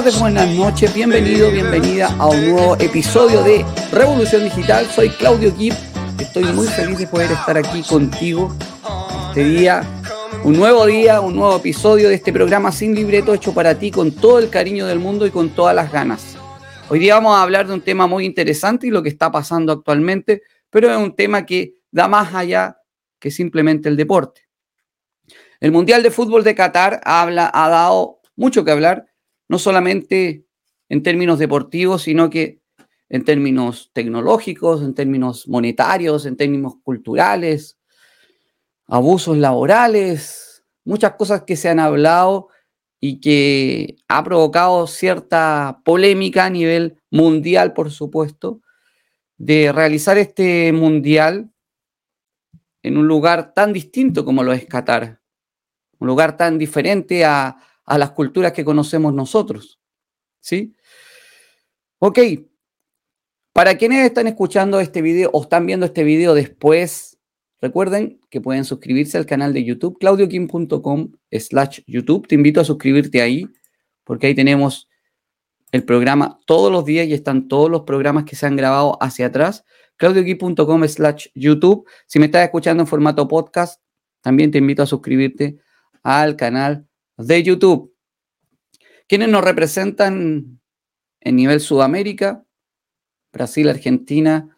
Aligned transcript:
tardes, 0.00 0.18
buenas 0.18 0.48
noches, 0.48 0.94
bienvenido, 0.94 1.50
bienvenida 1.50 2.06
a 2.18 2.26
un 2.26 2.52
nuevo 2.52 2.74
episodio 2.76 3.42
de 3.42 3.66
Revolución 3.92 4.44
Digital. 4.44 4.86
Soy 4.86 5.10
Claudio 5.10 5.54
Kip, 5.54 5.74
estoy 6.18 6.44
muy 6.54 6.66
feliz 6.68 6.96
de 6.96 7.06
poder 7.06 7.30
estar 7.30 7.58
aquí 7.58 7.82
contigo 7.82 8.56
este 9.28 9.44
día. 9.44 9.82
Un 10.42 10.56
nuevo 10.56 10.86
día, 10.86 11.20
un 11.20 11.36
nuevo 11.36 11.58
episodio 11.58 12.08
de 12.08 12.14
este 12.14 12.32
programa 12.32 12.72
sin 12.72 12.94
libreto 12.94 13.34
hecho 13.34 13.52
para 13.52 13.78
ti 13.78 13.90
con 13.90 14.12
todo 14.12 14.38
el 14.38 14.48
cariño 14.48 14.86
del 14.86 15.00
mundo 15.00 15.26
y 15.26 15.30
con 15.30 15.50
todas 15.50 15.76
las 15.76 15.92
ganas. 15.92 16.34
Hoy 16.88 16.98
día 16.98 17.16
vamos 17.16 17.36
a 17.36 17.42
hablar 17.42 17.66
de 17.66 17.74
un 17.74 17.82
tema 17.82 18.06
muy 18.06 18.24
interesante 18.24 18.86
y 18.86 18.90
lo 18.90 19.02
que 19.02 19.10
está 19.10 19.30
pasando 19.30 19.70
actualmente, 19.70 20.40
pero 20.70 20.90
es 20.90 20.96
un 20.96 21.14
tema 21.14 21.44
que 21.44 21.74
da 21.90 22.08
más 22.08 22.34
allá 22.34 22.78
que 23.18 23.30
simplemente 23.30 23.90
el 23.90 23.98
deporte. 23.98 24.48
El 25.60 25.72
Mundial 25.72 26.02
de 26.02 26.10
Fútbol 26.10 26.42
de 26.42 26.54
Qatar 26.54 27.02
habla, 27.04 27.50
ha 27.52 27.68
dado 27.68 28.22
mucho 28.34 28.64
que 28.64 28.70
hablar, 28.70 29.09
no 29.50 29.58
solamente 29.58 30.46
en 30.88 31.02
términos 31.02 31.40
deportivos, 31.40 32.02
sino 32.02 32.30
que 32.30 32.60
en 33.08 33.24
términos 33.24 33.90
tecnológicos, 33.92 34.80
en 34.80 34.94
términos 34.94 35.48
monetarios, 35.48 36.24
en 36.24 36.36
términos 36.36 36.74
culturales, 36.84 37.76
abusos 38.86 39.36
laborales, 39.36 40.64
muchas 40.84 41.14
cosas 41.14 41.42
que 41.42 41.56
se 41.56 41.68
han 41.68 41.80
hablado 41.80 42.46
y 43.00 43.20
que 43.20 43.96
ha 44.06 44.22
provocado 44.22 44.86
cierta 44.86 45.80
polémica 45.84 46.44
a 46.44 46.50
nivel 46.50 47.00
mundial, 47.10 47.72
por 47.72 47.90
supuesto, 47.90 48.60
de 49.36 49.72
realizar 49.72 50.16
este 50.16 50.72
mundial 50.72 51.50
en 52.84 52.96
un 52.96 53.08
lugar 53.08 53.52
tan 53.52 53.72
distinto 53.72 54.24
como 54.24 54.44
lo 54.44 54.52
es 54.52 54.64
Qatar, 54.66 55.20
un 55.98 56.06
lugar 56.06 56.36
tan 56.36 56.56
diferente 56.56 57.24
a, 57.24 57.56
a 57.90 57.98
las 57.98 58.12
culturas 58.12 58.52
que 58.52 58.64
conocemos 58.64 59.12
nosotros. 59.12 59.80
¿Sí? 60.40 60.74
Ok, 61.98 62.20
para 63.52 63.76
quienes 63.76 64.06
están 64.06 64.28
escuchando 64.28 64.78
este 64.78 65.02
video 65.02 65.28
o 65.32 65.42
están 65.42 65.66
viendo 65.66 65.86
este 65.86 66.04
video 66.04 66.34
después, 66.34 67.18
recuerden 67.60 68.20
que 68.30 68.40
pueden 68.40 68.64
suscribirse 68.64 69.18
al 69.18 69.26
canal 69.26 69.52
de 69.52 69.64
YouTube, 69.64 69.98
claudiokim.com 69.98 71.12
slash 71.32 71.80
YouTube. 71.88 72.28
Te 72.28 72.36
invito 72.36 72.60
a 72.60 72.64
suscribirte 72.64 73.22
ahí, 73.22 73.48
porque 74.04 74.28
ahí 74.28 74.36
tenemos 74.36 74.88
el 75.72 75.82
programa 75.82 76.38
todos 76.46 76.70
los 76.70 76.84
días 76.84 77.08
y 77.08 77.12
están 77.12 77.48
todos 77.48 77.68
los 77.68 77.82
programas 77.82 78.22
que 78.22 78.36
se 78.36 78.46
han 78.46 78.54
grabado 78.54 78.98
hacia 79.02 79.26
atrás. 79.26 79.64
claudiokim.com 79.96 80.86
slash 80.86 81.26
YouTube. 81.34 81.88
Si 82.06 82.20
me 82.20 82.26
estás 82.26 82.44
escuchando 82.44 82.84
en 82.84 82.86
formato 82.86 83.26
podcast, 83.26 83.82
también 84.20 84.52
te 84.52 84.58
invito 84.58 84.84
a 84.84 84.86
suscribirte 84.86 85.58
al 86.04 86.36
canal 86.36 86.86
de 87.26 87.42
YouTube. 87.42 87.94
¿Quiénes 89.06 89.28
nos 89.28 89.44
representan 89.44 90.60
en 91.20 91.36
nivel 91.36 91.60
Sudamérica? 91.60 92.44
Brasil, 93.32 93.68
Argentina, 93.68 94.56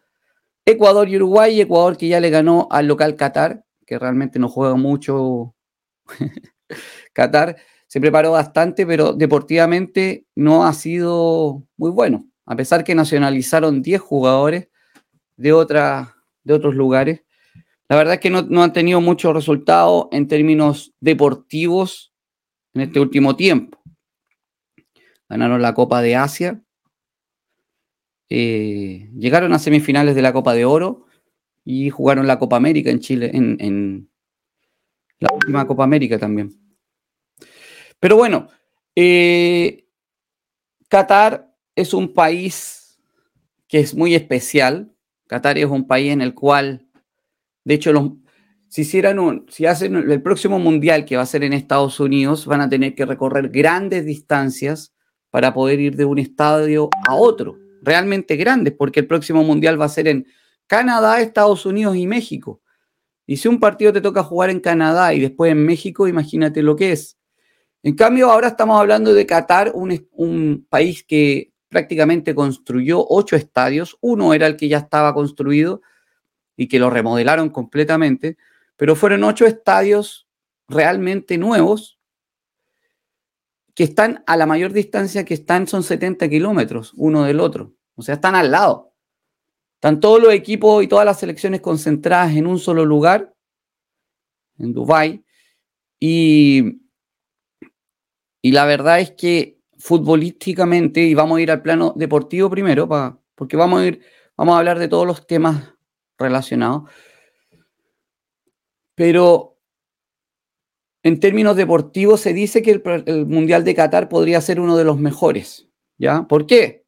Ecuador 0.65 1.09
y 1.09 1.17
Uruguay. 1.17 1.59
Ecuador 1.61 1.97
que 1.97 2.07
ya 2.07 2.19
le 2.19 2.29
ganó 2.29 2.67
al 2.71 2.87
local 2.87 3.15
Qatar, 3.15 3.63
que 3.85 3.99
realmente 3.99 4.39
no 4.39 4.49
juega 4.49 4.75
mucho 4.75 5.55
Qatar. 7.13 7.57
Se 7.87 7.99
preparó 7.99 8.31
bastante, 8.31 8.85
pero 8.87 9.13
deportivamente 9.13 10.25
no 10.35 10.65
ha 10.65 10.73
sido 10.73 11.63
muy 11.77 11.91
bueno. 11.91 12.25
A 12.45 12.55
pesar 12.55 12.83
que 12.83 12.95
nacionalizaron 12.95 13.81
10 13.81 14.01
jugadores 14.01 14.69
de, 15.37 15.49
de 16.43 16.53
otros 16.53 16.75
lugares. 16.75 17.23
La 17.87 17.95
verdad 17.95 18.15
es 18.15 18.19
que 18.19 18.29
no, 18.29 18.41
no 18.41 18.63
han 18.63 18.73
tenido 18.73 19.01
mucho 19.01 19.33
resultado 19.33 20.09
en 20.11 20.27
términos 20.27 20.93
deportivos 20.99 22.12
en 22.73 22.81
este 22.81 22.99
último 22.99 23.35
tiempo. 23.35 23.81
Ganaron 25.29 25.61
la 25.61 25.73
Copa 25.73 26.01
de 26.01 26.15
Asia, 26.15 26.61
eh, 28.29 29.09
llegaron 29.15 29.53
a 29.53 29.59
semifinales 29.59 30.15
de 30.15 30.21
la 30.21 30.33
Copa 30.33 30.53
de 30.53 30.65
Oro 30.65 31.05
y 31.63 31.89
jugaron 31.89 32.27
la 32.27 32.39
Copa 32.39 32.57
América 32.57 32.89
en 32.89 32.99
Chile, 32.99 33.31
en, 33.33 34.09
la 35.19 35.29
última 35.33 35.65
Copa 35.65 35.83
América 35.83 36.17
también. 36.19 36.51
Pero 37.99 38.17
bueno, 38.17 38.49
eh, 38.95 39.87
Qatar 40.89 41.55
es 41.75 41.93
un 41.93 42.13
país 42.13 42.99
que 43.67 43.79
es 43.79 43.95
muy 43.95 44.15
especial. 44.15 44.93
Qatar 45.27 45.57
es 45.57 45.65
un 45.65 45.87
país 45.87 46.11
en 46.11 46.21
el 46.21 46.33
cual, 46.33 46.87
de 47.63 47.75
hecho, 47.75 47.93
los, 47.93 48.11
si 48.81 49.65
hacen 49.67 49.95
el 49.95 50.21
próximo 50.23 50.57
mundial 50.57 51.05
que 51.05 51.15
va 51.15 51.21
a 51.21 51.27
ser 51.27 51.43
en 51.43 51.53
Estados 51.53 51.99
Unidos, 51.99 52.47
van 52.47 52.61
a 52.61 52.69
tener 52.69 52.95
que 52.95 53.05
recorrer 53.05 53.49
grandes 53.49 54.03
distancias 54.03 54.91
para 55.29 55.53
poder 55.53 55.79
ir 55.79 55.95
de 55.95 56.05
un 56.05 56.17
estadio 56.17 56.89
a 57.07 57.13
otro, 57.13 57.59
realmente 57.83 58.35
grandes, 58.35 58.73
porque 58.73 59.01
el 59.01 59.07
próximo 59.07 59.43
mundial 59.43 59.79
va 59.79 59.85
a 59.85 59.89
ser 59.89 60.07
en 60.07 60.25
Canadá, 60.65 61.21
Estados 61.21 61.67
Unidos 61.67 61.97
y 61.97 62.07
México. 62.07 62.61
Y 63.27 63.37
si 63.37 63.47
un 63.47 63.59
partido 63.59 63.93
te 63.93 64.01
toca 64.01 64.23
jugar 64.23 64.49
en 64.49 64.59
Canadá 64.59 65.13
y 65.13 65.19
después 65.19 65.51
en 65.51 65.63
México, 65.63 66.07
imagínate 66.07 66.63
lo 66.63 66.75
que 66.75 66.93
es. 66.93 67.19
En 67.83 67.95
cambio, 67.95 68.31
ahora 68.31 68.47
estamos 68.47 68.79
hablando 68.79 69.13
de 69.13 69.27
Qatar, 69.27 69.71
un 69.75 70.65
país 70.67 71.03
que 71.03 71.53
prácticamente 71.69 72.33
construyó 72.33 73.05
ocho 73.07 73.35
estadios. 73.35 73.97
Uno 74.01 74.33
era 74.33 74.47
el 74.47 74.55
que 74.55 74.67
ya 74.67 74.79
estaba 74.79 75.13
construido 75.13 75.81
y 76.57 76.67
que 76.67 76.79
lo 76.79 76.89
remodelaron 76.89 77.49
completamente 77.49 78.37
pero 78.75 78.95
fueron 78.95 79.23
ocho 79.23 79.45
estadios 79.45 80.27
realmente 80.67 81.37
nuevos 81.37 81.99
que 83.75 83.83
están 83.83 84.23
a 84.27 84.37
la 84.37 84.45
mayor 84.45 84.71
distancia 84.71 85.25
que 85.25 85.33
están, 85.33 85.67
son 85.67 85.83
70 85.83 86.29
kilómetros 86.29 86.93
uno 86.95 87.23
del 87.23 87.39
otro. 87.39 87.73
O 87.95 88.01
sea, 88.01 88.15
están 88.15 88.35
al 88.35 88.51
lado. 88.51 88.93
Están 89.75 89.99
todos 89.99 90.21
los 90.21 90.33
equipos 90.33 90.83
y 90.83 90.87
todas 90.87 91.05
las 91.05 91.19
selecciones 91.19 91.61
concentradas 91.61 92.35
en 92.35 92.47
un 92.47 92.59
solo 92.59 92.85
lugar, 92.85 93.35
en 94.57 94.73
Dubái. 94.73 95.25
Y, 95.99 96.81
y 98.41 98.51
la 98.51 98.65
verdad 98.65 98.99
es 98.99 99.11
que 99.11 99.59
futbolísticamente, 99.77 101.01
y 101.01 101.13
vamos 101.13 101.37
a 101.37 101.41
ir 101.41 101.51
al 101.51 101.61
plano 101.61 101.93
deportivo 101.95 102.49
primero, 102.49 102.87
porque 103.35 103.57
vamos 103.57 103.81
a 103.81 103.85
ir, 103.87 104.01
vamos 104.37 104.55
a 104.55 104.59
hablar 104.59 104.79
de 104.79 104.87
todos 104.87 105.05
los 105.05 105.27
temas 105.27 105.73
relacionados. 106.17 106.89
Pero 108.95 109.57
en 111.03 111.19
términos 111.19 111.55
deportivos 111.55 112.21
se 112.21 112.33
dice 112.33 112.61
que 112.61 112.71
el, 113.05 113.25
Mundial 113.25 113.63
de 113.63 113.75
Qatar 113.75 114.07
podría 114.09 114.39
ser 114.41 114.59
uno 114.59 114.77
de 114.77 114.85
los 114.85 114.97
mejores. 114.97 115.67
¿Ya? 115.97 116.23
¿Por 116.23 116.47
qué? 116.47 116.85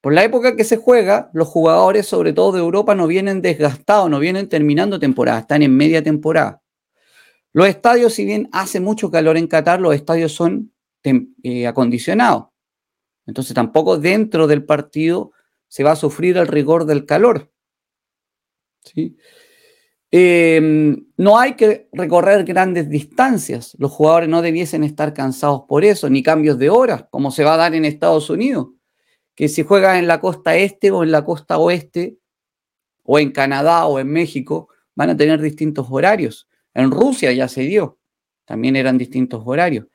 Por 0.00 0.12
la 0.12 0.24
época 0.24 0.56
que 0.56 0.64
se 0.64 0.76
juega, 0.76 1.30
los 1.34 1.48
jugadores, 1.48 2.06
sobre 2.06 2.32
todo 2.32 2.52
de 2.52 2.60
Europa, 2.60 2.94
no 2.94 3.06
vienen 3.06 3.42
desgastados, 3.42 4.08
no 4.08 4.18
vienen 4.20 4.48
terminando 4.48 4.98
temporada, 4.98 5.40
están 5.40 5.62
en 5.62 5.76
media 5.76 6.02
temporada. 6.02 6.62
Los 7.52 7.68
estadios, 7.68 8.14
si 8.14 8.24
bien 8.24 8.48
hace 8.52 8.80
mucho 8.80 9.10
calor 9.10 9.36
en 9.36 9.48
Qatar, 9.48 9.80
los 9.80 9.94
estadios 9.94 10.32
son 10.32 10.72
eh, 11.42 11.66
acondicionados. 11.66 12.46
Entonces 13.26 13.54
tampoco 13.54 13.98
dentro 13.98 14.46
del 14.46 14.64
partido 14.64 15.32
se 15.68 15.84
va 15.84 15.92
a 15.92 15.96
sufrir 15.96 16.36
el 16.38 16.46
rigor 16.46 16.86
del 16.86 17.04
calor. 17.04 17.50
¿sí? 18.84 19.16
Em, 20.10 21.06
no 21.18 21.38
hay 21.38 21.54
que 21.54 21.88
recorrer 21.92 22.44
grandes 22.44 22.88
distancias. 22.88 23.76
Los 23.78 23.92
jugadores 23.92 24.28
no 24.28 24.40
debiesen 24.40 24.84
estar 24.84 25.12
cansados 25.12 25.62
por 25.68 25.84
eso, 25.84 26.08
ni 26.08 26.22
cambios 26.22 26.58
de 26.58 26.70
horas, 26.70 27.04
como 27.10 27.30
se 27.30 27.44
va 27.44 27.54
a 27.54 27.58
dar 27.58 27.74
en 27.74 27.84
Estados 27.84 28.30
Unidos, 28.30 28.68
que 29.34 29.48
si 29.48 29.62
juegan 29.62 29.96
en 29.96 30.06
la 30.06 30.20
costa 30.20 30.56
este 30.56 30.90
o 30.90 31.02
en 31.02 31.12
la 31.12 31.24
costa 31.24 31.58
oeste, 31.58 32.18
o 33.10 33.18
en 33.18 33.32
Canadá 33.32 33.86
o 33.86 33.98
en 33.98 34.08
México, 34.08 34.68
van 34.94 35.10
a 35.10 35.16
tener 35.16 35.40
distintos 35.40 35.86
horarios. 35.90 36.48
En 36.74 36.90
Rusia 36.90 37.32
ya 37.32 37.48
se 37.48 37.62
dio, 37.62 37.98
también 38.44 38.76
eran 38.76 38.98
distintos 38.98 39.42
horarios. 39.44 39.86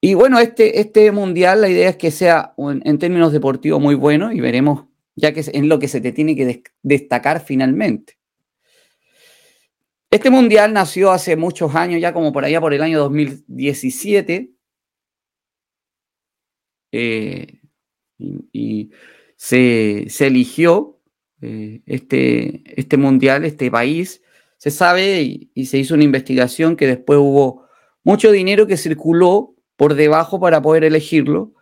Y 0.00 0.14
bueno, 0.14 0.38
este, 0.38 0.80
este 0.80 1.10
mundial, 1.12 1.60
la 1.60 1.68
idea 1.68 1.88
es 1.88 1.96
que 1.96 2.10
sea 2.10 2.54
en 2.58 2.98
términos 2.98 3.32
deportivos 3.32 3.80
muy 3.80 3.94
bueno 3.94 4.32
y 4.32 4.40
veremos, 4.40 4.86
ya 5.16 5.32
que 5.32 5.40
es 5.40 5.48
en 5.48 5.68
lo 5.68 5.78
que 5.78 5.88
se 5.88 6.00
te 6.00 6.12
tiene 6.12 6.36
que 6.36 6.62
destacar 6.82 7.40
finalmente. 7.40 8.18
Este 10.14 10.30
mundial 10.30 10.72
nació 10.72 11.10
hace 11.10 11.34
muchos 11.34 11.74
años, 11.74 12.00
ya 12.00 12.12
como 12.12 12.32
por 12.32 12.44
allá 12.44 12.60
por 12.60 12.72
el 12.72 12.82
año 12.82 13.00
2017. 13.00 14.54
Eh, 16.92 17.60
y, 18.52 18.92
se, 19.34 20.06
eligió 20.20 21.00
eh, 21.40 21.82
este, 21.86 22.62
este 22.80 22.96
mundial, 22.96 23.44
este 23.44 23.72
país. 23.72 24.22
Se 24.56 24.70
sabe 24.70 25.22
y, 25.22 25.50
y 25.52 25.66
se 25.66 25.78
hizo 25.78 25.94
una 25.94 26.04
investigación 26.04 26.76
que 26.76 26.86
después 26.86 27.18
hubo 27.18 27.66
mucho 28.04 28.30
dinero 28.30 28.68
que 28.68 28.76
circuló 28.76 29.56
por 29.74 29.94
debajo 29.94 30.38
para 30.38 30.62
poder 30.62 30.84
elegirlo. 30.84 31.54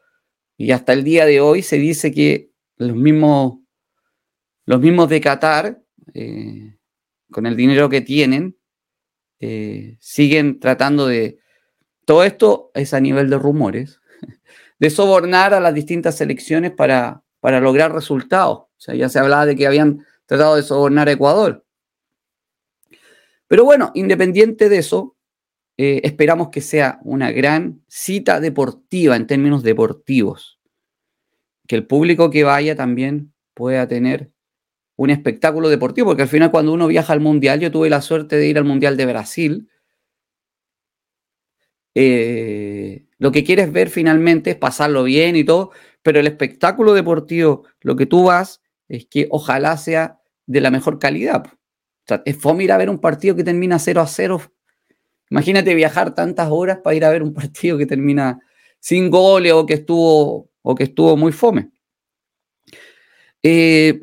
Y 0.59 0.73
hasta 0.73 0.93
el 0.93 1.05
día 1.05 1.25
de 1.25 1.41
hoy 1.41 1.63
se 1.63 1.79
dice 1.79 2.13
que 2.13 2.51
los 2.77 2.95
mismos, 2.95 3.61
los 4.67 4.79
mismos 4.79 5.09
de 5.09 5.21
Qatar 5.23 5.83
eh, 6.13 6.77
con 7.33 7.47
el 7.47 7.57
dinero 7.57 7.89
que 7.89 8.01
tienen, 8.01 8.57
eh, 9.41 9.97
siguen 10.01 10.61
tratando 10.61 11.09
de... 11.09 11.39
Todo 12.05 12.23
esto 12.25 12.71
es 12.75 12.95
a 12.95 13.01
nivel 13.01 13.29
de 13.31 13.39
rumores, 13.39 14.01
de 14.79 14.91
sobornar 14.91 15.55
a 15.55 15.61
las 15.61 15.75
distintas 15.75 16.17
selecciones 16.17 16.71
para, 16.71 17.23
para 17.41 17.61
lograr 17.61 17.93
resultados. 17.93 18.59
O 18.59 18.69
sea, 18.79 18.95
ya 18.95 19.09
se 19.09 19.19
hablaba 19.19 19.47
de 19.47 19.57
que 19.57 19.67
habían 19.67 20.07
tratado 20.27 20.57
de 20.57 20.63
sobornar 20.63 21.09
a 21.09 21.13
Ecuador. 21.13 21.65
Pero 23.49 23.65
bueno, 23.65 23.91
independiente 23.95 24.69
de 24.69 24.79
eso, 24.79 25.17
eh, 25.77 26.01
esperamos 26.05 26.51
que 26.51 26.61
sea 26.61 27.01
una 27.03 27.31
gran 27.33 27.83
cita 27.89 28.41
deportiva 28.41 29.17
en 29.17 29.27
términos 29.27 29.63
deportivos. 29.63 30.61
Que 31.67 31.77
el 31.77 31.87
público 31.87 32.31
que 32.31 32.45
vaya 32.45 32.77
también 32.77 33.33
pueda 33.55 33.87
tener 33.89 34.31
un 35.03 35.11
espectáculo 35.11 35.69
deportivo, 35.69 36.09
porque 36.09 36.23
al 36.23 36.29
final 36.29 36.51
cuando 36.51 36.73
uno 36.73 36.87
viaja 36.87 37.13
al 37.13 37.21
Mundial, 37.21 37.61
yo 37.61 37.71
tuve 37.71 37.91
la 37.91 38.01
suerte 38.01 38.37
de 38.37 38.47
ir 38.47 38.59
al 38.59 38.65
Mundial 38.65 38.97
de 38.97 39.07
Brasil, 39.07 39.69
eh, 41.95 43.05
lo 43.19 43.33
que 43.33 43.45
quieres 43.45 43.71
ver 43.73 43.91
finalmente 43.91 44.51
es 44.51 44.57
pasarlo 44.57 45.05
bien 45.05 45.37
y 45.37 45.45
todo, 45.45 45.73
pero 46.03 46.21
el 46.21 46.27
espectáculo 46.27 46.95
deportivo, 46.95 47.65
lo 47.81 47.97
que 47.97 48.07
tú 48.07 48.25
vas, 48.25 48.63
es 48.89 49.07
que 49.07 49.29
ojalá 49.31 49.77
sea 49.77 50.21
de 50.47 50.61
la 50.61 50.71
mejor 50.71 50.99
calidad. 50.99 51.45
O 51.47 52.07
sea, 52.07 52.23
es 52.25 52.37
fome 52.37 52.65
ir 52.65 52.73
a 52.73 52.79
ver 52.79 52.91
un 52.91 52.99
partido 52.99 53.37
que 53.37 53.45
termina 53.45 53.79
0 53.79 54.01
a 54.01 54.07
0. 54.07 54.41
Imagínate 55.31 55.75
viajar 55.75 56.15
tantas 56.15 56.49
horas 56.51 56.79
para 56.83 56.97
ir 56.97 57.05
a 57.05 57.11
ver 57.11 57.23
un 57.23 57.33
partido 57.35 57.79
que 57.79 57.87
termina 57.87 58.41
sin 58.81 59.11
goles 59.11 59.53
o 59.53 59.67
que 59.67 59.75
estuvo, 59.75 60.51
o 60.63 60.75
que 60.75 60.85
estuvo 60.85 61.17
muy 61.17 61.33
fome. 61.33 61.71
Eh, 63.43 64.03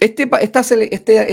este, 0.00 0.28
esta, 0.40 0.60
este, 0.60 1.32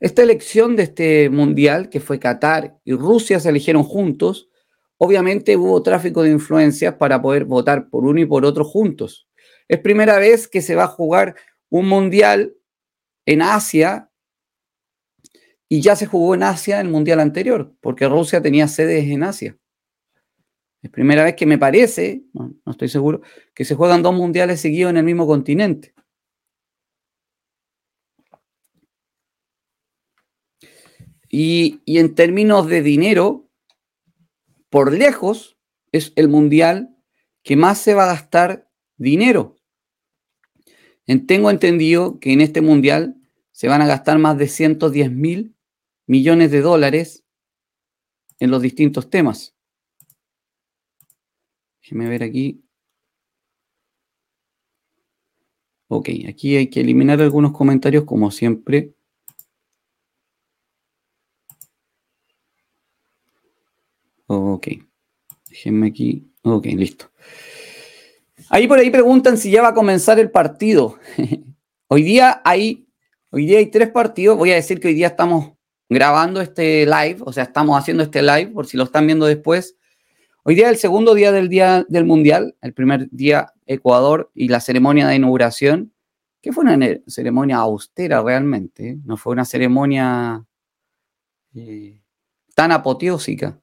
esta, 0.00 0.22
elección 0.22 0.76
de 0.76 0.84
este 0.84 1.30
mundial, 1.30 1.88
que 1.88 2.00
fue 2.00 2.18
Qatar 2.18 2.78
y 2.84 2.94
Rusia, 2.94 3.40
se 3.40 3.50
eligieron 3.50 3.82
juntos. 3.82 4.48
Obviamente 4.96 5.56
hubo 5.56 5.82
tráfico 5.82 6.22
de 6.22 6.30
influencias 6.30 6.94
para 6.94 7.20
poder 7.20 7.44
votar 7.44 7.88
por 7.90 8.04
uno 8.04 8.20
y 8.20 8.26
por 8.26 8.44
otro 8.44 8.64
juntos. 8.64 9.28
Es 9.68 9.78
primera 9.80 10.18
vez 10.18 10.48
que 10.48 10.62
se 10.62 10.74
va 10.74 10.84
a 10.84 10.88
jugar 10.88 11.34
un 11.68 11.88
mundial 11.88 12.54
en 13.26 13.42
Asia 13.42 14.10
y 15.68 15.80
ya 15.80 15.96
se 15.96 16.06
jugó 16.06 16.34
en 16.34 16.42
Asia 16.42 16.80
el 16.80 16.88
mundial 16.88 17.20
anterior, 17.20 17.74
porque 17.80 18.08
Rusia 18.08 18.42
tenía 18.42 18.68
sedes 18.68 19.04
en 19.04 19.22
Asia. 19.22 19.56
Es 20.82 20.90
primera 20.90 21.24
vez 21.24 21.36
que 21.36 21.46
me 21.46 21.58
parece, 21.58 22.24
no 22.34 22.54
estoy 22.66 22.88
seguro, 22.88 23.22
que 23.54 23.64
se 23.64 23.74
juegan 23.74 24.02
dos 24.02 24.14
mundiales 24.14 24.60
seguidos 24.60 24.90
en 24.90 24.96
el 24.96 25.04
mismo 25.04 25.26
continente. 25.26 25.94
Y, 31.34 31.80
en 31.86 32.14
términos 32.14 32.66
de 32.66 32.82
dinero, 32.82 33.48
por 34.68 34.92
lejos, 34.92 35.56
es 35.90 36.12
el 36.14 36.28
mundial 36.28 36.94
que 37.42 37.56
más 37.56 37.78
se 37.78 37.94
va 37.94 38.04
a 38.04 38.14
gastar 38.14 38.70
dinero. 38.98 39.56
tengo 41.26 41.50
entendido 41.50 42.20
que 42.20 42.34
en 42.34 42.42
este 42.42 42.60
mundial 42.60 43.16
se 43.50 43.66
van 43.66 43.80
a 43.80 43.86
gastar 43.86 44.18
más 44.18 44.36
de 44.36 44.46
110 44.46 45.10
mil 45.10 45.56
millones 46.06 46.50
de 46.50 46.60
dólares 46.60 47.24
en 48.38 48.50
los 48.50 48.60
distintos 48.60 49.08
temas. 49.08 49.54
Déjeme 51.80 52.08
ver 52.08 52.22
aquí. 52.24 52.62
Ok, 55.88 56.10
aquí 56.28 56.56
hay 56.56 56.68
que 56.68 56.80
eliminar 56.80 57.22
algunos 57.22 57.52
comentarios 57.52 58.04
como 58.04 58.30
siempre. 58.30 58.94
Ok. 64.34 64.68
Déjenme 65.50 65.88
aquí. 65.88 66.32
Ok, 66.42 66.66
listo. 66.66 67.10
Ahí 68.48 68.66
por 68.66 68.78
ahí 68.78 68.90
preguntan 68.90 69.36
si 69.36 69.50
ya 69.50 69.62
va 69.62 69.68
a 69.68 69.74
comenzar 69.74 70.18
el 70.18 70.30
partido. 70.30 70.98
hoy 71.88 72.02
día 72.02 72.40
hay, 72.44 72.88
hoy 73.30 73.46
día 73.46 73.58
hay 73.58 73.66
tres 73.66 73.90
partidos. 73.90 74.38
Voy 74.38 74.50
a 74.52 74.54
decir 74.54 74.80
que 74.80 74.88
hoy 74.88 74.94
día 74.94 75.08
estamos 75.08 75.52
grabando 75.88 76.40
este 76.40 76.86
live, 76.86 77.18
o 77.20 77.32
sea, 77.32 77.44
estamos 77.44 77.78
haciendo 77.78 78.02
este 78.02 78.22
live 78.22 78.46
por 78.46 78.66
si 78.66 78.78
lo 78.78 78.84
están 78.84 79.06
viendo 79.06 79.26
después. 79.26 79.76
Hoy 80.44 80.54
día 80.54 80.66
es 80.66 80.72
el 80.72 80.78
segundo 80.78 81.14
día 81.14 81.30
del 81.30 81.50
día 81.50 81.84
del 81.88 82.06
mundial, 82.06 82.56
el 82.62 82.72
primer 82.72 83.08
día 83.10 83.52
Ecuador 83.66 84.30
y 84.34 84.48
la 84.48 84.60
ceremonia 84.60 85.06
de 85.06 85.16
inauguración, 85.16 85.92
que 86.40 86.52
fue 86.52 86.64
una 86.64 86.78
ceremonia 87.06 87.58
austera 87.58 88.22
realmente, 88.22 88.88
¿eh? 88.88 88.98
no 89.04 89.16
fue 89.18 89.34
una 89.34 89.44
ceremonia 89.44 90.44
eh, 91.54 92.00
tan 92.54 92.72
apoteósica. 92.72 93.61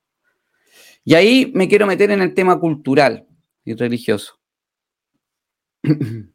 Y 1.04 1.16
ahí 1.16 1.52
me 1.56 1.68
quiero 1.68 1.88
meter 1.88 2.12
en 2.12 2.22
el 2.22 2.34
tema 2.34 2.60
cultural 2.60 3.28
y 3.64 3.74
religioso. 3.74 4.40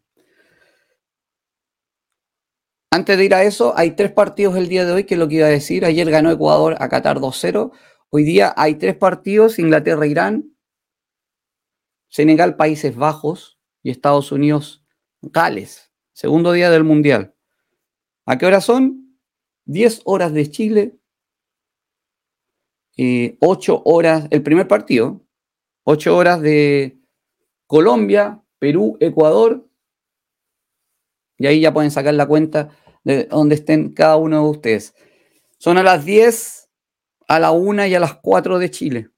Antes 2.90 3.18
de 3.18 3.24
ir 3.24 3.34
a 3.34 3.42
eso, 3.42 3.76
hay 3.76 3.96
tres 3.96 4.12
partidos 4.12 4.56
el 4.56 4.68
día 4.68 4.84
de 4.84 4.92
hoy, 4.92 5.04
que 5.04 5.14
es 5.14 5.18
lo 5.20 5.26
que 5.26 5.34
iba 5.36 5.46
a 5.46 5.50
decir. 5.50 5.84
Ayer 5.84 6.08
ganó 6.10 6.30
Ecuador 6.30 6.76
a 6.78 6.88
Qatar 6.88 7.18
2-0. 7.18 7.72
Hoy 8.10 8.22
día 8.22 8.54
hay 8.56 8.76
tres 8.76 8.94
partidos, 8.96 9.58
Inglaterra-Irán, 9.58 10.56
Senegal, 12.08 12.54
Países 12.54 12.94
Bajos 12.94 13.58
y 13.82 13.90
Estados 13.90 14.30
Unidos, 14.30 14.84
Gales. 15.20 15.90
Segundo 16.12 16.52
día 16.52 16.70
del 16.70 16.84
Mundial. 16.84 17.34
¿A 18.26 18.38
qué 18.38 18.46
hora 18.46 18.60
son? 18.60 19.18
10 19.64 20.02
horas 20.04 20.32
de 20.32 20.48
Chile, 20.48 20.96
eh, 22.96 23.36
ocho 23.40 23.82
horas, 23.84 24.26
el 24.30 24.42
primer 24.42 24.68
partido, 24.68 25.20
ocho 25.84 26.16
horas 26.16 26.40
de 26.40 26.98
Colombia, 27.66 28.42
Perú, 28.58 28.96
Ecuador, 29.00 29.68
y 31.38 31.46
ahí 31.46 31.60
ya 31.60 31.72
pueden 31.72 31.90
sacar 31.90 32.14
la 32.14 32.26
cuenta 32.26 32.70
de 33.02 33.24
donde 33.24 33.56
estén 33.56 33.92
cada 33.92 34.16
uno 34.16 34.42
de 34.42 34.50
ustedes. 34.50 34.94
Son 35.58 35.78
a 35.78 35.82
las 35.82 36.04
10, 36.04 36.70
a 37.28 37.38
la 37.38 37.50
1 37.50 37.86
y 37.86 37.94
a 37.94 38.00
las 38.00 38.14
4 38.14 38.58
de 38.58 38.70
Chile. 38.70 39.10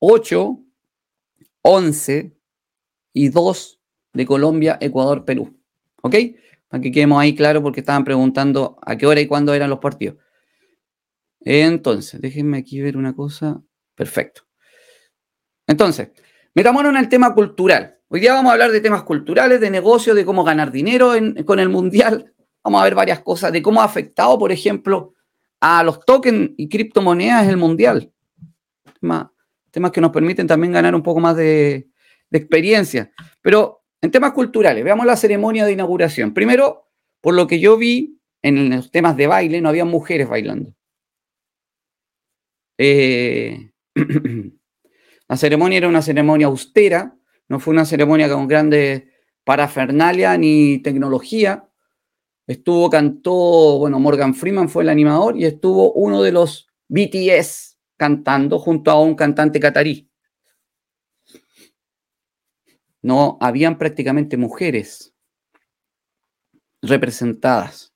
8, 0.00 0.58
11 1.62 2.36
y 3.12 3.28
2 3.28 3.80
de 4.12 4.26
Colombia, 4.26 4.78
Ecuador, 4.80 5.24
Perú. 5.24 5.58
¿Ok? 6.02 6.14
Para 6.68 6.80
que 6.80 6.92
quedemos 6.92 7.20
ahí 7.20 7.34
claro 7.34 7.62
porque 7.62 7.80
estaban 7.80 8.04
preguntando 8.04 8.78
a 8.82 8.96
qué 8.96 9.06
hora 9.06 9.20
y 9.20 9.26
cuándo 9.26 9.54
eran 9.54 9.70
los 9.70 9.78
partidos. 9.78 10.16
Entonces, 11.40 12.20
déjenme 12.20 12.58
aquí 12.58 12.80
ver 12.80 12.96
una 12.96 13.14
cosa. 13.14 13.62
Perfecto. 13.94 14.42
Entonces, 15.66 16.10
metámonos 16.54 16.90
en 16.90 16.98
el 16.98 17.08
tema 17.08 17.34
cultural. 17.34 17.98
Hoy 18.08 18.20
día 18.20 18.34
vamos 18.34 18.50
a 18.50 18.54
hablar 18.54 18.72
de 18.72 18.80
temas 18.80 19.04
culturales, 19.04 19.60
de 19.60 19.70
negocios, 19.70 20.16
de 20.16 20.24
cómo 20.24 20.42
ganar 20.42 20.72
dinero 20.72 21.12
con 21.46 21.60
el 21.60 21.68
mundial. 21.68 22.34
Vamos 22.62 22.82
a 22.82 22.84
ver 22.84 22.94
varias 22.94 23.20
cosas, 23.20 23.52
de 23.52 23.62
cómo 23.62 23.80
ha 23.80 23.84
afectado, 23.84 24.38
por 24.38 24.52
ejemplo, 24.52 25.14
a 25.60 25.82
los 25.82 26.04
tokens 26.04 26.50
y 26.58 26.68
criptomonedas 26.68 27.48
el 27.48 27.56
mundial. 27.56 28.12
Temas, 29.00 29.92
que 29.92 30.00
nos 30.02 30.10
permiten 30.10 30.46
también 30.46 30.74
ganar 30.74 30.94
un 30.94 31.02
poco 31.02 31.20
más 31.20 31.36
de, 31.36 31.88
de 32.28 32.38
experiencia. 32.38 33.12
Pero 33.40 33.84
en 34.02 34.10
temas 34.10 34.32
culturales, 34.32 34.84
veamos 34.84 35.06
la 35.06 35.16
ceremonia 35.16 35.64
de 35.64 35.72
inauguración. 35.72 36.34
Primero, 36.34 36.90
por 37.22 37.32
lo 37.32 37.46
que 37.46 37.60
yo 37.60 37.78
vi 37.78 38.20
en 38.42 38.68
los 38.68 38.90
temas 38.90 39.16
de 39.16 39.26
baile, 39.26 39.62
no 39.62 39.70
había 39.70 39.86
mujeres 39.86 40.28
bailando. 40.28 40.74
Eh, 42.82 43.72
la 45.28 45.36
ceremonia 45.36 45.76
era 45.76 45.88
una 45.88 46.00
ceremonia 46.00 46.46
austera, 46.46 47.14
no 47.46 47.60
fue 47.60 47.74
una 47.74 47.84
ceremonia 47.84 48.26
con 48.30 48.48
grande 48.48 49.12
parafernalia 49.44 50.38
ni 50.38 50.78
tecnología. 50.78 51.68
Estuvo, 52.46 52.88
cantó, 52.88 53.78
bueno, 53.80 54.00
Morgan 54.00 54.34
Freeman 54.34 54.70
fue 54.70 54.82
el 54.82 54.88
animador 54.88 55.36
y 55.36 55.44
estuvo 55.44 55.92
uno 55.92 56.22
de 56.22 56.32
los 56.32 56.68
BTS 56.88 57.76
cantando 57.98 58.58
junto 58.58 58.90
a 58.90 58.98
un 58.98 59.14
cantante 59.14 59.60
catarí. 59.60 60.10
No 63.02 63.36
habían 63.42 63.76
prácticamente 63.76 64.38
mujeres 64.38 65.14
representadas. 66.80 67.92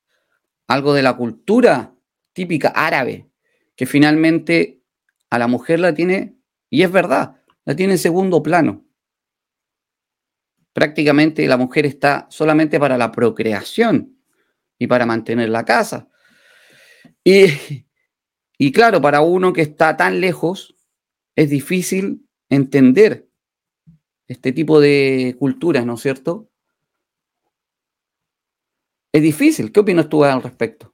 Algo 0.66 0.92
de 0.92 1.02
la 1.02 1.16
cultura 1.16 1.94
típica 2.34 2.68
árabe 2.68 3.30
que 3.76 3.86
finalmente 3.86 4.73
a 5.34 5.38
la 5.38 5.48
mujer 5.48 5.80
la 5.80 5.94
tiene, 5.94 6.36
y 6.70 6.82
es 6.82 6.92
verdad, 6.92 7.42
la 7.64 7.74
tiene 7.74 7.94
en 7.94 7.98
segundo 7.98 8.42
plano. 8.42 8.84
Prácticamente 10.72 11.46
la 11.46 11.56
mujer 11.56 11.86
está 11.86 12.26
solamente 12.30 12.78
para 12.78 12.98
la 12.98 13.12
procreación 13.12 14.18
y 14.78 14.86
para 14.86 15.06
mantener 15.06 15.48
la 15.48 15.64
casa. 15.64 16.08
Y, 17.22 17.46
y 18.58 18.72
claro, 18.72 19.00
para 19.00 19.20
uno 19.20 19.52
que 19.52 19.62
está 19.62 19.96
tan 19.96 20.20
lejos, 20.20 20.76
es 21.36 21.50
difícil 21.50 22.28
entender 22.48 23.28
este 24.28 24.52
tipo 24.52 24.80
de 24.80 25.36
culturas, 25.38 25.84
¿no 25.84 25.94
es 25.94 26.00
cierto? 26.00 26.50
Es 29.12 29.22
difícil. 29.22 29.70
¿Qué 29.72 29.80
opinas 29.80 30.08
tú 30.08 30.24
al 30.24 30.42
respecto? 30.42 30.93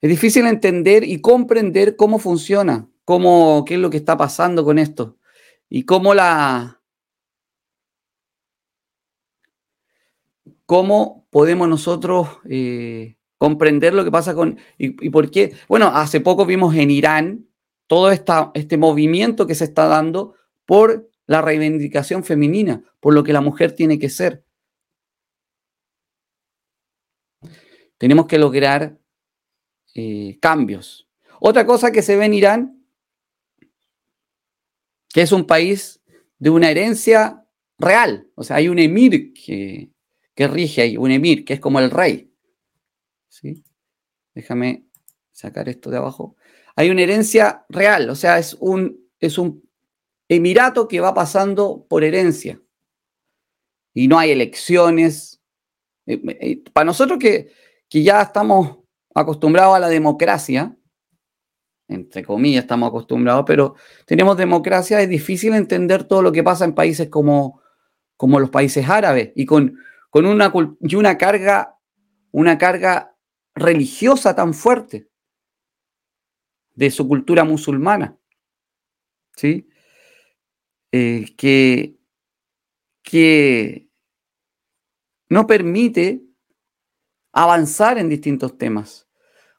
Es 0.00 0.08
difícil 0.08 0.46
entender 0.46 1.04
y 1.04 1.20
comprender 1.20 1.96
cómo 1.96 2.18
funciona, 2.18 2.88
cómo, 3.04 3.64
qué 3.66 3.74
es 3.74 3.80
lo 3.80 3.90
que 3.90 3.98
está 3.98 4.16
pasando 4.16 4.64
con 4.64 4.78
esto. 4.78 5.18
y 5.68 5.84
cómo 5.84 6.14
la... 6.14 6.82
¿Cómo 10.66 11.26
podemos 11.30 11.68
nosotros 11.68 12.28
eh, 12.48 13.16
comprender 13.38 13.92
lo 13.94 14.04
que 14.04 14.10
pasa 14.12 14.34
con... 14.34 14.58
Y, 14.78 15.10
por 15.10 15.30
qué? 15.30 15.54
Bueno, 15.68 15.88
hace 15.88 16.20
poco 16.20 16.46
vimos 16.46 16.74
en 16.76 16.90
Irán 16.90 17.48
todo 17.88 18.12
este 18.12 18.76
movimiento 18.76 19.46
que 19.48 19.56
se 19.56 19.64
está 19.64 19.86
dando 19.86 20.36
por 20.66 21.10
la 21.26 21.42
reivindicación 21.42 22.22
femenina, 22.22 22.84
por 23.00 23.14
lo 23.14 23.24
que 23.24 23.32
la 23.32 23.40
mujer 23.40 23.72
tiene 23.72 23.98
que 23.98 24.08
ser. 24.08 24.44
Tenemos 27.98 28.26
que 28.26 28.38
lograr 28.38 28.99
eh, 29.94 30.38
cambios. 30.40 31.08
Otra 31.40 31.66
cosa 31.66 31.90
que 31.90 32.02
se 32.02 32.16
ve 32.16 32.26
en 32.26 32.34
Irán, 32.34 32.84
que 35.08 35.22
es 35.22 35.32
un 35.32 35.46
país 35.46 36.00
de 36.38 36.50
una 36.50 36.70
herencia 36.70 37.46
real, 37.78 38.28
o 38.34 38.44
sea, 38.44 38.56
hay 38.56 38.68
un 38.68 38.78
emir 38.78 39.32
que, 39.32 39.90
que 40.34 40.48
rige 40.48 40.82
ahí, 40.82 40.96
un 40.96 41.10
emir, 41.10 41.44
que 41.44 41.54
es 41.54 41.60
como 41.60 41.80
el 41.80 41.90
rey. 41.90 42.32
¿Sí? 43.28 43.64
Déjame 44.34 44.84
sacar 45.32 45.68
esto 45.68 45.90
de 45.90 45.96
abajo. 45.96 46.36
Hay 46.76 46.90
una 46.90 47.02
herencia 47.02 47.64
real, 47.68 48.10
o 48.10 48.14
sea, 48.14 48.38
es 48.38 48.54
un, 48.54 49.08
es 49.18 49.38
un 49.38 49.68
emirato 50.28 50.86
que 50.86 51.00
va 51.00 51.12
pasando 51.12 51.86
por 51.88 52.04
herencia. 52.04 52.60
Y 53.92 54.08
no 54.08 54.18
hay 54.18 54.30
elecciones. 54.30 55.40
Eh, 56.06 56.20
eh, 56.40 56.62
para 56.72 56.84
nosotros 56.84 57.18
que, 57.18 57.52
que 57.88 58.02
ya 58.02 58.22
estamos 58.22 58.79
acostumbrados 59.14 59.76
a 59.76 59.80
la 59.80 59.88
democracia, 59.88 60.76
entre 61.88 62.24
comillas 62.24 62.62
estamos 62.62 62.88
acostumbrados, 62.88 63.44
pero 63.46 63.74
tenemos 64.06 64.36
democracia, 64.36 65.00
es 65.00 65.08
difícil 65.08 65.54
entender 65.54 66.04
todo 66.04 66.22
lo 66.22 66.32
que 66.32 66.44
pasa 66.44 66.64
en 66.64 66.74
países 66.74 67.08
como, 67.08 67.60
como 68.16 68.38
los 68.38 68.50
países 68.50 68.88
árabes 68.88 69.32
y 69.34 69.44
con, 69.44 69.78
con 70.08 70.26
una, 70.26 70.52
y 70.80 70.94
una, 70.94 71.18
carga, 71.18 71.78
una 72.30 72.58
carga 72.58 73.16
religiosa 73.54 74.34
tan 74.34 74.54
fuerte 74.54 75.08
de 76.74 76.90
su 76.90 77.08
cultura 77.08 77.44
musulmana. 77.44 78.16
¿Sí? 79.36 79.68
Eh, 80.92 81.34
que, 81.36 81.96
que 83.02 83.88
no 85.28 85.46
permite 85.46 86.29
avanzar 87.32 87.98
en 87.98 88.08
distintos 88.08 88.58
temas. 88.58 89.08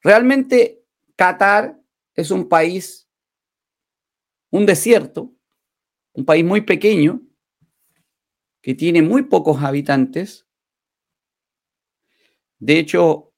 Realmente 0.04 0.84
Qatar 1.16 1.80
es 2.16 2.32
un 2.32 2.50
país, 2.50 3.10
un 4.50 4.66
desierto, 4.66 5.34
un 6.14 6.26
país 6.26 6.44
muy 6.44 6.62
pequeño, 6.62 7.22
que 8.62 8.76
tiene 8.76 9.02
muy 9.02 9.24
pocos 9.24 9.64
habitantes. 9.64 10.48
De 12.60 12.78
hecho, 12.78 13.34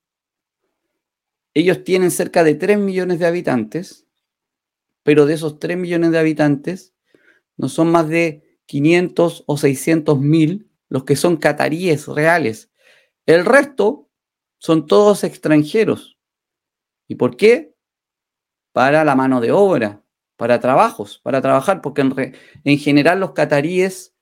ellos 1.54 1.84
tienen 1.84 2.12
cerca 2.12 2.44
de 2.44 2.56
3 2.56 2.78
millones 2.78 3.20
de 3.20 3.28
habitantes, 3.28 4.08
pero 5.04 5.26
de 5.26 5.36
esos 5.36 5.60
3 5.60 5.78
millones 5.78 6.12
de 6.12 6.20
habitantes, 6.20 6.94
no 7.58 7.70
son 7.70 7.92
más 7.92 8.10
de 8.10 8.60
500 8.66 9.44
o 9.46 9.58
600 9.58 10.20
mil 10.20 10.70
los 10.90 11.04
que 11.04 11.16
son 11.16 11.38
cataríes 11.38 12.08
reales. 12.08 12.72
El 13.26 13.46
resto 13.46 14.03
son 14.64 14.88
todos 14.88 15.26
extranjeros. 15.26 16.18
¿Y 17.10 17.16
por 17.16 17.36
qué? 17.36 17.76
Para 18.72 19.04
la 19.04 19.14
mano 19.14 19.42
de 19.42 19.52
obra, 19.52 20.02
para 20.38 20.62
trabajos, 20.62 21.20
para 21.22 21.42
trabajar, 21.42 21.82
porque 21.82 22.02
en, 22.02 22.36
en 22.64 22.78
general 22.78 23.20
los 23.20 23.34
cataríes 23.34 24.16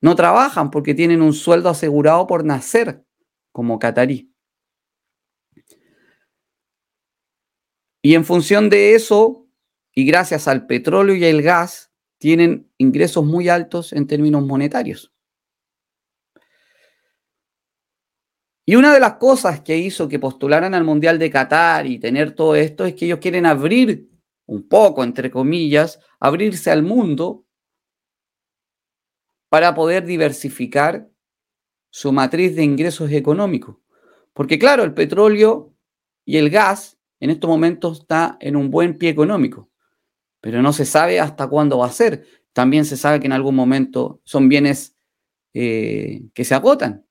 no 0.00 0.16
trabajan 0.16 0.72
porque 0.72 0.94
tienen 0.94 1.22
un 1.22 1.32
sueldo 1.32 1.68
asegurado 1.68 2.26
por 2.26 2.44
nacer 2.44 3.04
como 3.52 3.78
catarí. 3.78 4.34
Y 8.02 8.16
en 8.16 8.24
función 8.24 8.68
de 8.68 8.96
eso, 8.96 9.46
y 9.94 10.04
gracias 10.04 10.48
al 10.48 10.66
petróleo 10.66 11.14
y 11.14 11.24
el 11.24 11.40
gas, 11.40 11.92
tienen 12.18 12.68
ingresos 12.78 13.24
muy 13.24 13.48
altos 13.48 13.92
en 13.92 14.08
términos 14.08 14.44
monetarios. 14.44 15.12
Y 18.72 18.74
una 18.74 18.94
de 18.94 19.00
las 19.00 19.16
cosas 19.16 19.60
que 19.60 19.76
hizo 19.76 20.08
que 20.08 20.18
postularan 20.18 20.72
al 20.72 20.82
Mundial 20.82 21.18
de 21.18 21.28
Qatar 21.28 21.86
y 21.86 21.98
tener 21.98 22.34
todo 22.34 22.54
esto 22.54 22.86
es 22.86 22.94
que 22.94 23.04
ellos 23.04 23.18
quieren 23.18 23.44
abrir 23.44 24.08
un 24.46 24.66
poco, 24.66 25.04
entre 25.04 25.30
comillas, 25.30 26.00
abrirse 26.18 26.70
al 26.70 26.82
mundo 26.82 27.44
para 29.50 29.74
poder 29.74 30.06
diversificar 30.06 31.06
su 31.90 32.12
matriz 32.12 32.56
de 32.56 32.64
ingresos 32.64 33.12
económicos. 33.12 33.76
Porque 34.32 34.58
claro, 34.58 34.84
el 34.84 34.94
petróleo 34.94 35.74
y 36.24 36.38
el 36.38 36.48
gas 36.48 36.98
en 37.20 37.28
estos 37.28 37.50
momentos 37.50 38.00
está 38.00 38.38
en 38.40 38.56
un 38.56 38.70
buen 38.70 38.96
pie 38.96 39.10
económico, 39.10 39.68
pero 40.40 40.62
no 40.62 40.72
se 40.72 40.86
sabe 40.86 41.20
hasta 41.20 41.46
cuándo 41.46 41.76
va 41.76 41.88
a 41.88 41.92
ser. 41.92 42.24
También 42.54 42.86
se 42.86 42.96
sabe 42.96 43.20
que 43.20 43.26
en 43.26 43.34
algún 43.34 43.54
momento 43.54 44.22
son 44.24 44.48
bienes 44.48 44.96
eh, 45.52 46.22
que 46.32 46.44
se 46.44 46.54
agotan. 46.54 47.04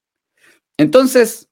Entonces, 0.75 1.50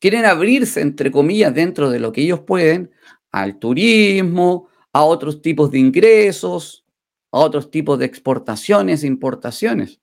quieren 0.00 0.24
abrirse, 0.24 0.80
entre 0.80 1.10
comillas, 1.10 1.54
dentro 1.54 1.90
de 1.90 2.00
lo 2.00 2.12
que 2.12 2.22
ellos 2.22 2.40
pueden, 2.40 2.90
al 3.30 3.58
turismo, 3.58 4.68
a 4.92 5.04
otros 5.04 5.40
tipos 5.42 5.70
de 5.70 5.78
ingresos, 5.78 6.84
a 7.30 7.38
otros 7.38 7.70
tipos 7.70 7.98
de 7.98 8.06
exportaciones 8.06 9.04
e 9.04 9.06
importaciones. 9.06 10.00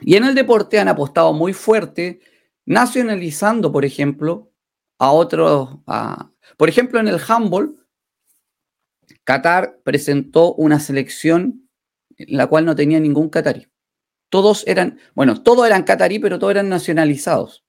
Y 0.00 0.14
en 0.14 0.24
el 0.24 0.34
deporte 0.34 0.78
han 0.78 0.88
apostado 0.88 1.32
muy 1.32 1.52
fuerte, 1.52 2.20
nacionalizando, 2.64 3.72
por 3.72 3.84
ejemplo, 3.84 4.52
a 4.98 5.10
otros, 5.12 5.78
por 6.56 6.68
ejemplo, 6.68 7.00
en 7.00 7.08
el 7.08 7.20
handball, 7.26 7.74
Qatar 9.24 9.80
presentó 9.84 10.54
una 10.54 10.80
selección 10.80 11.68
en 12.16 12.36
la 12.36 12.46
cual 12.46 12.64
no 12.64 12.74
tenía 12.74 13.00
ningún 13.00 13.28
catarí. 13.28 13.68
Todos 14.30 14.66
eran, 14.66 14.98
bueno, 15.14 15.42
todos 15.42 15.66
eran 15.66 15.84
catarí, 15.84 16.18
pero 16.18 16.38
todos 16.38 16.50
eran 16.52 16.68
nacionalizados. 16.68 17.64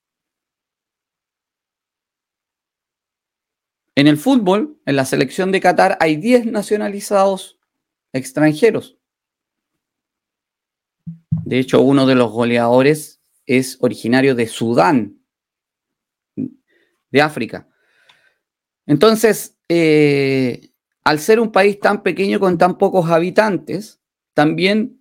En 3.96 4.08
el 4.08 4.18
fútbol, 4.18 4.80
en 4.86 4.96
la 4.96 5.06
selección 5.06 5.52
de 5.52 5.60
Qatar, 5.60 5.98
hay 6.00 6.16
10 6.16 6.46
nacionalizados 6.46 7.60
extranjeros. 8.14 8.98
De 11.44 11.60
hecho, 11.60 11.82
uno 11.82 12.06
de 12.06 12.16
los 12.16 12.32
goleadores 12.32 13.22
es 13.46 13.78
originario 13.82 14.36
de 14.36 14.48
Sudán, 14.48 15.20
de 16.36 17.22
África. 17.22 17.68
Entonces, 18.86 19.58
eh, 19.68 20.72
al 21.04 21.20
ser 21.20 21.40
un 21.40 21.52
país 21.52 21.80
tan 21.80 22.04
pequeño 22.04 22.40
con 22.40 22.58
tan 22.58 22.78
pocos 22.78 23.10
habitantes, 23.10 24.00
también 24.34 24.99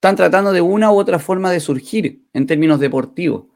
están 0.00 0.16
tratando 0.16 0.50
de 0.52 0.62
una 0.62 0.90
u 0.90 0.98
otra 0.98 1.18
forma 1.18 1.52
de 1.52 1.60
surgir 1.60 2.24
en 2.32 2.46
términos 2.46 2.80
deportivos. 2.80 3.48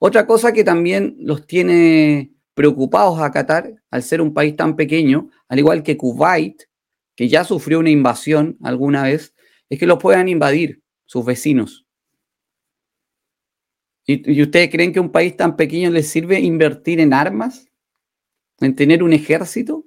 Otra 0.00 0.26
cosa 0.26 0.52
que 0.52 0.64
también 0.64 1.14
los 1.20 1.46
tiene 1.46 2.32
preocupados 2.54 3.20
a 3.20 3.30
Qatar, 3.30 3.76
al 3.88 4.02
ser 4.02 4.20
un 4.20 4.34
país 4.34 4.56
tan 4.56 4.74
pequeño, 4.74 5.30
al 5.46 5.60
igual 5.60 5.84
que 5.84 5.96
Kuwait, 5.96 6.64
que 7.14 7.28
ya 7.28 7.44
sufrió 7.44 7.78
una 7.78 7.90
invasión 7.90 8.58
alguna 8.64 9.04
vez, 9.04 9.32
es 9.70 9.78
que 9.78 9.86
los 9.86 10.00
puedan 10.00 10.28
invadir 10.28 10.82
sus 11.06 11.24
vecinos. 11.24 11.86
¿Y, 14.04 14.42
ustedes 14.42 14.70
creen 14.70 14.92
que 14.92 14.98
a 14.98 15.02
un 15.02 15.12
país 15.12 15.36
tan 15.36 15.54
pequeño 15.54 15.88
les 15.92 16.08
sirve 16.08 16.40
invertir 16.40 16.98
en 16.98 17.14
armas? 17.14 17.68
¿En 18.58 18.74
tener 18.74 19.04
un 19.04 19.12
ejército? 19.12 19.84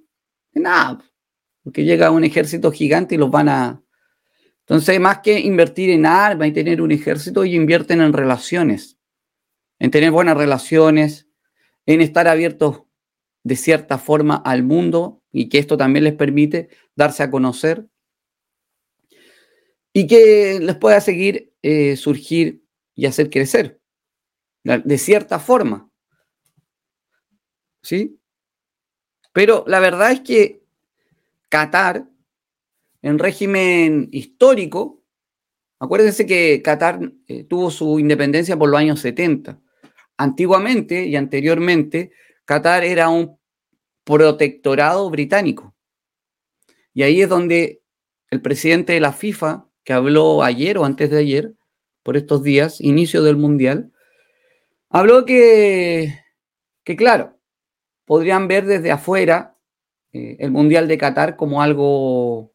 Nada, 0.53 1.03
porque 1.61 1.83
llega 1.83 2.09
un 2.09 2.23
ejército 2.23 2.71
gigante 2.71 3.15
y 3.15 3.17
los 3.17 3.29
van 3.29 3.49
a, 3.49 3.84
entonces, 4.67 4.99
más 4.99 5.19
que 5.19 5.39
invertir 5.39 5.91
en 5.91 6.07
armas 6.07 6.47
y 6.47 6.51
tener 6.51 6.81
un 6.81 6.91
ejército, 6.91 7.43
ellos 7.43 7.57
invierten 7.57 8.01
en 8.01 8.13
relaciones, 8.13 8.97
en 9.77 9.91
tener 9.91 10.09
buenas 10.09 10.35
relaciones, 10.35 11.27
en 11.85 12.01
estar 12.01 12.27
abiertos 12.27 12.81
de 13.43 13.55
cierta 13.55 13.99
forma 13.99 14.35
al 14.37 14.63
mundo 14.63 15.21
y 15.31 15.49
que 15.49 15.59
esto 15.59 15.77
también 15.77 16.03
les 16.03 16.15
permite 16.15 16.69
darse 16.95 17.21
a 17.21 17.29
conocer 17.29 17.87
y 19.93 20.07
que 20.07 20.59
les 20.59 20.75
pueda 20.77 20.99
seguir 20.99 21.53
eh, 21.61 21.95
surgir 21.95 22.63
y 22.95 23.05
hacer 23.05 23.29
crecer 23.29 23.79
de 24.63 24.97
cierta 24.97 25.37
forma. 25.37 25.91
¿Sí? 27.83 28.19
Pero 29.31 29.63
la 29.67 29.79
verdad 29.79 30.11
es 30.11 30.21
que 30.21 30.63
Qatar 31.49 32.07
en 33.05 33.19
régimen 33.19 34.09
histórico, 34.11 35.03
acuérdense 35.79 36.25
que 36.25 36.63
Qatar 36.63 36.99
eh, 37.27 37.43
tuvo 37.43 37.69
su 37.69 37.99
independencia 37.99 38.57
por 38.57 38.67
los 38.67 38.79
años 38.79 38.99
70. 38.99 39.61
Antiguamente 40.17 41.05
y 41.05 41.15
anteriormente, 41.15 42.11
Qatar 42.45 42.83
era 42.83 43.09
un 43.09 43.37
protectorado 44.03 45.07
británico. 45.11 45.75
Y 46.95 47.03
ahí 47.03 47.21
es 47.21 47.29
donde 47.29 47.83
el 48.31 48.41
presidente 48.41 48.93
de 48.93 49.01
la 49.01 49.13
FIFA, 49.13 49.67
que 49.83 49.93
habló 49.93 50.41
ayer 50.41 50.79
o 50.79 50.83
antes 50.83 51.11
de 51.11 51.19
ayer, 51.19 51.53
por 52.01 52.17
estos 52.17 52.41
días, 52.41 52.81
inicio 52.81 53.21
del 53.21 53.37
Mundial, 53.37 53.91
habló 54.89 55.25
que, 55.25 56.23
que 56.83 56.95
claro, 56.95 57.37
podrían 58.05 58.47
ver 58.47 58.65
desde 58.65 58.89
afuera 58.89 59.59
eh, 60.11 60.37
el 60.39 60.49
Mundial 60.49 60.87
de 60.87 60.97
Qatar 60.97 61.35
como 61.35 61.61
algo, 61.61 62.54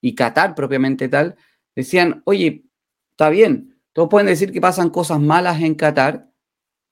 y 0.00 0.14
Qatar 0.14 0.54
propiamente 0.54 1.08
tal, 1.08 1.36
decían, 1.74 2.22
oye, 2.24 2.64
está 3.10 3.28
bien, 3.28 3.80
todos 3.92 4.08
pueden 4.08 4.26
decir 4.26 4.52
que 4.52 4.60
pasan 4.60 4.90
cosas 4.90 5.20
malas 5.20 5.60
en 5.60 5.74
Qatar, 5.74 6.30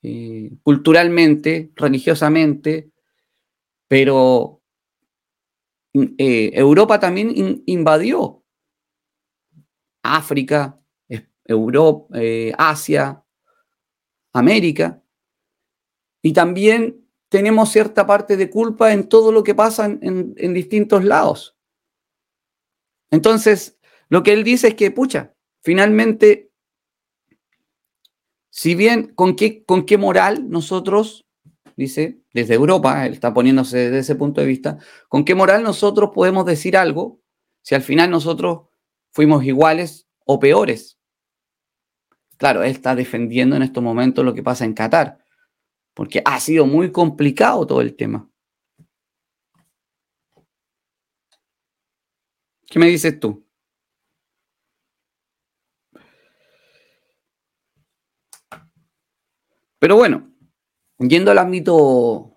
eh, 0.02 0.50
culturalmente, 0.62 1.72
religiosamente, 1.74 2.90
pero 3.88 4.62
eh, 5.94 6.50
Europa 6.54 7.00
también 7.00 7.62
invadió 7.66 8.44
África, 10.02 10.80
Europa, 11.44 12.18
eh, 12.20 12.52
Asia, 12.56 13.24
América, 14.32 15.02
y 16.22 16.32
también 16.32 17.04
tenemos 17.28 17.70
cierta 17.70 18.06
parte 18.06 18.36
de 18.36 18.50
culpa 18.50 18.92
en 18.92 19.08
todo 19.08 19.32
lo 19.32 19.42
que 19.42 19.54
pasa 19.54 19.86
en, 19.86 20.34
en 20.36 20.54
distintos 20.54 21.04
lados. 21.04 21.57
Entonces, 23.10 23.78
lo 24.08 24.22
que 24.22 24.32
él 24.32 24.44
dice 24.44 24.68
es 24.68 24.74
que, 24.74 24.90
pucha, 24.90 25.34
finalmente 25.62 26.48
si 28.58 28.74
bien, 28.74 29.12
¿con 29.14 29.36
qué, 29.36 29.64
con 29.64 29.86
qué 29.86 29.98
moral 29.98 30.50
nosotros, 30.50 31.28
dice, 31.76 32.22
desde 32.34 32.54
Europa, 32.54 33.06
él 33.06 33.12
está 33.12 33.32
poniéndose 33.32 33.78
desde 33.78 34.00
ese 34.00 34.16
punto 34.16 34.40
de 34.40 34.48
vista, 34.48 34.78
¿con 35.08 35.24
qué 35.24 35.36
moral 35.36 35.62
nosotros 35.62 36.10
podemos 36.12 36.44
decir 36.44 36.76
algo 36.76 37.20
si 37.62 37.76
al 37.76 37.82
final 37.82 38.10
nosotros 38.10 38.62
fuimos 39.12 39.44
iguales 39.44 40.08
o 40.24 40.40
peores? 40.40 40.98
Claro, 42.36 42.64
él 42.64 42.72
está 42.72 42.96
defendiendo 42.96 43.54
en 43.54 43.62
estos 43.62 43.80
momentos 43.80 44.24
lo 44.24 44.34
que 44.34 44.42
pasa 44.42 44.64
en 44.64 44.74
Qatar, 44.74 45.18
porque 45.94 46.20
ha 46.24 46.40
sido 46.40 46.66
muy 46.66 46.90
complicado 46.90 47.64
todo 47.64 47.80
el 47.80 47.94
tema. 47.94 48.28
¿Qué 52.70 52.78
me 52.78 52.86
dices 52.86 53.18
tú? 53.18 53.44
Pero 59.78 59.96
bueno, 59.96 60.30
yendo 60.98 61.30
al 61.30 61.38
ámbito 61.38 62.36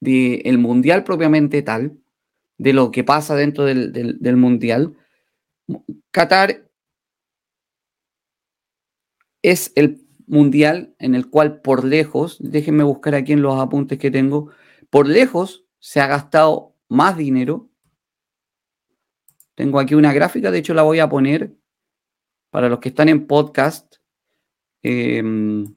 del 0.00 0.58
mundial 0.58 1.04
propiamente 1.04 1.62
tal, 1.62 1.98
de 2.58 2.72
lo 2.72 2.90
que 2.90 3.04
pasa 3.04 3.34
dentro 3.34 3.64
del, 3.64 4.36
mundial, 4.36 4.96
Qatar 6.10 6.70
es 9.42 9.72
el 9.74 10.06
mundial 10.26 10.94
en 10.98 11.14
el 11.14 11.28
cual 11.28 11.60
por 11.60 11.84
lejos, 11.84 12.38
déjenme 12.40 12.84
buscar 12.84 13.14
aquí 13.14 13.32
en 13.32 13.42
los 13.42 13.60
apuntes 13.60 13.98
que 13.98 14.10
tengo, 14.10 14.50
por 14.90 15.08
lejos 15.08 15.66
se 15.80 16.00
ha 16.00 16.06
gastado 16.06 16.76
más 16.88 17.16
dinero. 17.16 17.68
Tengo 19.54 19.78
aquí 19.78 19.94
una 19.94 20.12
gráfica, 20.12 20.50
de 20.50 20.58
hecho 20.58 20.74
la 20.74 20.82
voy 20.82 20.98
a 20.98 21.08
poner 21.08 21.54
para 22.50 22.68
los 22.68 22.80
que 22.80 22.88
están 22.88 23.08
en 23.08 23.26
podcast. 23.26 23.96
Em, 24.82 25.74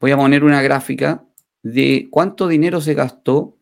voy 0.00 0.10
a 0.10 0.16
poner 0.16 0.44
una 0.44 0.62
gráfica 0.62 1.26
de 1.62 2.08
cuánto 2.10 2.48
dinero 2.48 2.80
se 2.80 2.94
gastó 2.94 3.58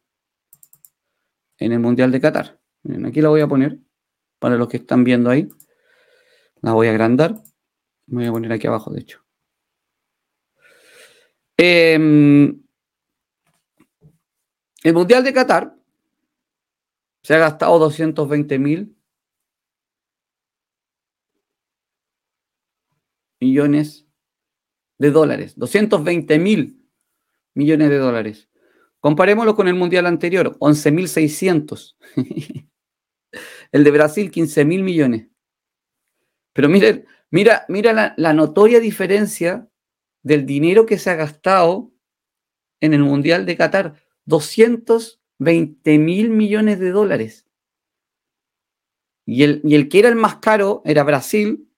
en 1.58 1.72
el 1.72 1.80
Mundial 1.80 2.10
de 2.12 2.20
Qatar. 2.20 2.60
aquí 3.06 3.20
la 3.20 3.28
voy 3.30 3.40
a 3.40 3.48
poner 3.48 3.78
para 4.38 4.56
los 4.56 4.68
que 4.68 4.78
están 4.78 5.04
viendo 5.04 5.30
ahí. 5.30 5.48
La 6.60 6.72
voy 6.72 6.88
a 6.88 6.90
agrandar. 6.90 7.36
voy 8.06 8.26
a 8.26 8.32
poner 8.32 8.52
aquí 8.52 8.66
abajo, 8.66 8.90
de 8.90 9.00
hecho. 9.00 9.24
Em, 11.56 12.62
el 14.82 14.94
Mundial 14.94 15.24
de 15.24 15.32
Qatar 15.32 15.76
se 17.24 17.34
ha 17.34 17.38
gastado 17.38 17.78
220 17.78 18.58
mil 18.58 18.94
millones 23.40 24.06
de 24.98 25.10
dólares, 25.10 25.54
220 25.56 26.38
mil 26.38 26.86
millones 27.54 27.88
de 27.88 27.96
dólares. 27.96 28.50
Comparémoslo 29.00 29.54
con 29.54 29.68
el 29.68 29.74
mundial 29.74 30.04
anterior, 30.04 30.58
11.600. 30.58 31.96
el 33.72 33.84
de 33.84 33.90
Brasil, 33.90 34.30
15 34.30 34.64
mil 34.66 34.82
millones. 34.82 35.28
Pero 36.52 36.68
miren, 36.68 37.06
mira, 37.30 37.64
mira 37.68 37.94
la, 37.94 38.14
la 38.18 38.34
notoria 38.34 38.80
diferencia 38.80 39.66
del 40.22 40.44
dinero 40.44 40.84
que 40.84 40.98
se 40.98 41.08
ha 41.08 41.14
gastado 41.14 41.90
en 42.80 42.92
el 42.92 43.02
mundial 43.02 43.46
de 43.46 43.56
Qatar, 43.56 43.94
220 45.38 45.98
mil 45.98 46.30
millones 46.30 46.78
de 46.78 46.90
dólares. 46.90 47.46
Y 49.26 49.42
el, 49.42 49.60
y 49.64 49.74
el 49.74 49.88
que 49.88 50.00
era 50.00 50.08
el 50.08 50.16
más 50.16 50.36
caro 50.36 50.82
era 50.84 51.02
Brasil, 51.02 51.68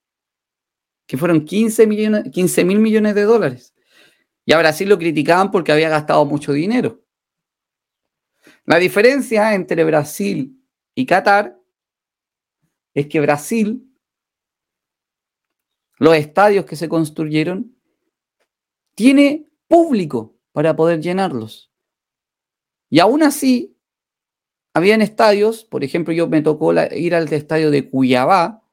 que 1.06 1.16
fueron 1.16 1.44
15 1.44 1.86
mil 1.86 2.78
millones 2.78 3.14
de 3.14 3.22
dólares. 3.22 3.74
Y 4.44 4.52
a 4.52 4.58
Brasil 4.58 4.88
lo 4.88 4.98
criticaban 4.98 5.50
porque 5.50 5.72
había 5.72 5.88
gastado 5.88 6.24
mucho 6.24 6.52
dinero. 6.52 7.02
La 8.64 8.78
diferencia 8.78 9.54
entre 9.54 9.84
Brasil 9.84 10.60
y 10.94 11.06
Qatar 11.06 11.56
es 12.94 13.06
que 13.06 13.20
Brasil, 13.20 13.88
los 15.98 16.16
estadios 16.16 16.64
que 16.64 16.76
se 16.76 16.88
construyeron, 16.88 17.76
tiene 18.94 19.46
público 19.68 20.36
para 20.52 20.74
poder 20.74 21.00
llenarlos. 21.00 21.65
Y 22.96 23.00
aún 23.00 23.22
así, 23.22 23.76
habían 24.72 25.02
estadios, 25.02 25.66
por 25.66 25.84
ejemplo, 25.84 26.14
yo 26.14 26.28
me 26.28 26.40
tocó 26.40 26.72
ir 26.72 27.14
al 27.14 27.30
estadio 27.30 27.70
de 27.70 27.90
Cuyabá, 27.90 28.66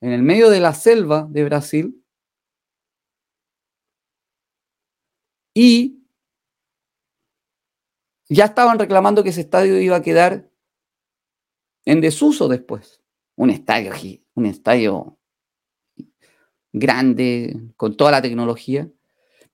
en 0.00 0.10
el 0.10 0.24
medio 0.24 0.50
de 0.50 0.58
la 0.58 0.74
selva 0.74 1.28
de 1.30 1.44
Brasil 1.44 2.04
y 5.54 6.02
ya 8.28 8.46
estaban 8.46 8.80
reclamando 8.80 9.22
que 9.22 9.28
ese 9.28 9.42
estadio 9.42 9.80
iba 9.80 9.94
a 9.94 10.02
quedar 10.02 10.50
en 11.84 12.00
desuso 12.00 12.48
después. 12.48 13.00
Un 13.36 13.50
estadio, 13.50 13.92
un 14.34 14.46
estadio 14.46 15.20
grande, 16.72 17.70
con 17.76 17.96
toda 17.96 18.10
la 18.10 18.22
tecnología. 18.22 18.90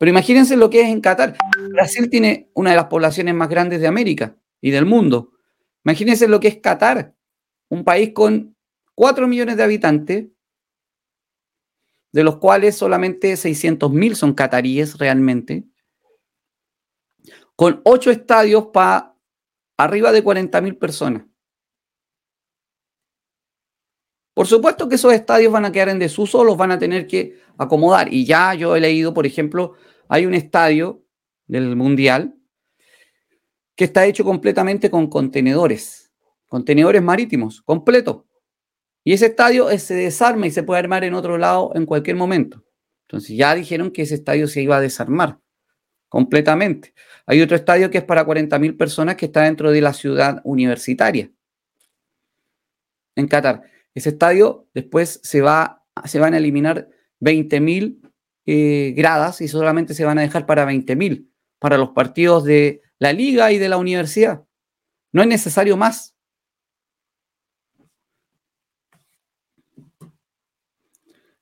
Pero 0.03 0.11
imagínense 0.11 0.57
lo 0.57 0.69
que 0.69 0.81
es 0.81 0.89
en 0.89 1.01
Qatar. 1.01 1.37
Brasil 1.71 2.11
tiene 2.11 2.51
una 2.55 2.71
de 2.71 2.77
las 2.77 2.87
poblaciones 2.87 3.37
más 3.37 3.49
grandes 3.49 3.81
de 3.81 3.87
América 3.87 4.37
y 4.61 4.73
del 4.73 4.85
mundo. 4.85 5.31
Imagínense 5.85 6.27
lo 6.27 6.41
que 6.41 6.49
es 6.49 6.57
Qatar, 6.57 7.15
un 7.69 7.85
país 7.85 8.11
con 8.13 8.57
4 8.97 9.29
millones 9.29 9.57
de 9.57 9.63
habitantes, 9.63 10.27
de 12.11 12.25
los 12.25 12.39
cuales 12.39 12.75
solamente 12.75 13.35
600.000 13.35 14.17
son 14.17 14.35
cataríes 14.35 14.99
realmente, 14.99 15.69
con 17.55 17.81
8 17.85 18.11
estadios 18.11 18.71
para 18.73 19.15
arriba 19.77 20.11
de 20.11 20.25
40.000 20.25 20.81
personas. 20.81 21.27
Por 24.35 24.49
supuesto 24.49 24.89
que 24.89 24.97
esos 24.97 25.13
estadios 25.13 25.53
van 25.53 25.67
a 25.67 25.71
quedar 25.71 25.91
en 25.91 26.01
desuso, 26.01 26.43
los 26.43 26.57
van 26.57 26.73
a 26.73 26.79
tener 26.81 27.07
que 27.07 27.39
acomodar. 27.57 28.13
Y 28.13 28.25
ya 28.25 28.55
yo 28.55 28.75
he 28.75 28.81
leído, 28.81 29.15
por 29.15 29.27
ejemplo, 29.27 29.77
hay 30.09 30.27
un 30.27 30.35
estadio 30.35 31.05
del 31.47 31.77
Mundial 31.77 32.35
que 33.77 33.85
está 33.85 34.07
hecho 34.07 34.25
completamente 34.25 34.91
con 34.91 35.09
contenedores, 35.09 36.13
contenedores 36.47 37.03
marítimos, 37.03 37.63
completo. 37.63 38.27
Y 39.05 39.13
ese 39.13 39.27
estadio 39.27 39.69
se 39.79 39.95
desarma 39.95 40.47
y 40.47 40.51
se 40.51 40.63
puede 40.63 40.81
armar 40.81 41.05
en 41.05 41.15
otro 41.15 41.39
lado 41.39 41.73
en 41.75 41.87
cualquier 41.87 42.17
momento. 42.17 42.65
Entonces 43.09 43.37
ya 43.37 43.55
dijeron 43.55 43.91
que 43.91 44.03
ese 44.03 44.15
estadio 44.15 44.47
se 44.47 44.63
iba 44.63 44.77
a 44.77 44.81
desarmar 44.81 45.39
completamente. 46.09 46.95
Hay 47.27 47.41
otro 47.41 47.57
estadio 47.57 47.91
que 47.91 47.99
es 47.99 48.05
para 48.05 48.27
40.000 48.27 48.77
personas 48.77 49.17
que 49.17 49.27
está 49.27 49.43
dentro 49.43 49.71
de 49.71 49.81
la 49.81 49.93
ciudad 49.93 50.41
universitaria 50.45 51.31
en 53.17 53.29
Qatar. 53.29 53.63
Ese 53.95 54.11
estadio 54.11 54.69
después 54.75 55.21
se, 55.23 55.41
va, 55.41 55.85
se 56.05 56.19
van 56.19 56.35
a 56.35 56.39
eliminar 56.39 56.89
20.000 57.21 58.12
eh, 58.47 58.93
gradas 58.97 59.41
y 59.41 59.49
solamente 59.49 59.95
se 59.95 60.05
van 60.05 60.19
a 60.19 60.23
dejar 60.23 60.47
para 60.47 60.67
20.000 60.67 61.29
para 61.59 61.79
los 61.79 61.91
partidos 61.91 62.45
de 62.45 62.83
la 62.99 63.13
liga 63.13 63.53
y 63.53 63.59
de 63.59 63.69
la 63.69 63.77
universidad. 63.77 64.45
No 65.13 65.23
es 65.23 65.29
necesario 65.29 65.77
más. 65.77 66.17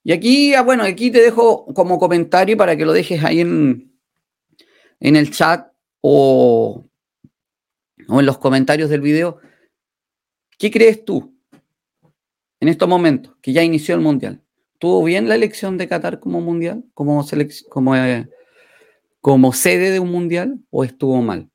Y 0.03 0.13
aquí, 0.13 0.55
ah, 0.55 0.63
bueno, 0.63 0.83
aquí 0.83 1.11
te 1.11 1.21
dejo 1.21 1.67
como 1.75 1.99
comentario 1.99 2.57
para 2.57 2.77
que 2.77 2.85
lo 2.85 2.93
dejes 2.93 3.23
ahí 3.23 3.41
en, 3.41 3.95
en 4.99 5.17
el 5.17 5.31
chat 5.31 5.71
o, 6.01 6.87
o 8.09 8.21
en 8.21 8.27
los 8.27 8.39
comentarios 8.39 8.91
del 8.91 9.01
video, 9.01 9.39
¿qué 10.59 10.71
crees 10.71 11.05
tú 11.05 11.35
en 12.61 12.69
estos 12.69 12.89
momentos 12.89 13.37
que 13.41 13.53
ya 13.53 13.63
inició 13.63 13.95
el 13.95 14.01
Mundial? 14.01 14.43
¿Tuvo 14.81 15.05
bien 15.05 15.29
la 15.29 15.35
elección 15.35 15.77
de 15.77 15.87
Qatar 15.87 16.21
como 16.21 16.41
Mundial, 16.41 16.85
eh, 16.89 18.29
como 19.21 19.53
sede 19.53 19.91
de 19.91 20.01
un 20.01 20.11
Mundial, 20.11 20.59
o 20.71 20.85
estuvo 20.85 21.21
mal? 21.21 21.51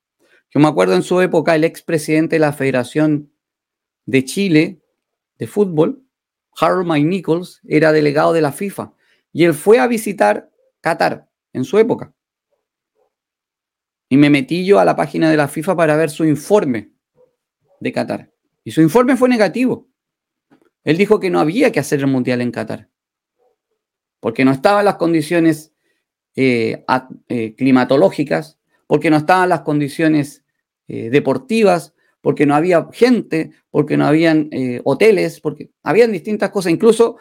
Yo 0.51 0.59
me 0.59 0.67
acuerdo 0.67 0.93
en 0.93 1.01
su 1.01 1.19
época, 1.21 1.55
el 1.55 1.63
expresidente 1.63 2.35
de 2.35 2.39
la 2.41 2.53
Federación 2.53 3.33
de 4.05 4.23
Chile 4.23 4.79
de 5.39 5.47
Fútbol, 5.47 6.05
Harold 6.55 6.87
Mike 6.87 7.07
Nichols, 7.07 7.61
era 7.67 7.91
delegado 7.91 8.31
de 8.31 8.41
la 8.41 8.51
FIFA 8.51 8.93
y 9.33 9.43
él 9.43 9.55
fue 9.55 9.79
a 9.79 9.87
visitar 9.87 10.51
Qatar 10.81 11.27
en 11.51 11.63
su 11.63 11.79
época. 11.79 12.13
Y 14.07 14.17
me 14.17 14.29
metí 14.29 14.67
yo 14.67 14.79
a 14.79 14.85
la 14.85 14.95
página 14.95 15.31
de 15.31 15.37
la 15.37 15.47
FIFA 15.47 15.75
para 15.75 15.97
ver 15.97 16.11
su 16.11 16.25
informe 16.25 16.93
de 17.79 17.91
Qatar. 17.91 18.31
Y 18.63 18.69
su 18.69 18.83
informe 18.83 19.17
fue 19.17 19.29
negativo. 19.29 19.89
Él 20.83 20.95
dijo 20.95 21.19
que 21.19 21.31
no 21.31 21.39
había 21.39 21.71
que 21.71 21.79
hacer 21.79 22.01
el 22.01 22.07
mundial 22.07 22.41
en 22.41 22.51
Qatar. 22.51 22.91
Porque 24.19 24.45
no 24.45 24.51
estaban 24.51 24.85
las 24.85 24.95
condiciones 24.95 25.73
eh, 26.35 26.83
eh, 27.29 27.55
climatológicas, 27.55 28.59
porque 28.87 29.09
no 29.09 29.17
estaban 29.17 29.47
las 29.49 29.61
condiciones 29.61 30.43
eh, 30.87 31.09
deportivas, 31.09 31.93
porque 32.19 32.45
no 32.45 32.55
había 32.55 32.89
gente, 32.91 33.51
porque 33.69 33.95
no 33.95 34.05
habían 34.05 34.49
hoteles, 34.83 35.39
porque 35.39 35.69
habían 35.83 36.11
distintas 36.11 36.49
cosas. 36.49 36.71
Incluso 36.71 37.17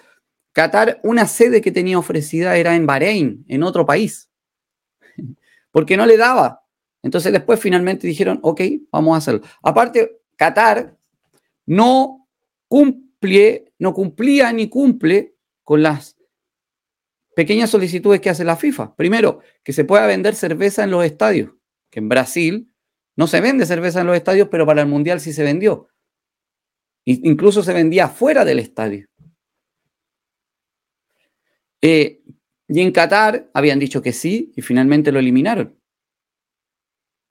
Qatar, 0.53 1.01
una 1.05 1.27
sede 1.27 1.61
que 1.61 1.71
tenía 1.71 1.99
ofrecida 1.99 2.57
era 2.57 2.75
en 2.75 2.87
Bahrein, 2.87 3.45
en 3.49 3.63
otro 3.63 3.85
país, 3.85 4.31
porque 5.71 5.97
no 5.97 6.07
le 6.07 6.17
daba. 6.17 6.63
Entonces 7.03 7.33
después 7.33 7.61
finalmente 7.61 8.07
dijeron, 8.07 8.41
ok, 8.43 8.63
vamos 8.91 9.15
a 9.15 9.19
hacerlo. 9.19 9.43
Aparte, 9.63 10.21
Qatar 10.37 10.97
no 11.67 12.27
cumple, 12.67 13.73
no 13.79 13.93
cumplía 13.93 14.53
ni 14.53 14.69
cumple 14.69 15.35
con 15.63 15.83
las 15.83 16.14
pequeñas 17.35 17.71
solicitudes 17.71 18.21
que 18.21 18.31
hace 18.31 18.45
la 18.45 18.57
FIFA. 18.57 18.95
Primero, 18.97 19.41
que 19.63 19.73
se 19.73 19.85
pueda 19.85 20.07
vender 20.07 20.35
cerveza 20.35 20.85
en 20.85 20.91
los 20.91 21.05
estadios, 21.05 21.53
que 21.91 22.01
en 22.01 22.09
Brasil 22.09 22.73
no 23.17 23.27
se 23.27 23.41
vende 23.41 23.67
cerveza 23.67 24.01
en 24.01 24.07
los 24.07 24.17
estadios, 24.17 24.49
pero 24.51 24.67
para 24.67 24.83
el 24.83 24.89
Mundial 24.89 25.21
sí 25.21 25.33
se 25.33 25.43
vendió. 25.43 25.89
Incluso 27.05 27.63
se 27.63 27.73
vendía 27.73 28.09
fuera 28.09 28.45
del 28.45 28.59
estadio. 28.59 29.07
Eh, 31.83 32.23
y 32.67 32.81
en 32.81 32.93
Qatar 32.93 33.51
habían 33.53 33.79
dicho 33.79 34.01
que 34.01 34.13
sí 34.13 34.53
y 34.57 34.63
finalmente 34.63 35.13
lo 35.13 35.19
eliminaron. 35.19 35.79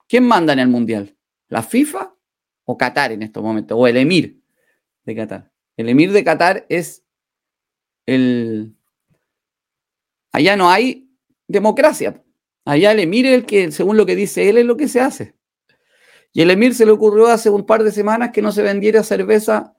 ¿Quién 0.08 0.24
manda 0.24 0.52
en 0.52 0.60
el 0.60 0.68
Mundial? 0.68 1.16
¿La 1.48 1.62
FIFA 1.62 2.14
o 2.64 2.78
Qatar 2.78 3.12
en 3.12 3.22
estos 3.22 3.42
momentos? 3.42 3.76
O 3.78 3.86
el 3.86 3.96
Emir 3.96 4.40
de 5.04 5.16
Qatar. 5.16 5.52
El 5.76 5.88
Emir 5.88 6.12
de 6.12 6.24
Qatar 6.24 6.66
es 6.68 7.04
el... 8.06 8.76
Allá 10.34 10.56
no 10.56 10.68
hay 10.68 11.08
democracia. 11.46 12.20
Allá 12.64 12.90
el 12.90 12.98
Emir 12.98 13.24
es 13.24 13.34
el 13.34 13.46
que, 13.46 13.70
según 13.70 13.96
lo 13.96 14.04
que 14.04 14.16
dice 14.16 14.48
él, 14.48 14.58
es 14.58 14.66
lo 14.66 14.76
que 14.76 14.88
se 14.88 15.00
hace. 15.00 15.36
Y 16.32 16.42
el 16.42 16.50
Emir 16.50 16.74
se 16.74 16.84
le 16.84 16.90
ocurrió 16.90 17.28
hace 17.28 17.50
un 17.50 17.64
par 17.64 17.84
de 17.84 17.92
semanas 17.92 18.32
que 18.32 18.42
no 18.42 18.50
se 18.50 18.62
vendiera 18.62 19.04
cerveza 19.04 19.76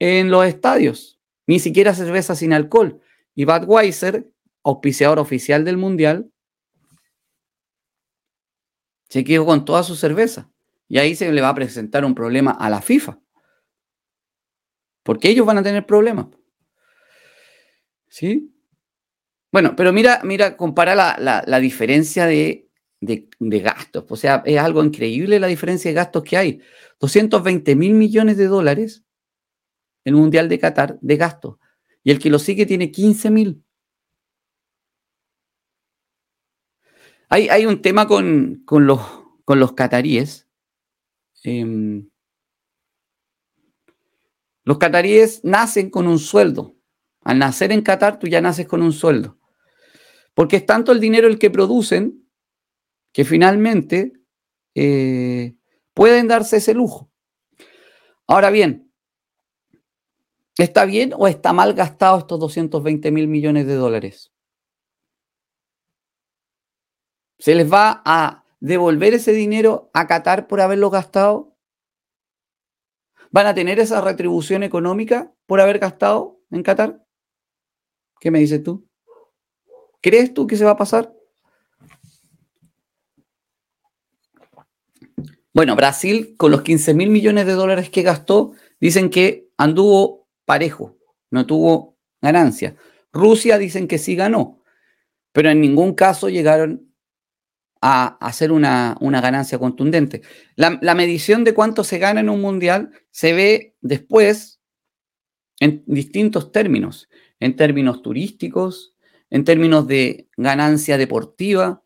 en 0.00 0.28
los 0.32 0.44
estadios, 0.44 1.20
ni 1.46 1.60
siquiera 1.60 1.94
cerveza 1.94 2.34
sin 2.34 2.52
alcohol. 2.52 3.00
Y 3.36 3.44
Budweiser, 3.44 4.28
auspiciador 4.64 5.20
oficial 5.20 5.64
del 5.64 5.76
Mundial, 5.76 6.32
se 9.08 9.22
quedó 9.22 9.46
con 9.46 9.64
toda 9.64 9.84
su 9.84 9.94
cerveza. 9.94 10.50
Y 10.88 10.98
ahí 10.98 11.14
se 11.14 11.30
le 11.30 11.40
va 11.40 11.50
a 11.50 11.54
presentar 11.54 12.04
un 12.04 12.16
problema 12.16 12.50
a 12.50 12.70
la 12.70 12.82
FIFA. 12.82 13.20
Porque 15.04 15.28
ellos 15.28 15.46
van 15.46 15.58
a 15.58 15.62
tener 15.62 15.86
problemas. 15.86 16.26
¿Sí? 18.08 18.49
Bueno, 19.52 19.74
pero 19.76 19.92
mira, 19.92 20.20
mira, 20.24 20.56
compara 20.56 20.94
la, 20.94 21.60
diferencia 21.60 22.26
de, 22.26 22.68
de, 23.00 23.60
gastos. 23.60 24.04
O 24.08 24.16
sea, 24.16 24.42
es 24.46 24.58
algo 24.58 24.84
increíble 24.84 25.40
la 25.40 25.48
diferencia 25.48 25.90
de 25.90 25.94
gastos 25.94 26.22
que 26.22 26.36
hay. 26.36 26.60
220 27.00 27.74
mil 27.76 27.94
millones 27.94 28.36
de 28.36 28.46
dólares 28.46 29.04
en 30.04 30.14
el 30.14 30.20
Mundial 30.20 30.48
de 30.48 30.58
Qatar 30.58 30.98
de 31.00 31.16
gastos 31.16 31.56
y 32.02 32.10
el 32.10 32.18
que 32.18 32.30
lo 32.30 32.38
sigue 32.38 32.66
tiene 32.66 32.90
15 32.90 33.30
mil. 33.30 33.64
Hay, 37.28 37.64
un 37.64 37.80
tema 37.80 38.08
con, 38.08 38.64
los, 38.68 39.00
con 39.44 39.60
los 39.60 39.72
cataríes. 39.74 40.48
Em, 41.44 42.10
los 44.64 44.78
cataríes 44.78 45.44
nacen 45.44 45.90
con 45.90 46.08
un 46.08 46.18
sueldo. 46.18 46.74
Al 47.22 47.38
nacer 47.38 47.70
en 47.70 47.82
Qatar, 47.82 48.18
tú 48.18 48.26
ya 48.26 48.40
naces 48.40 48.66
con 48.66 48.82
un 48.82 48.92
sueldo. 48.92 49.38
Porque 50.40 50.56
es 50.56 50.64
tanto 50.64 50.90
el 50.92 51.00
dinero 51.00 51.28
el 51.28 51.38
que 51.38 51.50
producen 51.50 52.26
que 53.12 53.26
finalmente 53.26 54.14
eh, 54.74 55.54
pueden 55.92 56.28
darse 56.28 56.56
ese 56.56 56.72
lujo. 56.72 57.10
Ahora 58.26 58.48
bien, 58.48 58.90
¿Está 60.60 60.84
bien 60.84 61.14
o 61.16 61.26
está 61.26 61.54
mal 61.54 61.72
gastado 61.72 62.18
estos 62.18 62.38
220 62.38 63.10
mil 63.10 63.28
millones 63.28 63.66
de 63.66 63.74
dólares? 63.76 64.30
¿Se 67.38 67.54
les 67.54 67.72
va 67.72 68.02
a 68.04 68.44
devolver 68.60 69.14
ese 69.14 69.32
dinero 69.32 69.90
a 69.94 70.06
Qatar 70.06 70.48
por 70.48 70.60
haberlo 70.60 70.90
gastado? 70.90 71.56
¿Van 73.30 73.46
a 73.46 73.54
tener 73.54 73.78
esa 73.78 74.02
retribución 74.02 74.62
económica 74.62 75.34
por 75.46 75.62
haber 75.62 75.78
gastado 75.78 76.42
en 76.50 76.62
Qatar? 76.62 77.06
¿Qué 78.20 78.30
me 78.30 78.40
dices 78.40 78.62
tú? 78.62 78.89
¿Crees 80.00 80.32
tú 80.32 80.46
que 80.46 80.56
se 80.56 80.64
va 80.64 80.72
a 80.72 80.76
pasar? 80.76 81.12
Bueno, 85.52 85.74
Brasil, 85.74 86.36
con 86.36 86.52
los 86.52 86.62
15 86.62 86.94
mil 86.94 87.10
millones 87.10 87.44
de 87.46 87.52
dólares 87.52 87.90
que 87.90 88.02
gastó, 88.02 88.52
dicen 88.80 89.10
que 89.10 89.48
anduvo 89.56 90.28
parejo, 90.44 90.96
no 91.30 91.44
tuvo 91.44 91.98
ganancia. 92.22 92.76
Rusia 93.12 93.58
dicen 93.58 93.88
que 93.88 93.98
sí 93.98 94.14
ganó, 94.14 94.62
pero 95.32 95.50
en 95.50 95.60
ningún 95.60 95.94
caso 95.94 96.28
llegaron 96.28 96.94
a 97.80 98.16
hacer 98.20 98.52
una, 98.52 98.96
ganancia 99.00 99.58
contundente. 99.58 100.22
La, 100.54 100.78
la, 100.82 100.94
medición 100.94 101.44
de 101.44 101.54
cuánto 101.54 101.82
se 101.82 101.98
gana 101.98 102.20
en 102.20 102.28
un 102.28 102.40
mundial 102.40 102.90
se 103.10 103.32
ve 103.32 103.74
después 103.80 104.60
en 105.58 105.82
distintos 105.86 106.52
términos, 106.52 107.08
en 107.40 107.56
términos 107.56 108.02
turísticos, 108.02 108.94
en 109.30 109.44
términos 109.44 109.86
de 109.86 110.28
ganancia 110.36 110.98
deportiva, 110.98 111.82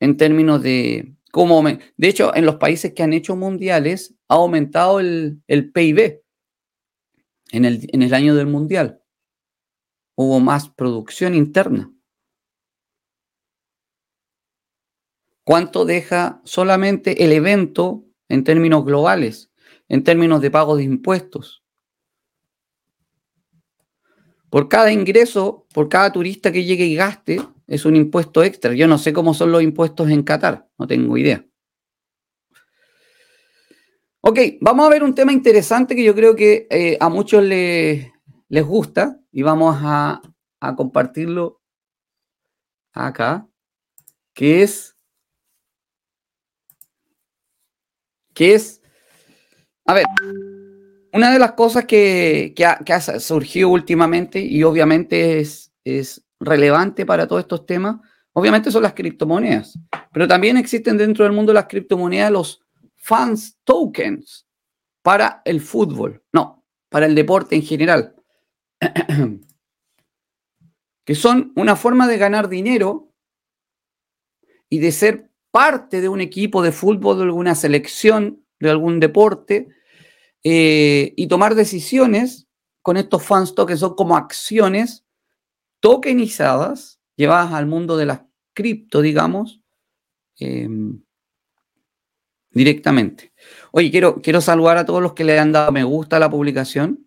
en 0.00 0.16
términos 0.16 0.62
de 0.62 1.14
cómo... 1.30 1.62
De 1.62 2.08
hecho, 2.08 2.34
en 2.34 2.44
los 2.44 2.56
países 2.56 2.92
que 2.92 3.02
han 3.02 3.12
hecho 3.12 3.36
mundiales 3.36 4.14
ha 4.28 4.34
aumentado 4.34 5.00
el, 5.00 5.42
el 5.46 5.72
PIB 5.72 6.22
en 7.52 7.64
el, 7.64 8.14
año 8.14 8.34
del 8.34 8.46
Mundial. 8.46 9.02
Hubo 10.16 10.40
más 10.40 10.68
producción 10.68 11.34
interna. 11.34 11.92
¿Cuánto 15.44 15.84
deja 15.84 16.40
solamente 16.44 17.24
el 17.24 17.32
evento 17.32 18.04
en 18.28 18.44
términos 18.44 18.84
globales, 18.84 19.50
en 19.88 20.04
términos 20.04 20.40
de 20.42 20.50
pago 20.50 20.76
de 20.76 20.84
impuestos? 20.84 21.64
Por 24.50 24.68
cada 24.68 24.92
ingreso, 24.92 25.66
por 25.72 25.88
cada 25.88 26.12
turista 26.12 26.50
que 26.50 26.64
llegue 26.64 26.84
y 26.84 26.96
gaste, 26.96 27.40
es 27.68 27.84
un 27.84 27.94
impuesto 27.94 28.42
extra. 28.42 28.74
Yo 28.74 28.88
no 28.88 28.98
sé 28.98 29.12
cómo 29.12 29.32
son 29.32 29.52
los 29.52 29.62
impuestos 29.62 30.10
en 30.10 30.24
Qatar, 30.24 30.68
no 30.76 30.88
tengo 30.88 31.16
idea. 31.16 31.44
Ok, 34.22 34.38
vamos 34.60 34.86
a 34.86 34.90
ver 34.90 35.02
un 35.02 35.14
tema 35.14 35.32
interesante 35.32 35.96
que 35.96 36.04
yo 36.04 36.14
creo 36.14 36.36
que 36.36 36.66
eh, 36.68 36.98
a 37.00 37.08
muchos 37.08 37.42
les 37.42 38.10
gusta 38.66 39.18
y 39.32 39.42
vamos 39.42 39.76
a, 39.80 40.20
compartirlo 40.76 41.62
acá, 42.92 43.48
que 44.34 44.62
es, 44.62 44.94
que 48.34 48.54
es, 48.54 48.82
a 49.86 49.94
ver, 49.94 50.04
una 51.12 51.32
de 51.32 51.38
las 51.38 51.52
cosas 51.52 51.84
que, 51.84 52.54
ha, 52.64 53.00
surgido 53.20 53.68
últimamente 53.68 54.40
y 54.40 54.62
obviamente 54.62 55.40
es, 55.40 55.72
relevante 56.42 57.04
para 57.04 57.26
todos 57.26 57.42
estos 57.42 57.66
temas, 57.66 57.96
obviamente 58.32 58.70
son 58.70 58.82
las 58.82 58.94
criptomonedas, 58.94 59.78
pero 60.10 60.26
también 60.26 60.56
existen 60.56 60.96
dentro 60.96 61.24
del 61.24 61.34
mundo 61.34 61.50
de 61.50 61.56
las 61.56 61.66
criptomonedas 61.66 62.32
los 62.32 62.62
fans 62.96 63.58
tokens 63.62 64.46
para 65.02 65.42
el 65.44 65.60
fútbol, 65.60 66.22
no, 66.32 66.64
para 66.88 67.04
el 67.04 67.14
deporte 67.14 67.56
en 67.56 67.62
general, 67.62 68.14
que 71.04 71.14
son 71.14 71.52
una 71.56 71.76
forma 71.76 72.06
de 72.08 72.16
ganar 72.16 72.48
dinero 72.48 73.12
y 74.70 74.78
de 74.78 74.92
ser 74.92 75.30
parte 75.50 76.00
de 76.00 76.08
un 76.08 76.22
equipo 76.22 76.62
de 76.62 76.72
fútbol, 76.72 77.18
de 77.18 77.24
alguna 77.24 77.54
selección 77.54 78.46
de 78.60 78.70
algún 78.70 78.98
deporte 78.98 79.68
eh, 80.44 81.12
y 81.16 81.26
tomar 81.28 81.54
decisiones 81.54 82.48
con 82.82 82.96
estos 82.96 83.22
fans 83.22 83.54
que 83.66 83.76
son 83.76 83.94
como 83.94 84.16
acciones 84.16 85.04
tokenizadas, 85.80 87.00
llevadas 87.16 87.52
al 87.52 87.66
mundo 87.66 87.96
de 87.96 88.06
las 88.06 88.22
cripto, 88.54 89.00
digamos, 89.00 89.62
em, 90.38 91.02
directamente. 92.50 93.32
Oye, 93.72 93.90
quiero, 93.90 94.20
quiero 94.20 94.40
saludar 94.40 94.76
a 94.76 94.84
todos 94.84 95.02
los 95.02 95.14
que 95.14 95.24
le 95.24 95.38
han 95.38 95.52
dado 95.52 95.72
me 95.72 95.84
gusta 95.84 96.16
a 96.16 96.20
la 96.20 96.30
publicación, 96.30 97.06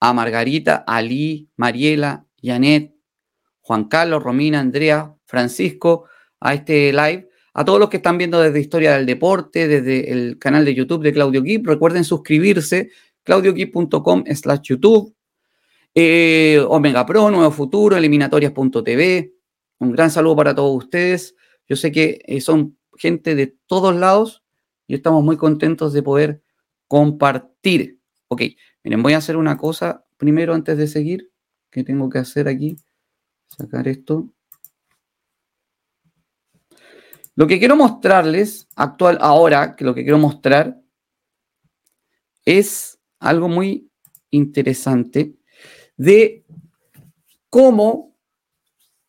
a 0.00 0.12
Margarita, 0.12 0.84
Ali, 0.86 1.50
Mariela, 1.56 2.26
Janet, 2.42 2.94
Juan 3.60 3.84
Carlos, 3.84 4.22
Romina, 4.22 4.60
Andrea, 4.60 5.14
Francisco, 5.26 6.06
a 6.40 6.54
este 6.54 6.92
live, 6.92 7.29
a 7.52 7.64
todos 7.64 7.80
los 7.80 7.88
que 7.88 7.96
están 7.96 8.18
viendo 8.18 8.40
desde 8.40 8.60
Historia 8.60 8.96
del 8.96 9.06
Deporte, 9.06 9.66
desde 9.66 10.12
el 10.12 10.38
canal 10.38 10.64
de 10.64 10.74
YouTube 10.74 11.02
de 11.02 11.12
Claudio 11.12 11.42
Kip, 11.42 11.66
recuerden 11.66 12.04
suscribirse, 12.04 12.90
claudiokip.com 13.24 14.24
slash 14.26 14.60
YouTube, 14.62 15.14
eh, 15.94 16.64
Omega 16.68 17.04
Pro, 17.04 17.30
Nuevo 17.30 17.50
Futuro, 17.50 17.96
eliminatorias.tv. 17.96 19.34
Un 19.78 19.92
gran 19.92 20.10
saludo 20.10 20.36
para 20.36 20.54
todos 20.54 20.84
ustedes. 20.84 21.34
Yo 21.68 21.76
sé 21.76 21.90
que 21.90 22.20
eh, 22.26 22.40
son 22.40 22.78
gente 22.96 23.34
de 23.34 23.56
todos 23.66 23.94
lados 23.96 24.44
y 24.86 24.94
estamos 24.94 25.24
muy 25.24 25.36
contentos 25.36 25.92
de 25.92 26.02
poder 26.02 26.42
compartir. 26.86 27.98
Ok, 28.28 28.42
miren, 28.84 29.02
voy 29.02 29.14
a 29.14 29.18
hacer 29.18 29.36
una 29.36 29.56
cosa 29.56 30.04
primero 30.16 30.54
antes 30.54 30.76
de 30.76 30.86
seguir. 30.86 31.30
¿Qué 31.70 31.82
tengo 31.84 32.08
que 32.10 32.18
hacer 32.18 32.48
aquí? 32.48 32.76
Sacar 33.48 33.88
esto. 33.88 34.28
Lo 37.40 37.46
que 37.46 37.58
quiero 37.58 37.74
mostrarles 37.74 38.68
actual 38.76 39.16
ahora, 39.22 39.74
que 39.74 39.82
lo 39.82 39.94
que 39.94 40.02
quiero 40.02 40.18
mostrar 40.18 40.78
es 42.44 43.00
algo 43.18 43.48
muy 43.48 43.90
interesante 44.30 45.36
de 45.96 46.44
cómo 47.48 48.14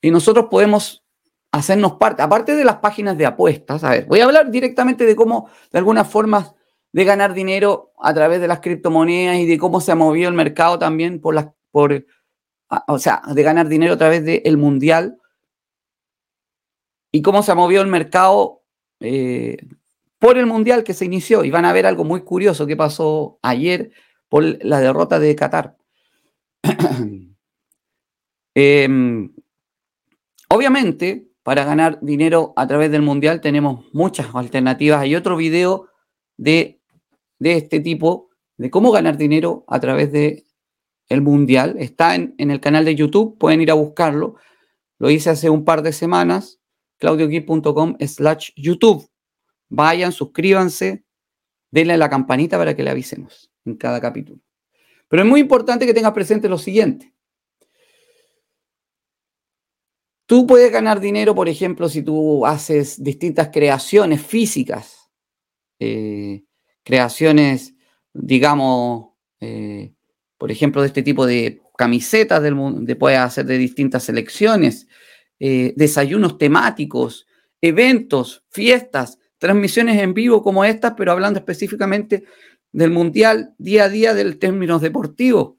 nosotros 0.02 0.46
podemos 0.50 1.04
hacernos 1.52 1.98
parte, 1.98 2.22
aparte 2.22 2.56
de 2.56 2.64
las 2.64 2.78
páginas 2.78 3.18
de 3.18 3.26
apuestas, 3.26 3.84
a 3.84 3.90
ver, 3.90 4.06
voy 4.06 4.22
a 4.22 4.24
hablar 4.24 4.50
directamente 4.50 5.06
de 5.06 5.18
cómo, 5.18 5.50
de 5.70 5.80
algunas 5.80 6.08
formas 6.08 6.56
de 6.94 7.04
ganar 7.04 7.34
dinero 7.34 7.92
a 8.02 8.14
través 8.14 8.40
de 8.40 8.48
las 8.48 8.62
criptomonedas 8.62 9.40
y 9.40 9.46
de 9.46 9.58
cómo 9.58 9.82
se 9.82 9.92
ha 9.92 9.96
movido 9.96 10.30
el 10.30 10.36
mercado 10.36 10.80
también 10.80 11.20
por 11.20 11.36
las, 11.36 11.48
por, 11.70 12.06
o 12.88 12.98
sea, 12.98 13.24
de 13.28 13.44
ganar 13.44 13.68
dinero 13.68 13.96
a 13.96 13.98
través 13.98 14.24
del 14.24 14.56
mundial 14.56 15.21
y 17.12 17.22
cómo 17.22 17.44
se 17.44 17.52
ha 17.52 17.56
movido 17.56 17.82
el 17.82 17.88
mercado 17.88 18.64
eh, 19.00 19.58
por 20.20 20.38
el 20.38 20.46
mundial 20.46 20.84
que 20.84 20.94
se 20.94 21.06
inició. 21.06 21.44
Y 21.44 21.52
van 21.52 21.66
a 21.66 21.74
ver 21.74 21.86
algo 21.86 22.04
muy 22.04 22.22
curioso 22.22 22.66
que 22.68 22.78
pasó 22.78 23.40
ayer 23.42 23.92
por 24.30 24.44
la 24.64 24.80
derrota 24.80 25.20
de 25.20 25.36
Qatar. 25.36 25.78
Em, 28.54 29.34
obviamente, 30.50 31.32
para 31.42 31.64
ganar 31.64 32.00
dinero 32.02 32.52
a 32.58 32.68
través 32.68 32.92
del 32.92 33.02
mundial 33.02 33.40
tenemos 33.40 33.86
muchas 33.94 34.28
alternativas. 34.36 35.02
Hay 35.02 35.16
otro 35.16 35.38
video 35.38 35.88
de, 36.36 36.82
este 37.40 37.80
tipo, 37.80 38.30
de 38.58 38.70
cómo 38.70 38.92
ganar 38.92 39.18
dinero 39.18 39.64
a 39.68 39.80
través 39.80 40.12
del 40.12 40.44
el 41.08 41.22
mundial. 41.22 41.76
Está 41.80 42.16
en, 42.16 42.36
en, 42.38 42.52
el 42.52 42.60
canal 42.60 42.84
de 42.84 42.96
YouTube, 42.96 43.38
pueden 43.38 43.62
ir 43.62 43.72
a 43.72 43.76
buscarlo. 43.76 44.36
Lo 45.00 45.10
hice 45.10 45.30
hace 45.30 45.50
un 45.50 45.64
par 45.64 45.82
de 45.82 45.94
semanas, 45.94 46.61
claudioquip.com 47.02 47.98
slash 48.00 48.52
YouTube. 48.56 49.10
Vayan, 49.70 50.12
suscríbanse, 50.12 51.04
denle 51.72 51.94
a 51.94 51.98
la 51.98 52.10
campanita 52.10 52.58
para 52.58 52.76
que 52.76 52.84
le 52.84 52.92
avisemos 52.92 53.52
en 53.66 53.76
cada 53.76 54.00
capítulo. 54.00 54.40
Pero 55.08 55.24
es 55.24 55.30
muy 55.30 55.42
importante 55.42 55.86
que 55.86 55.94
tengas 55.94 56.14
presente 56.14 56.48
lo 56.48 56.58
siguiente. 56.58 57.14
Tú 60.28 60.48
puedes 60.48 60.72
ganar 60.72 61.02
dinero, 61.02 61.36
por 61.36 61.50
ejemplo, 61.50 61.90
si 61.90 62.04
tú 62.04 62.46
haces 62.46 63.04
distintas 63.04 63.50
creaciones 63.50 64.22
físicas, 64.22 65.10
eh, 65.80 66.44
creaciones, 66.84 67.74
digamos, 68.14 69.10
eh, 69.42 69.94
por 70.38 70.52
ejemplo, 70.52 70.82
de 70.82 70.88
este 70.88 71.04
tipo 71.04 71.26
de 71.26 71.62
camisetas 71.78 72.42
del 72.44 72.56
mundo, 72.56 72.98
puedes 72.98 73.20
hacer 73.20 73.46
de 73.46 73.58
distintas 73.58 74.04
selecciones, 74.04 74.88
eh, 75.44 75.74
desayunos 75.76 76.38
temáticos, 76.38 77.26
eventos, 77.62 78.44
fiestas, 78.52 79.18
transmisiones 79.40 80.00
en 80.00 80.14
vivo 80.14 80.44
como 80.44 80.64
estas, 80.64 80.94
pero 80.96 81.12
hablando 81.12 81.40
específicamente 81.40 82.26
del 82.72 82.92
Mundial 82.92 83.56
día 83.58 83.86
a 83.86 83.90
día 83.90 84.14
del 84.14 84.38
términos 84.38 84.84
deportivos. 84.84 85.56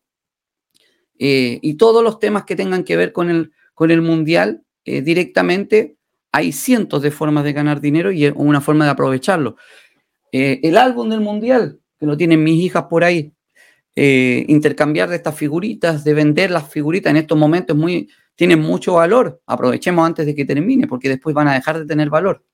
Eh, 1.18 1.58
y 1.62 1.74
todos 1.74 2.04
los 2.04 2.20
temas 2.20 2.44
que 2.44 2.54
tengan 2.54 2.84
que 2.84 2.96
ver 2.96 3.12
con 3.12 3.28
el, 3.28 3.50
con 3.74 3.90
el 3.90 4.02
Mundial 4.02 4.62
eh, 4.84 5.02
directamente, 5.02 5.96
hay 6.30 6.52
cientos 6.52 7.02
de 7.02 7.10
formas 7.10 7.42
de 7.42 7.52
ganar 7.52 7.80
dinero 7.80 8.12
y 8.12 8.28
una 8.28 8.60
forma 8.60 8.84
de 8.84 8.92
aprovecharlo. 8.92 9.56
Eh, 10.30 10.60
el 10.62 10.76
álbum 10.76 11.10
del 11.10 11.20
Mundial, 11.20 11.80
que 11.98 12.06
lo 12.06 12.16
tienen 12.16 12.44
mis 12.44 12.62
hijas 12.62 12.84
por 12.88 13.02
ahí, 13.02 13.32
intercambiar 13.94 15.10
de 15.10 15.16
estas 15.16 15.34
figuritas, 15.34 16.04
de 16.04 16.14
vender 16.14 16.52
las 16.52 16.70
figuritas 16.70 17.10
en 17.10 17.16
estos 17.16 17.36
momentos 17.36 17.76
muy, 17.76 18.08
tienen 18.34 18.60
mucho 18.60 18.94
valor. 18.94 19.42
Aprovechemos 19.46 20.06
antes 20.06 20.26
de 20.26 20.34
que 20.34 20.44
termine, 20.44 20.86
porque 20.86 21.08
después 21.08 21.34
van 21.34 21.48
a 21.48 21.54
dejar 21.54 21.78
de 21.78 21.86
tener 21.86 22.10
valor. 22.10 22.44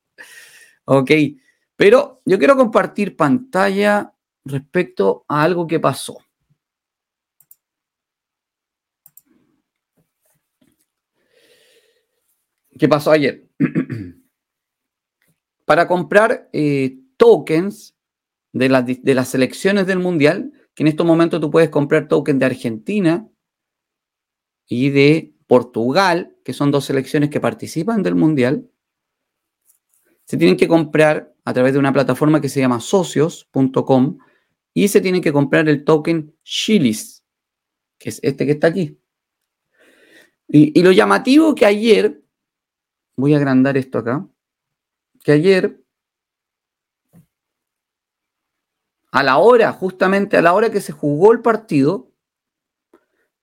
Ok, 0.85 1.11
pero 1.77 2.23
yo 2.25 2.39
quiero 2.39 2.57
compartir 2.57 3.17
pantalla 3.17 4.13
respecto 4.45 5.25
a 5.29 5.43
algo 5.43 5.67
que 5.67 5.79
pasó. 5.79 6.19
¿Qué 12.79 12.89
pasó 12.89 13.11
ayer? 13.11 13.49
Para 15.65 15.87
comprar 15.87 16.49
eh, 16.53 16.99
tokens 17.17 17.97
de, 18.53 18.99
de 19.03 19.15
las 19.15 19.29
selecciones 19.29 19.87
del 19.87 19.99
Mundial, 19.99 20.53
que 20.75 20.85
en 20.85 20.89
estos 20.89 21.05
momentos 21.05 21.41
tú 21.41 21.51
puedes 21.51 21.71
comprar 21.71 22.09
tokens 22.09 22.39
de 22.39 22.47
Argentina 22.47 23.29
y 24.67 24.91
de 24.91 25.35
Portugal, 25.49 26.37
que 26.45 26.53
son 26.53 26.71
dos 26.71 26.85
selecciones 26.85 27.31
que 27.31 27.41
participan 27.41 28.05
del 28.05 28.15
Mundial, 28.15 28.71
se 30.25 30.37
tienen 30.37 30.59
que 30.59 30.69
comprar 30.69 31.35
a 31.45 31.55
través 31.55 31.73
de 31.73 31.79
una 31.79 31.93
plataforma 31.93 32.41
que 32.41 32.51
se 32.51 32.61
llama 32.61 32.79
socios.com 32.79 34.19
y 34.75 34.89
se 34.89 35.01
tiene 35.01 35.23
que 35.23 35.33
comprar 35.33 35.69
el 35.69 35.85
token 35.85 36.37
Chilis, 36.45 37.25
que 37.99 38.11
es 38.11 38.21
este 38.23 38.45
que 38.45 38.53
está 38.53 38.67
aquí. 38.67 39.01
Y, 40.47 40.83
lo 40.83 40.93
llamativo 40.93 41.55
que 41.55 41.65
ayer, 41.67 42.23
voy 43.17 43.35
a 43.35 43.39
agrandar 43.39 43.77
esto 43.79 43.99
acá, 43.99 44.29
que 45.25 45.33
ayer, 45.33 45.83
a 49.11 49.23
la 49.23 49.39
hora, 49.39 49.73
justamente 49.73 50.37
a 50.37 50.43
la 50.43 50.53
hora 50.53 50.71
que 50.71 50.83
se 50.83 50.93
jugó 50.93 51.33
el 51.33 51.41
partido, 51.41 52.13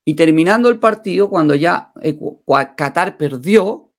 y 0.05 0.13
terminando 0.13 0.69
el 0.69 0.79
partido, 0.79 1.29
cuando 1.29 1.55
ya 1.55 1.91
Qatar 2.77 3.17
perdió, 3.17 3.91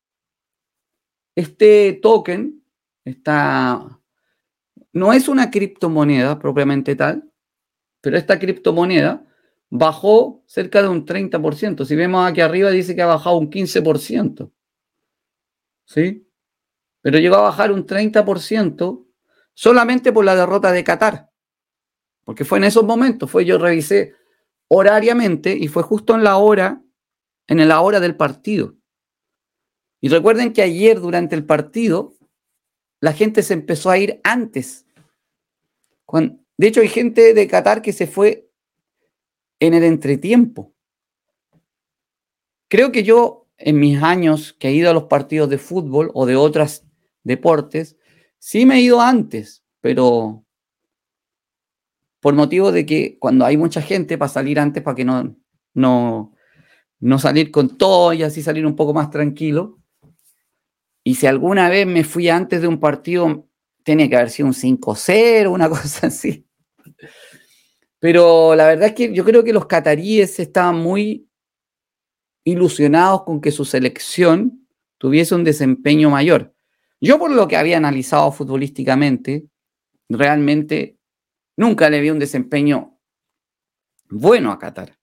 este 1.34 1.98
token, 2.00 2.64
está 3.04 4.00
no 4.96 5.12
es 5.12 5.28
una 5.28 5.50
criptomoneda 5.50 6.38
propiamente 6.38 6.96
tal, 6.96 7.30
pero 8.00 8.16
esta 8.16 8.38
criptomoneda 8.38 9.26
bajó 9.68 10.42
cerca 10.46 10.80
de 10.80 10.88
un 10.88 11.04
30%. 11.04 11.84
Si 11.84 11.94
vemos 11.94 12.26
aquí 12.26 12.40
arriba 12.40 12.70
dice 12.70 12.96
que 12.96 13.02
ha 13.02 13.06
bajado 13.06 13.36
un 13.36 13.50
15%. 13.50 14.50
¿Sí? 15.84 16.26
Pero 17.02 17.18
llegó 17.18 17.36
a 17.36 17.42
bajar 17.42 17.72
un 17.72 17.86
30% 17.86 19.06
solamente 19.52 20.12
por 20.12 20.24
la 20.24 20.34
derrota 20.34 20.72
de 20.72 20.82
Qatar. 20.82 21.30
Porque 22.24 22.46
fue 22.46 22.56
en 22.56 22.64
esos 22.64 22.84
momentos, 22.84 23.30
fue 23.30 23.44
yo 23.44 23.58
revisé 23.58 24.14
horariamente 24.68 25.56
y 25.56 25.68
fue 25.68 25.82
justo 25.82 26.14
en 26.14 26.24
la 26.24 26.36
hora, 26.36 26.82
en 27.46 27.66
la 27.68 27.80
hora 27.80 28.00
del 28.00 28.16
partido. 28.16 28.74
Y 30.00 30.08
recuerden 30.08 30.52
que 30.52 30.62
ayer 30.62 31.00
durante 31.00 31.34
el 31.34 31.44
partido 31.44 32.14
la 33.00 33.12
gente 33.12 33.42
se 33.42 33.54
empezó 33.54 33.90
a 33.90 33.98
ir 33.98 34.20
antes 34.24 34.86
de 36.58 36.66
hecho, 36.66 36.80
hay 36.80 36.88
gente 36.88 37.34
de 37.34 37.48
Qatar 37.48 37.82
que 37.82 37.92
se 37.92 38.06
fue 38.06 38.48
en 39.60 39.74
el 39.74 39.84
entretiempo. 39.84 40.72
Creo 42.68 42.92
que 42.92 43.02
yo, 43.02 43.48
en 43.58 43.78
mis 43.78 44.02
años 44.02 44.52
que 44.52 44.68
he 44.68 44.72
ido 44.72 44.90
a 44.90 44.94
los 44.94 45.04
partidos 45.04 45.48
de 45.50 45.58
fútbol 45.58 46.10
o 46.14 46.26
de 46.26 46.36
otros 46.36 46.84
deportes, 47.24 47.96
sí 48.38 48.66
me 48.66 48.76
he 48.76 48.80
ido 48.80 49.00
antes, 49.00 49.64
pero 49.80 50.44
por 52.26 52.34
motivo 52.34 52.72
de 52.72 52.84
que 52.84 53.18
cuando 53.20 53.44
hay 53.44 53.56
mucha 53.56 53.80
gente, 53.80 54.18
para 54.18 54.28
salir 54.28 54.58
antes, 54.58 54.82
para 54.82 54.96
que 54.96 55.04
no, 55.04 55.36
no, 55.74 56.34
no 56.98 57.18
salir 57.20 57.52
con 57.52 57.78
todo 57.78 58.12
y 58.14 58.24
así 58.24 58.42
salir 58.42 58.66
un 58.66 58.74
poco 58.74 58.92
más 58.92 59.10
tranquilo. 59.10 59.78
Y 61.04 61.14
si 61.14 61.28
alguna 61.28 61.68
vez 61.68 61.86
me 61.86 62.02
fui 62.02 62.28
antes 62.28 62.60
de 62.60 62.66
un 62.66 62.80
partido 62.80 63.48
tenía 63.84 64.08
que 64.08 64.16
haber 64.16 64.30
sido 64.30 64.48
un 64.48 64.54
5-0, 64.54 65.52
una 65.52 65.68
cosa 65.70 66.08
así. 66.08 66.44
Pero 68.00 68.56
la 68.56 68.66
verdad 68.66 68.88
es 68.88 68.94
que 68.94 69.14
yo 69.14 69.24
creo 69.24 69.44
que 69.44 69.52
los 69.52 69.66
cataríes 69.66 70.40
estaban 70.40 70.78
muy 70.78 71.28
ilusionados 72.42 73.22
con 73.22 73.40
que 73.40 73.52
su 73.52 73.64
selección 73.64 74.66
tuviese 74.98 75.36
un 75.36 75.44
desempeño 75.44 76.10
mayor. 76.10 76.52
Yo 77.00 77.20
por 77.20 77.30
lo 77.30 77.46
que 77.46 77.56
había 77.56 77.76
analizado 77.76 78.32
futbolísticamente, 78.32 79.46
realmente 80.08 80.95
nunca 81.56 81.90
le 81.90 82.00
vi 82.00 82.10
un 82.10 82.18
desempeño 82.18 82.98
bueno 84.08 84.52
a 84.52 84.58
Qatar. 84.58 84.98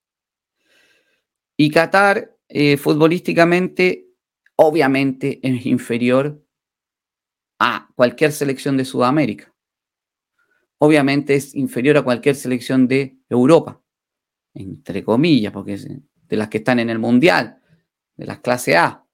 Y 1.57 1.69
Qatar, 1.69 2.37
eh, 2.47 2.77
futbolísticamente, 2.77 4.07
obviamente 4.55 5.39
es 5.43 5.65
inferior 5.65 6.43
a 7.59 7.89
cualquier 7.95 8.31
selección 8.31 8.77
de 8.77 8.85
Sudamérica. 8.85 9.53
Obviamente 10.79 11.35
es 11.35 11.55
inferior 11.55 11.97
a 11.97 12.01
cualquier 12.01 12.35
selección 12.35 12.87
de 12.87 13.17
Europa, 13.29 13.81
entre 14.53 15.03
comillas, 15.03 15.53
porque 15.53 15.73
es 15.73 15.87
de 15.87 16.37
las 16.37 16.49
que 16.49 16.57
están 16.57 16.79
en 16.79 16.89
el 16.89 16.99
Mundial, 16.99 17.61
de 18.17 18.25
las 18.25 18.39
clase 18.39 18.75
A. 18.75 19.05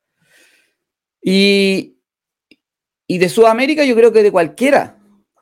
Y, 1.21 1.97
de 3.07 3.29
Sudamérica 3.29 3.83
yo 3.85 3.95
creo 3.95 4.11
que 4.11 4.23
de 4.23 4.31
cualquiera, 4.31 4.98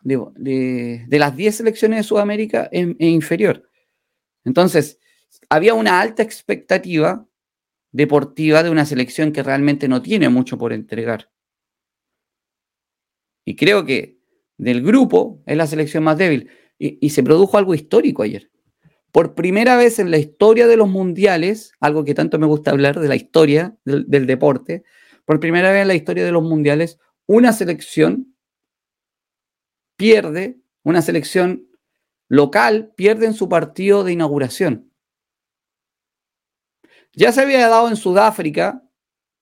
de, 0.07 1.05
las 1.09 1.35
10 1.35 1.55
selecciones 1.55 1.99
de 1.99 2.03
Sudamérica 2.03 2.69
es 2.71 2.87
inferior. 2.99 3.69
Entonces, 4.45 4.99
había 5.49 5.73
una 5.73 5.99
alta 5.99 6.23
expectativa 6.23 7.27
deportiva 7.91 8.63
de 8.63 8.69
una 8.69 8.85
selección 8.85 9.31
que 9.31 9.43
realmente 9.43 9.87
no 9.87 10.01
tiene 10.01 10.29
mucho 10.29 10.57
por 10.57 10.71
entregar. 10.71 11.29
Y 13.45 13.55
creo 13.55 13.85
que 13.85 14.19
del 14.57 14.81
grupo 14.81 15.41
es 15.45 15.57
la 15.57 15.67
selección 15.67 16.03
más 16.03 16.17
débil. 16.17 16.49
Y, 16.79 17.09
se 17.09 17.23
produjo 17.23 17.57
algo 17.57 17.73
histórico 17.73 18.21
ayer. 18.21 18.51
Por 19.11 19.33
primera 19.33 19.77
vez 19.77 19.97
en 19.97 20.11
la 20.11 20.19
historia 20.19 20.67
de 20.67 20.77
los 20.77 20.89
mundiales, 20.89 21.71
algo 21.79 22.03
que 22.03 22.13
tanto 22.13 22.37
me 22.37 22.45
gusta 22.45 22.71
hablar 22.71 22.99
de 22.99 23.07
la 23.07 23.15
historia 23.15 23.75
del, 23.83 24.05
del 24.07 24.27
deporte, 24.27 24.83
por 25.25 25.39
primera 25.39 25.71
vez 25.71 25.81
en 25.81 25.87
la 25.87 25.95
historia 25.95 26.23
de 26.23 26.31
los 26.31 26.43
mundiales, 26.43 26.99
una 27.25 27.51
selección 27.51 28.36
pierde, 29.97 30.61
una 30.83 31.01
selección 31.01 31.67
local 32.29 32.93
pierde 32.95 33.25
en 33.25 33.33
su 33.33 33.49
partido 33.49 34.03
de 34.03 34.13
inauguración. 34.13 34.93
Ya 37.13 37.31
se 37.31 37.41
había 37.41 37.67
dado 37.67 37.89
en 37.89 37.95
Sudáfrica 37.95 38.83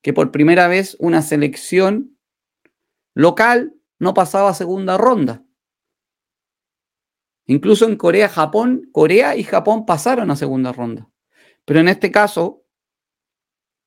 que 0.02 0.13
por 0.13 0.32
primera 0.32 0.68
vez 0.68 0.96
una 1.00 1.22
selección 1.22 2.18
local 3.13 3.76
no 4.00 4.13
pasaba 4.13 4.50
a 4.50 4.54
segunda 4.54 4.98
ronda. 4.98 5.44
Incluso 7.48 7.86
en 7.86 7.96
Corea, 7.96 8.30
Japón, 8.30 8.89
Corea 8.91 9.36
y 9.36 9.44
Japón 9.44 9.86
pasaron 9.86 10.32
a 10.32 10.36
segunda 10.36 10.72
ronda. 10.72 11.10
Pero 11.65 11.80
en 11.80 11.89
este 11.89 12.12
caso, 12.12 12.63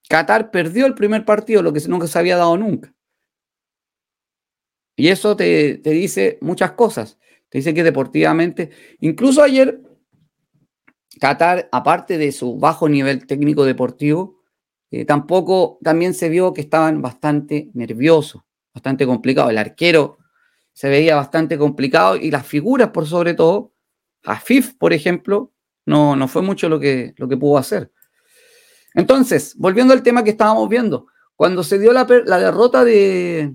Qatar 0.08 0.50
perdió 0.50 0.86
el 0.86 0.94
primer 0.94 1.24
partido, 1.24 1.62
lo 1.62 1.72
que 1.72 1.80
nunca 1.88 2.06
se 2.06 2.18
había 2.18 2.36
dado 2.36 2.56
nunca. 2.56 2.94
Y 4.98 5.08
eso 5.08 5.36
te, 5.36 5.78
te 5.78 5.90
dice 5.90 6.38
muchas 6.40 6.72
cosas. 6.72 7.18
Te 7.48 7.58
dice 7.58 7.72
que 7.72 7.84
deportivamente, 7.84 8.70
incluso 8.98 9.42
ayer 9.42 9.80
Qatar, 11.20 11.68
aparte 11.70 12.18
de 12.18 12.32
su 12.32 12.58
bajo 12.58 12.88
nivel 12.88 13.26
técnico 13.26 13.64
deportivo, 13.64 14.42
eh, 14.90 15.04
tampoco 15.04 15.78
también 15.82 16.14
se 16.14 16.28
vio 16.28 16.52
que 16.52 16.60
estaban 16.60 17.00
bastante 17.00 17.70
nerviosos, 17.74 18.42
bastante 18.74 19.06
complicados. 19.06 19.52
El 19.52 19.58
arquero 19.58 20.18
se 20.72 20.88
veía 20.88 21.14
bastante 21.14 21.58
complicado 21.58 22.16
y 22.16 22.32
las 22.32 22.44
figuras, 22.44 22.90
por 22.90 23.06
sobre 23.06 23.34
todo, 23.34 23.72
Afif, 24.24 24.74
por 24.74 24.92
ejemplo, 24.92 25.52
no, 25.86 26.16
no 26.16 26.26
fue 26.26 26.42
mucho 26.42 26.68
lo 26.68 26.80
que, 26.80 27.14
lo 27.18 27.28
que 27.28 27.36
pudo 27.36 27.56
hacer. 27.56 27.92
Entonces, 28.94 29.54
volviendo 29.56 29.92
al 29.92 30.02
tema 30.02 30.24
que 30.24 30.30
estábamos 30.30 30.68
viendo, 30.68 31.06
cuando 31.36 31.62
se 31.62 31.78
dio 31.78 31.92
la, 31.92 32.04
derrota 32.04 32.84
de, 32.84 33.54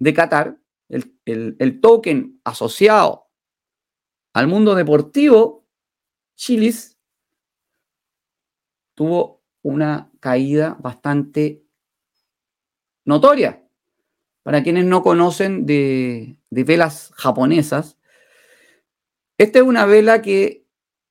de 0.00 0.12
Qatar, 0.12 0.58
el, 0.88 1.14
el 1.24 1.80
token 1.80 2.40
asociado 2.42 3.28
al 4.32 4.48
mundo 4.48 4.74
deportivo 4.74 5.60
Chilis 6.40 6.96
tuvo 8.94 9.42
una 9.62 10.10
caída 10.20 10.76
bastante 10.80 11.62
notoria. 13.04 13.62
Para 14.42 14.62
quienes 14.62 14.86
no 14.86 15.02
conocen 15.02 15.66
de, 15.66 16.38
velas 16.48 17.12
japonesas, 17.14 17.98
esta 19.36 19.58
es 19.58 19.64
una 19.64 19.84
vela 19.84 20.22
que 20.22 20.66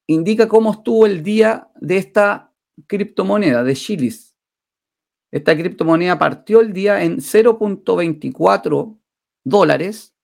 indica 0.08 0.48
cómo 0.48 0.72
estuvo 0.72 1.06
el 1.06 1.22
día 1.22 1.70
de 1.76 1.98
esta 1.98 2.52
criptomoneda, 2.88 3.64
de 3.64 3.76
Chilis. 3.76 4.29
Esta 5.32 5.56
criptomoneda 5.56 6.18
partió 6.18 6.62
el 6.62 6.74
día 6.74 7.04
en 7.04 7.18
0.24 7.18 8.98
dólares 9.44 10.16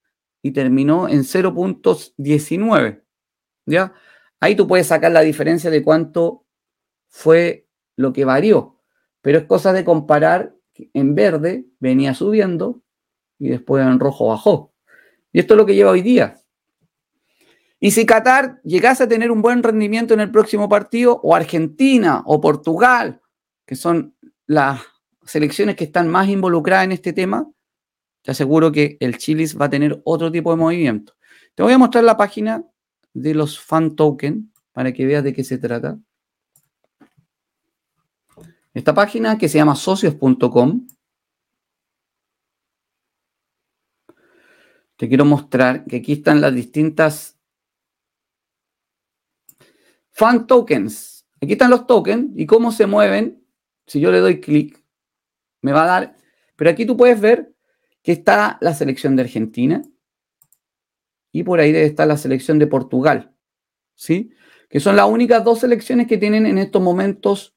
y 0.42 0.50
terminó 0.52 1.08
en 1.08 1.20
0.19. 1.20 3.02
¿Ya? 3.66 3.94
Ahí 4.40 4.54
tú 4.54 4.66
puedes 4.66 4.88
sacar 4.88 5.12
la 5.12 5.20
diferencia 5.20 5.70
de 5.70 5.82
cuánto 5.82 6.44
fue 7.08 7.68
lo 7.96 8.12
que 8.12 8.24
varió. 8.24 8.80
Pero 9.22 9.38
es 9.38 9.44
cosa 9.44 9.72
de 9.72 9.84
comparar 9.84 10.54
en 10.92 11.14
verde 11.14 11.66
venía 11.80 12.14
subiendo 12.14 12.82
y 13.38 13.48
después 13.48 13.84
en 13.84 13.98
rojo 13.98 14.28
bajó. 14.28 14.74
Y 15.32 15.40
esto 15.40 15.54
es 15.54 15.58
lo 15.58 15.66
que 15.66 15.74
lleva 15.74 15.90
hoy 15.90 16.02
día. 16.02 16.40
Y 17.78 17.90
si 17.90 18.06
Qatar 18.06 18.60
llegase 18.62 19.04
a 19.04 19.08
tener 19.08 19.30
un 19.30 19.42
buen 19.42 19.62
rendimiento 19.62 20.14
en 20.14 20.20
el 20.20 20.30
próximo 20.30 20.68
partido, 20.68 21.20
o 21.22 21.34
Argentina 21.34 22.22
o 22.24 22.40
Portugal, 22.40 23.20
que 23.66 23.76
son 23.76 24.16
las 24.46 24.80
selecciones 25.26 25.76
que 25.76 25.84
están 25.84 26.08
más 26.08 26.28
involucradas 26.28 26.84
en 26.84 26.92
este 26.92 27.12
tema, 27.12 27.50
te 28.22 28.30
aseguro 28.30 28.72
que 28.72 28.96
el 29.00 29.18
Chilis 29.18 29.58
va 29.58 29.66
a 29.66 29.70
tener 29.70 30.00
otro 30.04 30.32
tipo 30.32 30.50
de 30.50 30.56
movimiento. 30.56 31.14
Te 31.54 31.62
voy 31.62 31.72
a 31.72 31.78
mostrar 31.78 32.04
la 32.04 32.16
página 32.16 32.64
de 33.14 33.34
los 33.34 33.58
fan 33.58 33.96
token 33.96 34.52
para 34.72 34.92
que 34.92 35.06
veas 35.06 35.24
de 35.24 35.32
qué 35.32 35.44
se 35.44 35.58
trata. 35.58 35.98
Esta 38.74 38.92
página 38.92 39.38
que 39.38 39.48
se 39.48 39.56
llama 39.58 39.74
socios.com. 39.74 40.86
Te 44.96 45.08
quiero 45.08 45.24
mostrar 45.24 45.84
que 45.86 45.96
aquí 45.96 46.12
están 46.12 46.40
las 46.40 46.54
distintas 46.54 47.38
fan 50.10 50.46
tokens. 50.46 51.26
Aquí 51.40 51.52
están 51.52 51.70
los 51.70 51.86
tokens 51.86 52.32
y 52.36 52.46
cómo 52.46 52.72
se 52.72 52.86
mueven. 52.86 53.46
Si 53.86 54.00
yo 54.00 54.10
le 54.10 54.20
doy 54.20 54.40
clic, 54.40 54.85
me 55.62 55.72
va 55.72 55.84
a 55.84 55.86
dar. 55.86 56.16
Pero 56.56 56.70
aquí 56.70 56.86
tú 56.86 56.96
puedes 56.96 57.20
ver 57.20 57.54
que 58.02 58.12
está 58.12 58.58
la 58.60 58.74
selección 58.74 59.16
de 59.16 59.22
Argentina, 59.22 59.82
y 61.32 61.42
por 61.42 61.60
ahí 61.60 61.70
debe 61.70 61.84
estar 61.84 62.06
la 62.06 62.16
selección 62.16 62.58
de 62.58 62.66
Portugal, 62.66 63.36
¿sí? 63.94 64.32
Que 64.70 64.80
son 64.80 64.96
las 64.96 65.06
únicas 65.06 65.44
dos 65.44 65.60
selecciones 65.60 66.06
que 66.06 66.16
tienen 66.16 66.46
en 66.46 66.56
estos 66.56 66.80
momentos 66.80 67.54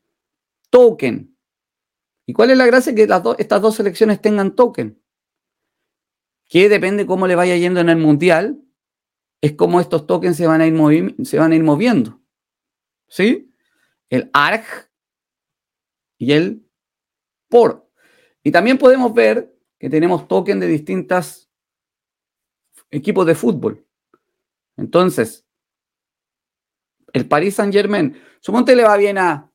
token. 0.70 1.38
¿Y 2.26 2.34
cuál 2.34 2.52
es 2.52 2.58
la 2.58 2.66
gracia? 2.66 2.93
Que 2.93 3.08
estas 3.38 3.62
dos 3.62 3.76
selecciones 3.76 4.22
tengan 4.22 4.54
token. 4.56 5.02
Que 6.45 6.68
depende 6.68 7.06
cómo 7.06 7.26
le 7.26 7.36
vaya 7.36 7.56
yendo 7.56 7.80
en 7.80 7.89
el 7.89 7.97
mundial, 7.97 8.62
es 9.39 9.54
como 9.54 9.80
estos 9.80 10.06
tokens 10.06 10.36
se 10.36 10.45
van 10.45 10.62
a 10.62 10.68
ir, 10.68 11.16
se 11.24 11.39
van 11.39 11.54
a 11.54 11.56
ir 11.56 11.64
moviendo. 11.64 12.22
¿Sí? 13.08 13.54
El 14.10 14.30
ARG 14.34 14.91
y 16.18 16.34
el 16.34 16.68
POR. 17.47 17.89
Y 18.44 18.52
también 18.52 18.78
podemos 18.78 19.14
ver 19.14 19.56
que 19.78 19.90
tenemos 19.90 20.28
token 20.28 20.60
de 20.60 20.68
distintas 20.68 21.50
equipos 22.92 23.26
de 23.26 23.36
fútbol. 23.36 23.86
Entonces, 24.78 25.46
el 27.14 27.28
Paris 27.28 27.56
Saint 27.56 27.74
Germain, 27.74 28.16
suponte 28.40 28.76
le 28.76 28.84
va 28.84 28.98
bien 28.98 29.18
a 29.18 29.52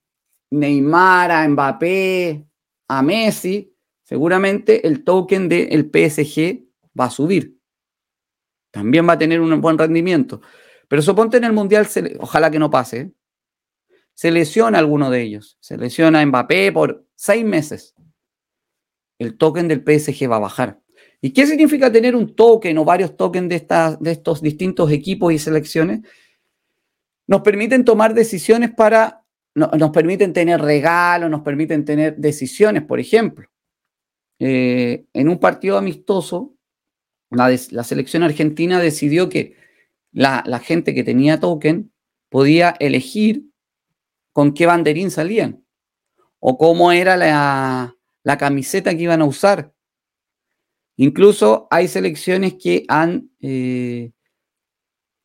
Neymar, 0.50 1.30
a 1.30 1.48
Mbappé, 1.48 2.46
a 2.88 3.02
Messi, 3.02 3.74
seguramente 4.02 4.86
el 4.86 5.04
token 5.04 5.48
del 5.48 5.90
PSG 5.90 6.64
va 6.98 7.06
a 7.06 7.10
subir. 7.10 7.58
También 8.70 9.08
va 9.08 9.14
a 9.14 9.18
tener 9.18 9.40
un 9.40 9.60
buen 9.60 9.78
rendimiento. 9.78 10.40
Pero 10.88 11.00
suponte 11.02 11.36
en 11.36 11.44
el 11.44 11.52
Mundial, 11.52 11.88
ojalá 12.18 12.50
que 12.50 12.58
no 12.58 12.70
pase, 12.70 13.12
se 14.14 14.30
lesiona 14.30 14.78
alguno 14.78 15.10
de 15.10 15.22
ellos. 15.22 15.56
Se 15.60 15.76
lesiona 15.76 16.24
Mbappé 16.24 16.72
por 16.72 17.06
seis 17.14 17.44
meses. 17.44 17.94
El 19.18 19.36
token 19.36 19.68
del 19.68 19.80
PSG 19.80 20.30
va 20.30 20.36
a 20.36 20.40
bajar. 20.40 20.80
¿Y 21.20 21.32
qué 21.32 21.46
significa 21.46 21.90
tener 21.90 22.14
un 22.14 22.34
token 22.34 22.76
o 22.78 22.84
varios 22.84 23.16
tokens 23.16 23.48
de, 23.48 23.96
de 24.00 24.10
estos 24.10 24.42
distintos 24.42 24.90
equipos 24.90 25.32
y 25.32 25.38
selecciones? 25.38 26.00
Nos 27.26 27.40
permiten 27.40 27.84
tomar 27.84 28.12
decisiones 28.12 28.70
para, 28.72 29.24
nos 29.54 29.90
permiten 29.90 30.32
tener 30.32 30.60
regalos, 30.60 31.30
nos 31.30 31.40
permiten 31.40 31.84
tener 31.84 32.16
decisiones, 32.16 32.82
por 32.82 33.00
ejemplo. 33.00 33.48
Eh, 34.38 35.06
en 35.12 35.28
un 35.28 35.38
partido 35.38 35.78
amistoso, 35.78 36.54
la, 37.30 37.56
selección 37.56 38.22
argentina 38.22 38.80
decidió 38.80 39.28
que 39.28 39.56
la, 40.12 40.42
gente 40.62 40.94
que 40.94 41.04
tenía 41.04 41.40
token 41.40 41.92
podía 42.28 42.74
elegir 42.80 43.44
con 44.32 44.52
qué 44.52 44.66
banderín 44.66 45.10
salían 45.10 45.64
o 46.40 46.58
cómo 46.58 46.92
era 46.92 47.16
la, 47.16 47.93
camiseta 48.38 48.94
que 48.94 49.02
iban 49.02 49.22
a 49.22 49.26
usar. 49.26 49.72
Incluso 50.96 51.66
hay 51.70 51.88
selecciones 51.88 52.54
que 52.54 52.84
han, 52.88 53.30
eh, 53.40 54.12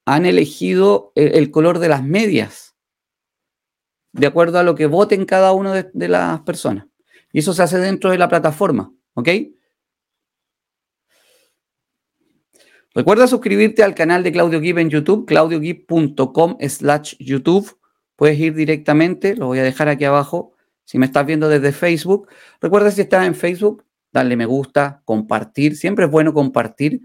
han 0.05 0.25
elegido 0.25 1.11
el, 1.15 1.51
color 1.51 1.79
de 1.79 1.89
las 1.89 2.03
medias, 2.03 2.75
de 4.11 4.27
acuerdo 4.27 4.59
a 4.59 4.63
lo 4.63 4.75
que 4.75 4.87
voten 4.87 5.25
cada 5.25 5.53
una 5.53 5.83
de, 5.83 6.07
las 6.07 6.41
personas. 6.41 6.87
Y 7.31 7.39
eso 7.39 7.53
se 7.53 7.63
hace 7.63 7.77
dentro 7.77 8.09
de 8.09 8.17
la 8.17 8.27
plataforma, 8.27 8.91
¿ok? 9.13 9.29
Recuerda 12.95 13.27
suscribirte 13.27 13.83
al 13.83 13.93
canal 13.93 14.23
de 14.23 14.31
Claudio 14.31 14.59
Gibb 14.59 14.79
en 14.79 14.89
YouTube, 14.89 15.27
claudiogibb.com 15.27 16.57
slash 16.67 17.15
YouTube. 17.19 17.77
Puedes 18.15 18.39
ir 18.39 18.55
directamente, 18.55 19.35
lo 19.35 19.45
voy 19.45 19.59
a 19.59 19.63
dejar 19.63 19.87
aquí 19.89 20.05
abajo. 20.05 20.55
Si 20.89 20.97
me 20.97 21.05
estás 21.05 21.23
viendo 21.23 21.47
desde 21.47 21.71
Facebook, 21.71 22.27
recuerda 22.59 22.89
si 22.89 23.01
estás 23.01 23.27
en 23.27 23.35
Facebook, 23.35 23.85
darle 24.11 24.35
me 24.35 24.47
gusta, 24.47 25.03
compartir. 25.05 25.77
Siempre 25.77 26.05
es 26.05 26.11
bueno 26.11 26.33
compartir, 26.33 27.01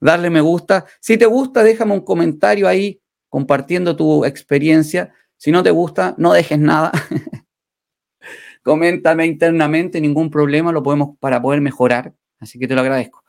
darle 0.00 0.28
me 0.28 0.40
gusta. 0.40 0.86
Si 0.98 1.16
te 1.16 1.26
gusta, 1.26 1.62
déjame 1.62 1.92
un 1.92 2.00
comentario 2.00 2.66
ahí 2.66 3.00
compartiendo 3.28 3.94
tu 3.94 4.24
experiencia. 4.24 5.14
Si 5.36 5.52
no 5.52 5.62
te 5.62 5.70
gusta, 5.70 6.16
no 6.18 6.32
dejes 6.32 6.58
nada. 6.58 6.90
Coméntame 8.64 9.24
internamente, 9.26 10.00
ningún 10.00 10.30
problema, 10.30 10.72
lo 10.72 10.82
podemos 10.82 11.16
para 11.20 11.40
poder 11.40 11.60
mejorar. 11.60 12.12
Así 12.40 12.58
que 12.58 12.66
te 12.66 12.74
lo 12.74 12.80
agradezco. 12.80 13.22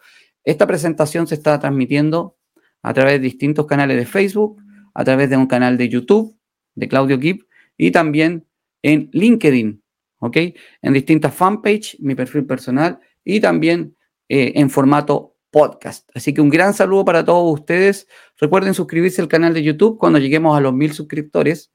Esta 0.44 0.66
presentación 0.66 1.28
se 1.28 1.36
está 1.36 1.60
transmitiendo 1.60 2.36
a 2.82 2.96
través 2.96 3.14
de 3.14 3.20
distintos 3.20 3.68
canales 3.68 3.96
de 3.96 4.08
Facebook, 4.08 4.60
a 4.96 5.04
través 5.04 5.30
de 5.30 5.38
un 5.38 5.46
canal 5.46 5.78
de 5.78 5.88
YouTube 5.88 6.36
de 6.74 6.88
Claudio 6.88 7.20
Gibb 7.20 7.46
y 7.78 7.92
también 7.92 8.48
en 8.82 9.12
LinkedIn, 9.14 9.84
¿ok? 10.20 10.38
En 10.82 10.94
distintas 10.94 11.34
fanpage, 11.34 11.98
mi 12.00 12.16
perfil 12.16 12.46
personal 12.46 13.00
y 13.24 13.40
también 13.40 13.96
eh, 14.28 14.54
en 14.56 14.70
formato 14.70 15.36
podcast. 15.52 16.10
Así 16.14 16.34
que 16.34 16.42
un 16.42 16.50
gran 16.50 16.74
saludo 16.74 17.06
para 17.06 17.26
todos 17.26 17.60
ustedes. 17.60 18.08
Recuerden 18.38 18.74
suscribirse 18.74 19.22
al 19.22 19.28
canal 19.28 19.54
de 19.54 19.64
YouTube 19.64 19.98
cuando 19.98 20.20
lleguemos 20.20 20.58
a 20.58 20.62
los 20.62 20.74
mil 20.74 20.94
suscriptores. 20.94 21.72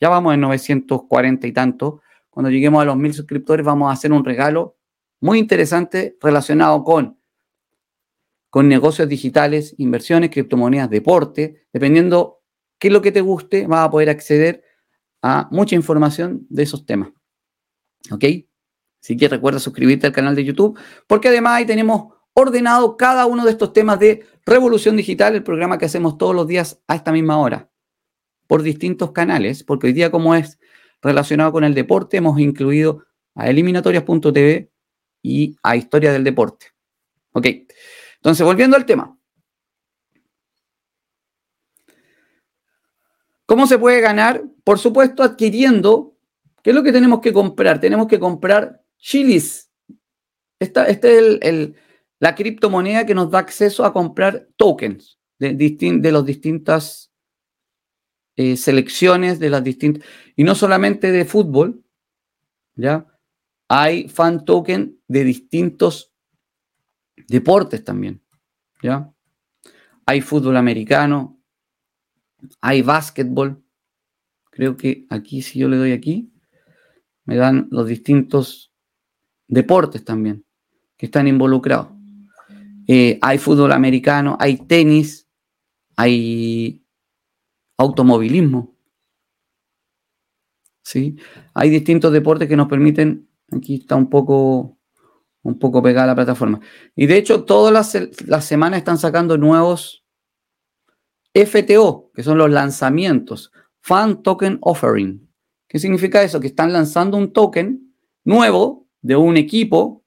Ya 0.00 0.08
vamos 0.08 0.34
en 0.34 0.40
940 0.40 1.46
y 1.46 1.52
tanto. 1.52 2.00
Cuando 2.30 2.50
lleguemos 2.50 2.80
a 2.80 2.84
los 2.84 2.96
mil 2.96 3.12
suscriptores 3.12 3.66
vamos 3.66 3.90
a 3.90 3.92
hacer 3.92 4.12
un 4.12 4.24
regalo 4.24 4.76
muy 5.20 5.38
interesante 5.38 6.16
relacionado 6.20 6.84
con 6.84 7.18
con 8.50 8.68
negocios 8.68 9.08
digitales, 9.08 9.74
inversiones, 9.78 10.30
criptomonedas, 10.30 10.90
deporte, 10.90 11.66
dependiendo 11.72 12.40
qué 12.78 12.88
es 12.88 12.94
lo 12.94 13.02
que 13.02 13.12
te 13.12 13.20
guste, 13.20 13.66
vas 13.66 13.86
a 13.86 13.90
poder 13.90 14.10
acceder 14.10 14.64
a 15.22 15.48
mucha 15.50 15.74
información 15.74 16.46
de 16.48 16.62
esos 16.62 16.86
temas. 16.86 17.10
¿Ok? 18.10 18.24
Así 19.02 19.16
que 19.16 19.28
recuerda 19.28 19.58
suscribirte 19.58 20.06
al 20.06 20.12
canal 20.12 20.34
de 20.34 20.44
YouTube, 20.44 20.78
porque 21.06 21.28
además 21.28 21.54
ahí 21.54 21.66
tenemos 21.66 22.14
ordenado 22.34 22.96
cada 22.96 23.26
uno 23.26 23.44
de 23.44 23.50
estos 23.50 23.72
temas 23.72 23.98
de 23.98 24.24
Revolución 24.46 24.96
Digital, 24.96 25.34
el 25.34 25.42
programa 25.42 25.78
que 25.78 25.86
hacemos 25.86 26.18
todos 26.18 26.34
los 26.34 26.46
días 26.46 26.80
a 26.86 26.94
esta 26.94 27.12
misma 27.12 27.38
hora, 27.38 27.70
por 28.46 28.62
distintos 28.62 29.12
canales, 29.12 29.64
porque 29.64 29.88
hoy 29.88 29.92
día 29.92 30.10
como 30.10 30.34
es 30.34 30.58
relacionado 31.02 31.52
con 31.52 31.64
el 31.64 31.74
deporte, 31.74 32.16
hemos 32.16 32.38
incluido 32.40 33.04
a 33.34 33.48
eliminatorias.tv 33.48 34.70
y 35.22 35.56
a 35.62 35.76
Historia 35.76 36.12
del 36.12 36.24
Deporte. 36.24 36.66
¿Ok? 37.32 37.46
Entonces, 38.16 38.44
volviendo 38.44 38.76
al 38.76 38.86
tema. 38.86 39.16
¿Cómo 43.46 43.66
se 43.66 43.78
puede 43.78 44.00
ganar? 44.00 44.44
Por 44.64 44.78
supuesto, 44.78 45.22
adquiriendo. 45.22 46.17
¿Qué 46.62 46.70
es 46.70 46.76
lo 46.76 46.82
que 46.82 46.92
tenemos 46.92 47.20
que 47.20 47.32
comprar? 47.32 47.80
Tenemos 47.80 48.06
que 48.06 48.18
comprar 48.18 48.82
chilis. 48.98 49.70
Esta, 50.60 50.86
es 50.86 50.98
el, 51.02 51.76
la 52.18 52.34
criptomoneda 52.34 53.06
que 53.06 53.14
nos 53.14 53.30
da 53.30 53.38
acceso 53.38 53.84
a 53.84 53.92
comprar 53.92 54.48
tokens 54.56 55.18
de, 55.38 55.54
de 55.54 56.12
las 56.12 56.24
distintas 56.24 57.12
eh, 58.36 58.56
selecciones, 58.56 59.38
de 59.38 59.50
las 59.50 59.62
distintas. 59.62 60.04
Y 60.36 60.44
no 60.44 60.54
solamente 60.54 61.12
de 61.12 61.24
fútbol, 61.24 61.84
¿ya? 62.74 63.06
Hay 63.68 64.08
fan 64.08 64.44
token 64.44 65.00
de 65.06 65.24
distintos 65.24 66.12
deportes 67.28 67.84
también, 67.84 68.22
¿ya? 68.82 69.12
Hay 70.06 70.20
fútbol 70.20 70.56
americano, 70.56 71.40
hay 72.60 72.82
básquetbol. 72.82 73.62
Creo 74.50 74.76
que 74.76 75.06
aquí, 75.10 75.42
si 75.42 75.58
yo 75.58 75.68
le 75.68 75.76
doy 75.76 75.92
aquí, 75.92 76.32
me 77.28 77.36
dan 77.36 77.68
los 77.70 77.86
distintos 77.86 78.72
deportes 79.46 80.02
también 80.02 80.46
que 80.96 81.06
están 81.06 81.28
involucrados. 81.28 81.88
Eh, 82.86 83.18
hay 83.20 83.36
fútbol 83.36 83.72
americano, 83.72 84.38
hay 84.40 84.56
tenis, 84.56 85.28
hay 85.94 86.82
automovilismo. 87.76 88.74
¿sí? 90.82 91.16
Hay 91.52 91.68
distintos 91.68 92.14
deportes 92.14 92.48
que 92.48 92.56
nos 92.56 92.66
permiten, 92.66 93.28
aquí 93.52 93.74
está 93.74 93.94
un 93.94 94.08
poco 94.08 94.78
un 95.42 95.58
poco 95.58 95.82
pegada 95.82 96.06
la 96.06 96.14
plataforma. 96.14 96.60
Y 96.96 97.06
de 97.06 97.18
hecho, 97.18 97.44
todas 97.44 97.94
las, 98.26 98.44
semanas 98.44 98.78
están 98.78 98.96
sacando 98.96 99.36
nuevos 99.36 100.02
FTO, 101.34 102.10
que 102.14 102.22
son 102.22 102.38
los 102.38 102.50
lanzamientos, 102.50 103.52
Fan 103.80 104.22
Token 104.22 104.58
Offering. 104.62 105.27
¿Qué 105.68 105.78
significa 105.78 106.22
eso? 106.22 106.40
Que 106.40 106.46
están 106.46 106.72
lanzando 106.72 107.16
un 107.16 107.32
token 107.32 107.94
nuevo 108.24 108.88
de 109.02 109.16
un 109.16 109.36
equipo 109.36 110.04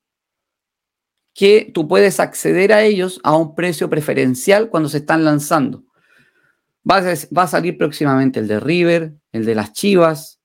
que 1.33 1.71
tú 1.73 1.87
puedes 1.87 2.19
acceder 2.19 2.73
a 2.73 2.83
ellos 2.83 3.21
a 3.23 3.37
un 3.37 3.55
precio 3.55 3.89
preferencial 3.89 4.69
cuando 4.69 4.89
se 4.89 4.97
están 4.97 5.23
lanzando. 5.23 5.85
Va 6.89 6.97
a, 6.97 7.47
salir 7.47 7.77
próximamente 7.77 8.39
el 8.39 8.47
de 8.47 8.59
River, 8.59 9.13
el 9.31 9.45
de 9.45 9.55
las 9.55 9.71
Chivas. 9.71 10.41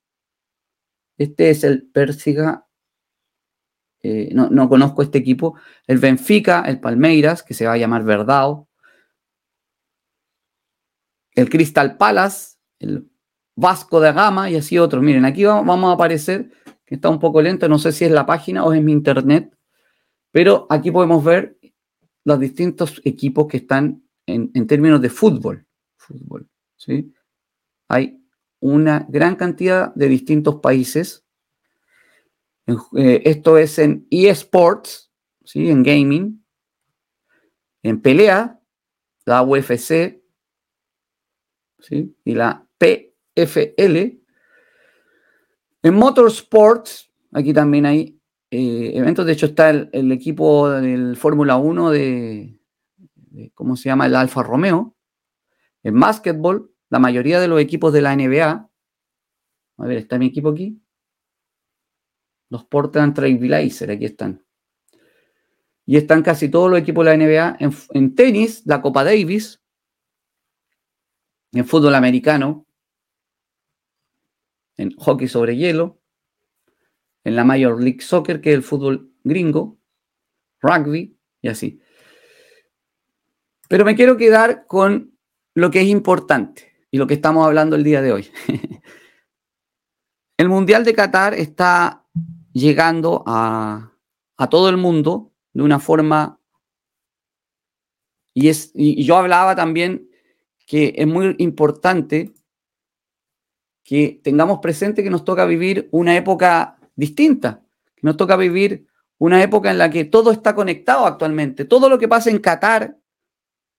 Este 1.17 1.49
es 1.49 1.63
el 1.63 1.89
Persiga 1.89 2.67
eh, 4.03 4.29
no, 4.33 4.69
conozco 4.69 5.01
este 5.01 5.17
equipo, 5.17 5.55
el 5.87 5.97
Benfica, 5.97 6.61
el 6.61 6.79
Palmeiras, 6.79 7.43
que 7.43 7.53
se 7.53 7.65
va 7.65 7.73
a 7.73 7.77
llamar 7.77 8.03
Verdao, 8.03 8.69
el 11.33 11.49
Crystal 11.49 11.97
Palace, 11.97 12.57
el 12.79 13.09
Vasco 13.57 13.99
de 13.99 14.13
Gama 14.13 14.49
y 14.49 14.55
así 14.55 14.77
otros. 14.77 15.03
Miren, 15.03 15.25
aquí 15.25 15.43
vamos 15.43 15.89
a 15.89 15.93
aparecer, 15.93 16.49
que 16.85 16.95
está 16.95 17.09
un 17.09 17.19
poco 17.19 17.41
lento, 17.41 17.67
no 17.67 17.77
sé 17.77 17.91
si 17.91 18.05
es 18.05 18.11
la 18.11 18.25
página 18.25 18.63
o 18.63 18.71
es 18.71 18.81
mi 18.81 18.93
internet, 18.93 19.53
pero 20.31 20.65
aquí 20.69 20.91
podemos 20.91 21.21
ver 21.21 21.57
los 22.23 22.39
distintos 22.39 23.01
equipos 23.03 23.47
que 23.47 23.57
están 23.57 24.01
en, 24.25 24.51
en 24.53 24.67
términos 24.67 25.01
de 25.01 25.09
fútbol. 25.09 25.65
fútbol 25.97 26.47
¿sí? 26.77 27.13
Hay 27.89 28.23
una 28.61 29.05
gran 29.09 29.35
cantidad 29.35 29.93
de 29.93 30.07
distintos 30.07 30.55
países 30.61 31.27
eh, 32.97 33.21
esto 33.23 33.57
es 33.57 33.79
en 33.79 34.05
eSports, 34.11 35.09
¿sí? 35.45 35.69
en 35.69 35.83
gaming, 35.83 36.45
en 37.81 38.01
pelea, 38.01 38.59
la 39.25 39.41
UFC 39.41 40.21
¿sí? 41.79 42.15
y 42.25 42.35
la 42.35 42.67
PFL. 43.45 44.19
En 45.83 45.93
motorsports, 45.93 47.11
aquí 47.31 47.53
también 47.53 47.85
hay 47.85 48.19
eh, 48.49 48.91
eventos, 48.95 49.25
de 49.25 49.33
hecho 49.33 49.47
está 49.47 49.69
el, 49.69 50.11
equipo 50.11 50.69
del 50.69 51.15
Fórmula 51.17 51.57
1 51.57 51.91
de, 51.91 52.59
de, 53.15 53.51
¿cómo 53.53 53.75
se 53.75 53.89
llama? 53.89 54.05
El 54.05 54.15
Alfa 54.15 54.43
Romeo. 54.43 54.95
En 55.83 55.99
básquetbol, 55.99 56.73
la 56.89 56.99
mayoría 56.99 57.39
de 57.39 57.47
los 57.47 57.61
equipos 57.61 57.93
de 57.93 58.01
la 58.01 58.15
NBA, 58.15 58.69
a 59.77 59.85
ver, 59.85 59.97
está 59.97 60.17
mi 60.17 60.27
equipo 60.27 60.49
aquí, 60.49 60.81
los 62.49 62.63
Portland 62.65 63.13
Trailblazers, 63.13 63.91
aquí 63.91 64.05
están. 64.05 64.43
Y 65.85 65.97
están 65.97 66.23
casi 66.23 66.49
todos 66.49 66.69
los 66.69 66.79
equipos 66.79 67.05
de 67.05 67.17
la 67.17 67.25
NBA 67.25 67.57
en, 67.91 68.15
tenis, 68.15 68.63
la 68.65 68.81
Copa 68.81 69.03
Davis, 69.03 69.61
en 71.53 71.65
fútbol 71.65 71.95
americano, 71.95 72.66
en 74.77 74.95
hockey 74.97 75.27
sobre 75.27 75.57
hielo, 75.57 75.99
en 77.23 77.35
la 77.35 77.43
Major 77.43 77.81
League 77.81 78.01
Soccer, 78.01 78.39
que 78.39 78.51
es 78.51 78.55
el 78.55 78.63
fútbol 78.63 79.11
gringo, 79.23 79.77
rugby 80.61 81.17
y 81.41 81.47
así. 81.49 81.81
Pero 83.67 83.83
me 83.83 83.95
quiero 83.95 84.15
quedar 84.15 84.65
con 84.65 85.17
lo 85.53 85.71
que 85.71 85.81
es 85.81 85.87
importante 85.87 86.73
y 86.89 86.97
lo 86.97 87.07
que 87.07 87.15
estamos 87.15 87.45
hablando 87.45 87.75
el 87.75 87.83
día 87.83 88.01
de 88.01 88.13
hoy. 88.13 88.29
el 90.37 90.49
Mundial 90.49 90.85
de 90.85 90.93
Qatar 90.93 91.33
está 91.33 92.05
llegando 92.53 93.23
a, 93.27 93.93
todo 94.49 94.69
el 94.69 94.77
mundo 94.77 95.33
de 95.53 95.63
una 95.63 95.79
forma 95.79 96.39
Y, 98.33 98.49
es, 98.49 98.71
y 98.75 99.03
yo 99.03 99.17
hablaba 99.17 99.55
también 99.55 100.09
que 100.67 100.93
es 100.95 101.07
muy 101.07 101.35
importante 101.39 102.33
que 103.87 104.19
tengamos 104.21 104.59
presente 104.59 105.01
que 105.01 105.09
nos 105.09 105.23
toca 105.23 105.45
vivir 105.45 105.87
una 105.91 106.17
época 106.17 106.77
distinta, 106.97 107.63
que 107.95 108.01
nos 108.05 108.17
toca 108.17 108.35
vivir 108.35 108.85
una 109.17 109.41
época 109.41 109.71
en 109.71 109.77
la 109.77 109.89
que 109.89 110.03
todo 110.03 110.33
está 110.33 110.53
conectado 110.53 111.05
actualmente. 111.05 111.63
Todo 111.63 111.87
lo 111.87 111.97
que 111.97 112.09
pasa 112.09 112.29
en 112.29 112.39
Qatar, 112.39 112.97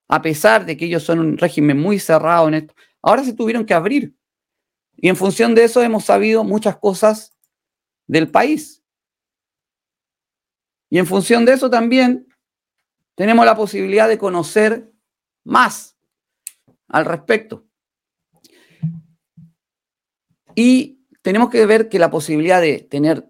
a 0.07 0.21
pesar 0.23 0.65
de 0.65 0.75
que 0.75 0.85
ellos 0.85 1.03
son 1.03 1.19
un 1.19 1.37
régimen 1.37 1.79
muy 1.79 1.99
cerrado 1.99 2.47
en 2.47 2.55
esto, 2.55 2.73
ahora 3.03 3.23
se 3.23 3.33
tuvieron 3.33 3.67
que 3.67 3.75
abrir. 3.75 4.15
Y 4.95 5.09
en 5.09 5.15
función 5.15 5.53
de 5.53 5.65
eso 5.65 5.83
hemos 5.83 6.05
sabido 6.05 6.43
muchas 6.43 6.75
cosas 6.77 7.35
del 8.07 8.31
país. 8.31 8.83
Y 10.89 10.97
en 10.97 11.05
función 11.05 11.45
de 11.45 11.53
eso 11.53 11.69
también 11.69 12.27
tenemos 13.13 13.45
la 13.45 13.55
posibilidad 13.55 14.07
de 14.07 14.17
conocer 14.17 14.91
más 15.43 15.99
al 16.87 17.05
respecto. 17.05 17.68
Y 20.59 21.05
tenemos 21.21 21.49
que 21.49 21.65
ver 21.65 21.87
que 21.87 21.99
la 21.99 22.11
posibilidad 22.11 22.59
de 22.59 22.79
tener 22.79 23.25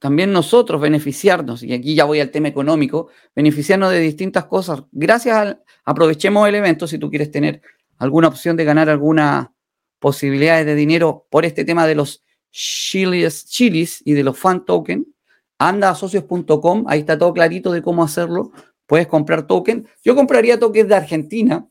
también 0.00 0.32
nosotros 0.32 0.80
beneficiarnos, 0.80 1.62
y 1.62 1.72
aquí 1.72 1.94
ya 1.94 2.04
voy 2.04 2.18
al 2.18 2.32
tema 2.32 2.48
económico, 2.48 3.10
beneficiarnos 3.36 3.92
de 3.92 4.00
distintas 4.00 4.46
cosas. 4.46 4.82
Gracias 4.90 5.36
al, 5.36 5.62
aprovechemos 5.84 6.48
el 6.48 6.56
evento 6.56 6.88
si 6.88 6.98
tú 6.98 7.10
quieres 7.10 7.30
tener 7.30 7.62
alguna 7.96 8.26
opción 8.26 8.56
de 8.56 8.64
ganar 8.64 8.90
alguna 8.90 9.54
posibilidad 10.00 10.64
de 10.64 10.74
dinero 10.74 11.28
por 11.30 11.44
este 11.44 11.64
tema 11.64 11.86
de 11.86 11.94
los 11.94 12.24
chilis, 12.50 13.46
chilis 13.46 14.02
y 14.04 14.14
de 14.14 14.24
los 14.24 14.36
fan 14.36 14.64
token. 14.64 15.06
Anda 15.58 15.90
a 15.90 15.94
socios.com, 15.94 16.86
ahí 16.88 16.98
está 16.98 17.16
todo 17.16 17.32
clarito 17.32 17.70
de 17.70 17.82
cómo 17.82 18.02
hacerlo 18.02 18.50
puedes 18.86 19.06
comprar 19.06 19.46
token. 19.46 19.86
Yo 20.02 20.16
compraría 20.16 20.58
tokens 20.58 20.88
de 20.88 20.94
Argentina. 20.96 21.68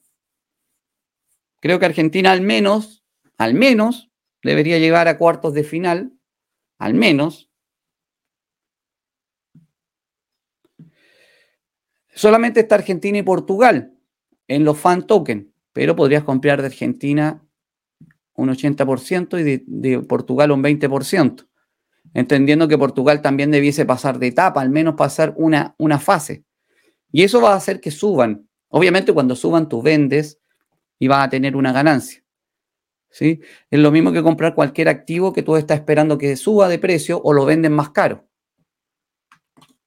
Creo 1.60 1.78
que 1.78 1.86
Argentina 1.86 2.32
al 2.32 2.40
menos, 2.40 3.04
al 3.38 3.54
menos, 3.54 4.13
debería 4.44 4.78
llegar 4.80 5.08
a 5.08 5.18
cuartos 5.18 5.54
de 5.54 5.64
final. 5.64 6.14
Al 6.78 6.94
menos. 6.94 7.50
Solamente 12.14 12.60
está 12.60 12.76
Argentina 12.76 13.18
y 13.18 13.24
Portugal 13.24 13.94
en 14.48 14.64
los 14.64 14.78
fan 14.78 15.08
token, 15.08 15.54
pero 15.72 15.96
podrías 15.96 16.24
comprar 16.24 16.62
de 16.62 16.68
Argentina 16.68 17.44
un 18.36 18.50
80% 18.50 19.40
y 19.40 19.64
de, 19.66 20.00
Portugal 20.02 20.52
un 20.52 20.64
20%, 20.64 21.48
entendiendo 22.14 22.68
que 22.68 22.78
Portugal 22.78 23.22
también 23.22 23.52
debiese 23.52 23.86
pasar 23.86 24.20
de 24.20 24.28
etapa, 24.28 24.62
al 24.62 24.70
menos 24.70 24.96
pasar 24.96 25.34
una, 25.38 25.76
una 25.78 26.00
fase. 26.00 26.44
Y 27.12 27.24
eso 27.24 27.42
va 27.42 27.54
a 27.54 27.58
hacer 27.58 27.80
que 27.80 27.92
suban. 27.92 28.48
Obviamente 28.70 29.14
cuando 29.14 29.36
suban 29.36 29.70
tú 29.70 29.82
vendes 29.82 30.40
y 31.00 31.08
vas 31.08 31.26
a 31.26 31.30
tener 31.30 31.56
una 31.56 31.72
ganancia. 31.72 32.23
Es 33.20 33.40
lo 33.80 33.92
mismo 33.92 34.12
que 34.12 34.24
comprar 34.24 34.56
cualquier 34.56 34.90
activo 34.90 35.34
que 35.34 35.44
tú 35.44 35.56
estás 35.56 35.78
esperando 35.78 36.18
que 36.18 36.36
suba 36.36 36.68
de 36.68 36.80
precio 36.80 37.22
o 37.24 37.34
lo 37.34 37.46
venden 37.46 37.74
más 37.74 37.90
caro. 37.90 38.28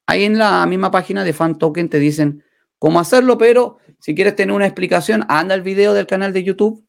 Ahí 0.06 0.24
en 0.24 0.38
la 0.38 0.64
misma 0.66 0.90
página 0.90 1.24
de 1.24 1.32
Fan 1.32 1.58
Token 1.58 1.88
te 1.88 1.98
dicen 1.98 2.44
cómo 2.78 3.00
hacerlo, 3.00 3.36
pero 3.38 3.78
si 3.98 4.14
quieres 4.14 4.36
tener 4.36 4.54
una 4.54 4.66
explicación, 4.66 5.24
anda 5.28 5.54
al 5.54 5.62
video 5.62 5.94
del 5.94 6.06
canal 6.06 6.32
de 6.32 6.44
YouTube 6.44 6.86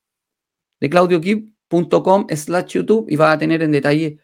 de 0.79 0.89
claudiokip.com 0.89 2.27
slash 2.29 2.67
YouTube 2.67 3.07
y 3.09 3.15
vas 3.15 3.35
a 3.35 3.39
tener 3.39 3.63
en 3.63 3.71
detalle 3.71 4.19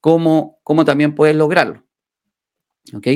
cómo, 0.00 0.60
cómo 0.62 0.84
también 0.84 1.14
puedes 1.14 1.36
lograrlo. 1.36 1.84
¿Ok? 2.94 3.06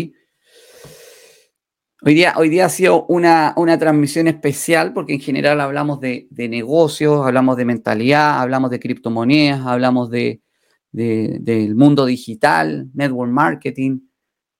Hoy 2.04 2.14
día, 2.14 2.34
hoy 2.36 2.48
día 2.48 2.66
ha 2.66 2.68
sido 2.68 3.06
una, 3.06 3.54
transmisión 3.78 4.26
especial 4.26 4.92
porque 4.92 5.14
en 5.14 5.20
general 5.20 5.60
hablamos 5.60 6.00
de, 6.00 6.26
negocios, 6.32 7.24
hablamos 7.24 7.56
de 7.56 7.64
mentalidad, 7.64 8.40
hablamos 8.40 8.72
de 8.72 8.80
criptomonedas, 8.80 9.64
hablamos 9.64 10.10
de, 10.10 10.42
del 10.90 11.76
mundo 11.76 12.04
digital, 12.04 12.90
network 12.92 13.30
marketing. 13.30 14.00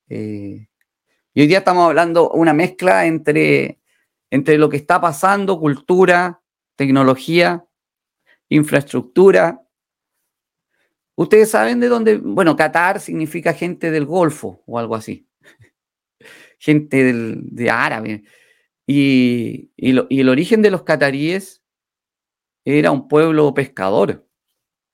Eh, 0.09 0.69
y 1.35 1.41
hoy 1.41 1.49
día 1.49 1.59
estamos 1.59 1.85
hablando 1.85 2.31
una 2.31 2.53
mezcla 2.53 3.07
entre, 3.07 3.81
entre 4.31 4.57
lo 4.57 4.69
que 4.69 4.77
está 4.77 5.01
pasando, 5.01 5.59
cultura, 5.59 6.41
tecnología, 6.77 7.65
infraestructura. 8.51 9.61
Ustedes 11.17 11.51
saben 11.51 11.81
de 11.81 11.89
dónde, 11.89 12.19
bueno, 12.19 12.55
Qatar 12.55 13.01
significa 13.01 13.53
gente 13.53 13.91
del 13.91 14.07
Golfo 14.07 14.63
o 14.65 14.79
algo 14.79 14.95
así 14.95 15.27
gente 16.63 17.13
de 17.13 17.71
árabe. 17.71 18.23
Y, 18.87 19.73
el 19.77 20.29
origen 20.29 20.63
de 20.63 20.71
los 20.71 20.85
cataríes 20.85 21.61
era 22.65 22.93
un 22.93 23.09
pueblo 23.09 23.53
pescador. 23.53 24.29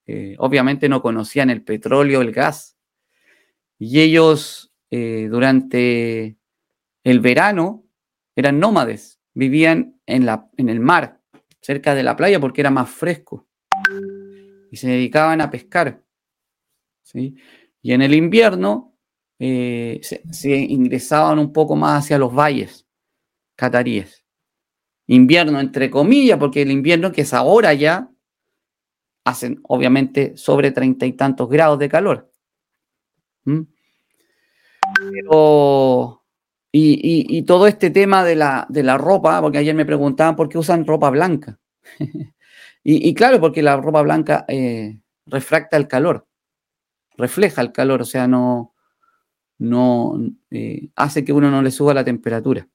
Eh, 0.07 0.35
obviamente 0.39 0.89
no 0.89 1.03
conocían 1.03 1.51
el 1.51 1.63
petróleo, 1.63 2.23
el 2.23 2.33
gas. 2.33 2.79
Y 3.79 4.01
ellos 4.01 4.73
eh, 4.91 5.29
durante 5.31 6.39
el 7.05 7.21
verano 7.21 7.85
eran 8.35 8.59
nómades, 8.59 9.21
vivían 9.35 10.01
en, 10.07 10.25
la, 10.25 10.49
en 10.57 10.71
el 10.71 10.81
mar, 10.81 11.21
cerca 11.61 11.95
de 11.95 12.03
la 12.03 12.17
playa 12.17 12.41
porque 12.41 12.63
era 12.63 12.71
más 12.71 12.89
fresco. 12.89 13.47
Y 14.71 14.79
se 14.79 14.89
dedicaban 14.89 15.43
a 15.43 15.51
pescar. 15.51 16.03
¿sí? 17.03 17.37
Y 17.83 17.93
en 17.93 18.01
el 18.01 18.15
invierno 18.15 18.88
eh, 19.39 20.01
se, 20.03 20.57
ingresaban 20.57 21.39
un 21.39 21.53
poco 21.53 21.77
más 21.77 22.05
hacia 22.05 22.19
los 22.19 22.35
valles 22.35 22.87
cataríes. 23.55 24.25
Invierno, 25.07 25.59
entre 25.59 25.91
comillas, 25.91 26.39
porque 26.39 26.63
el 26.63 26.71
invierno 26.71 27.13
que 27.13 27.23
es 27.23 27.35
ahora 27.35 27.75
ya, 27.75 28.11
hacen 29.25 29.61
obviamente 29.65 30.37
sobre 30.37 30.71
treinta 30.71 31.07
y 31.07 31.13
tantos 31.13 31.49
grados 31.49 31.79
de 31.79 31.89
calor. 31.89 32.31
¿Mm? 33.45 33.63
y, 36.71 37.43
todo 37.43 37.67
este 37.67 37.91
tema 37.91 38.23
de 38.25 38.37
la, 38.37 38.67
de 38.69 38.83
la, 38.83 38.99
ropa, 38.99 39.41
porque 39.41 39.59
ayer 39.59 39.75
me 39.75 39.87
preguntaban 39.87 40.37
por 40.37 40.49
qué 40.49 40.59
usan 40.59 40.87
ropa 40.87 41.11
blanca. 41.11 41.59
y, 42.85 43.15
claro, 43.15 43.41
porque 43.41 43.63
la 43.63 43.77
ropa 43.77 44.03
blanca 44.03 44.45
eh, 44.49 45.01
refracta 45.27 45.77
el 45.77 45.89
calor, 45.89 46.27
refleja 47.17 47.63
el 47.63 47.73
calor, 47.73 48.03
o 48.03 48.05
sea, 48.05 48.29
no, 48.29 48.75
no 49.59 50.19
eh, 50.51 50.91
hace 50.97 51.25
que 51.25 51.33
uno 51.33 51.51
no 51.51 51.63
le 51.63 51.71
suba 51.71 51.95
la 51.95 52.05
temperatura. 52.05 52.69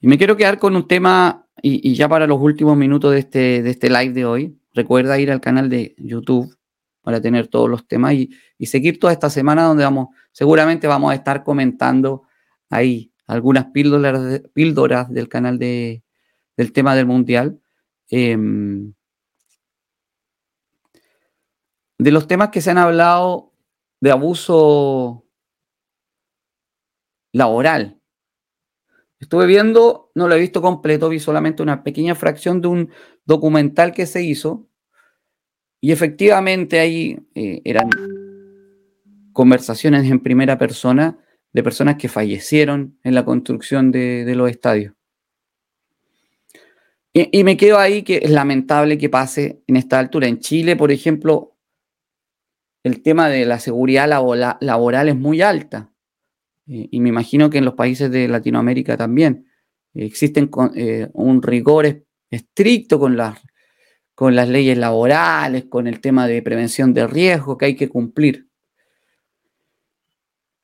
Y 0.00 0.08
me 0.08 0.18
quiero 0.18 0.36
quedar 0.36 0.58
con 0.58 0.76
un 0.76 0.86
tema, 0.86 1.46
y, 1.62 1.94
ya 1.94 2.08
para 2.08 2.26
los 2.26 2.40
últimos 2.40 2.76
minutos 2.76 3.12
de 3.12 3.18
este, 3.20 3.62
de 3.62 3.70
este 3.70 3.88
live 3.88 4.12
de 4.12 4.24
hoy, 4.24 4.58
recuerda 4.74 5.18
ir 5.18 5.30
al 5.30 5.40
canal 5.40 5.70
de 5.70 5.94
YouTube 5.98 6.56
para 7.02 7.20
tener 7.20 7.48
todos 7.48 7.70
los 7.70 7.86
temas 7.86 8.14
y, 8.14 8.30
seguir 8.66 8.98
toda 8.98 9.12
esta 9.12 9.30
semana 9.30 9.64
donde 9.64 9.84
vamos, 9.84 10.08
seguramente 10.32 10.86
vamos 10.86 11.12
a 11.12 11.14
estar 11.14 11.44
comentando 11.44 12.24
ahí 12.68 13.12
algunas 13.26 13.66
píldoras, 13.66 14.42
píldoras 14.52 15.10
del 15.10 15.28
canal 15.28 15.58
de, 15.58 16.02
del 16.56 16.72
tema 16.72 16.94
del 16.94 17.06
mundial. 17.06 17.60
Em, 18.10 18.92
de 21.98 22.10
los 22.10 22.26
temas 22.26 22.50
que 22.50 22.60
se 22.60 22.70
han 22.70 22.78
hablado 22.78 23.45
de 24.00 24.10
abuso 24.10 25.24
laboral. 27.32 28.00
Estuve 29.18 29.46
viendo, 29.46 30.10
no 30.14 30.28
lo 30.28 30.34
he 30.34 30.40
visto 30.40 30.60
completo, 30.60 31.08
vi 31.08 31.20
solamente 31.20 31.62
una 31.62 31.82
pequeña 31.82 32.14
fracción 32.14 32.60
de 32.60 32.68
un 32.68 32.90
documental 33.24 33.92
que 33.92 34.06
se 34.06 34.22
hizo 34.22 34.68
y 35.80 35.92
efectivamente 35.92 36.80
ahí 36.80 37.18
eh, 37.34 37.62
eran 37.64 37.90
conversaciones 39.32 40.10
en 40.10 40.20
primera 40.20 40.58
persona 40.58 41.18
de 41.52 41.62
personas 41.62 41.96
que 41.96 42.08
fallecieron 42.08 42.98
en 43.02 43.14
la 43.14 43.24
construcción 43.24 43.90
de, 43.90 44.30
los 44.34 44.50
estadios. 44.50 44.94
Y, 47.12 47.38
y, 47.38 47.44
me 47.44 47.56
quedo 47.56 47.78
ahí 47.78 48.02
que 48.02 48.18
es 48.22 48.30
lamentable 48.30 48.98
que 48.98 49.08
pase 49.08 49.62
en 49.66 49.76
esta 49.76 49.98
altura. 49.98 50.26
En 50.26 50.38
Chile, 50.38 50.76
por 50.76 50.90
ejemplo, 50.90 51.55
el 52.86 53.02
tema 53.02 53.28
de 53.28 53.44
la 53.44 53.58
seguridad 53.58 54.06
laboral 54.60 55.08
es 55.08 55.16
muy 55.16 55.42
alta. 55.42 55.90
Eh, 56.68 56.86
y 56.92 57.00
me 57.00 57.08
imagino 57.08 57.50
que 57.50 57.58
en 57.58 57.64
los 57.64 57.74
países 57.74 58.12
de 58.12 58.28
Latinoamérica 58.28 58.96
también 58.96 59.50
existen 59.92 60.48
eh, 60.76 61.08
un 61.12 61.42
rigor 61.42 62.04
estricto 62.30 63.00
con 63.00 63.16
las, 63.16 63.40
con 64.14 64.36
las 64.36 64.48
leyes 64.48 64.78
laborales, 64.78 65.64
con 65.64 65.88
el 65.88 66.00
tema 66.00 66.28
de 66.28 66.42
prevención 66.42 66.94
de 66.94 67.08
riesgo 67.08 67.58
que 67.58 67.64
hay 67.64 67.74
que 67.74 67.88
cumplir. 67.88 68.46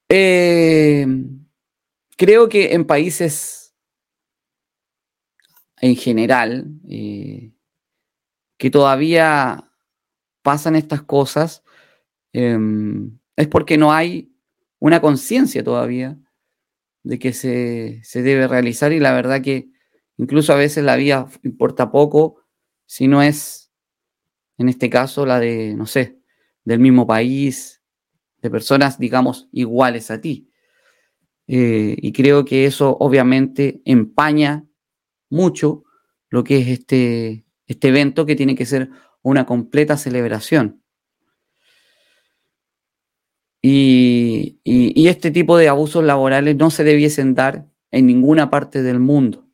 Eh, 0.09 1.05
creo 2.17 2.49
que 2.49 2.73
en 2.73 2.85
países 2.85 3.75
en 5.81 5.97
general 5.97 6.69
que 6.87 8.71
todavía 8.71 9.69
pasan 10.43 10.77
estas 10.77 11.03
cosas, 11.03 11.65
Em, 12.33 13.19
es 13.37 13.49
porque 13.49 13.77
no 13.79 13.93
hay 13.93 14.35
una 14.79 15.01
conciencia 15.01 15.63
todavía 15.63 16.19
de 17.03 17.19
que 17.19 17.33
se, 17.33 18.01
se 18.05 18.23
debe 18.23 18.49
realizar 18.49 18.93
y 18.93 19.01
la 19.01 19.13
verdad 19.13 19.43
que 19.43 19.71
incluso 20.17 20.53
a 20.53 20.57
veces 20.57 20.85
la 20.85 20.97
vida 20.97 21.29
importa 21.43 21.91
poco 21.91 22.43
si 22.87 23.09
no 23.09 23.23
es, 23.23 23.73
en 24.59 24.69
este 24.69 24.91
caso, 24.91 25.25
la 25.25 25.41
de, 25.41 25.75
no 25.75 25.87
sé, 25.87 26.19
del 26.65 26.79
mismo 26.79 27.07
país, 27.07 27.83
de 28.43 28.51
personas, 28.51 28.99
digamos, 28.99 29.49
iguales 29.53 30.11
a 30.11 30.21
ti. 30.21 30.51
Eh, 31.47 31.97
y 31.99 32.13
creo 32.13 32.45
que 32.45 32.67
eso 32.67 32.97
obviamente 33.01 33.81
empaña 33.85 34.67
mucho 35.31 35.85
lo 36.29 36.45
que 36.45 36.59
es 36.59 36.69
este, 36.69 37.47
este 37.67 37.89
evento 37.89 38.27
que 38.27 38.37
tiene 38.37 38.55
que 38.55 38.67
ser 38.67 38.91
una 39.23 39.47
completa 39.47 39.97
celebración. 39.97 40.82
Y, 43.63 44.59
este 45.07 45.31
tipo 45.31 45.57
de 45.57 45.69
abusos 45.69 46.03
laborales 46.03 46.57
no 46.57 46.71
se 46.71 46.85
debiesen 46.85 47.35
dar 47.35 47.67
en 47.91 48.07
ninguna 48.07 48.51
parte 48.51 48.83
del 48.83 48.99
mundo. 48.99 49.47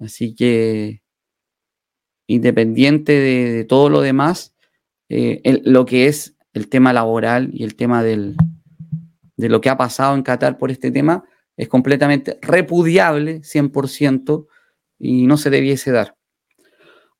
Así 0.00 0.34
que, 0.34 1.02
independiente 2.26 3.12
de, 3.12 3.64
todo 3.64 3.88
lo 3.88 4.02
demás, 4.02 4.54
eh, 5.08 5.60
lo 5.64 5.86
que 5.86 6.06
es 6.06 6.36
el 6.52 6.68
tema 6.68 6.92
laboral 6.92 7.50
y 7.52 7.64
el 7.64 7.76
tema 7.76 8.02
del, 8.02 8.36
de 9.36 9.48
lo 9.48 9.60
que 9.60 9.70
ha 9.70 9.76
pasado 9.76 10.14
en 10.14 10.22
Qatar 10.22 10.58
por 10.58 10.70
este 10.70 10.90
tema 10.90 11.24
es 11.56 11.68
completamente 11.68 12.38
repudiable, 12.42 13.40
100%, 13.42 14.46
y 14.98 15.26
no 15.26 15.36
se 15.36 15.50
debiese 15.50 15.92
dar. 15.92 16.16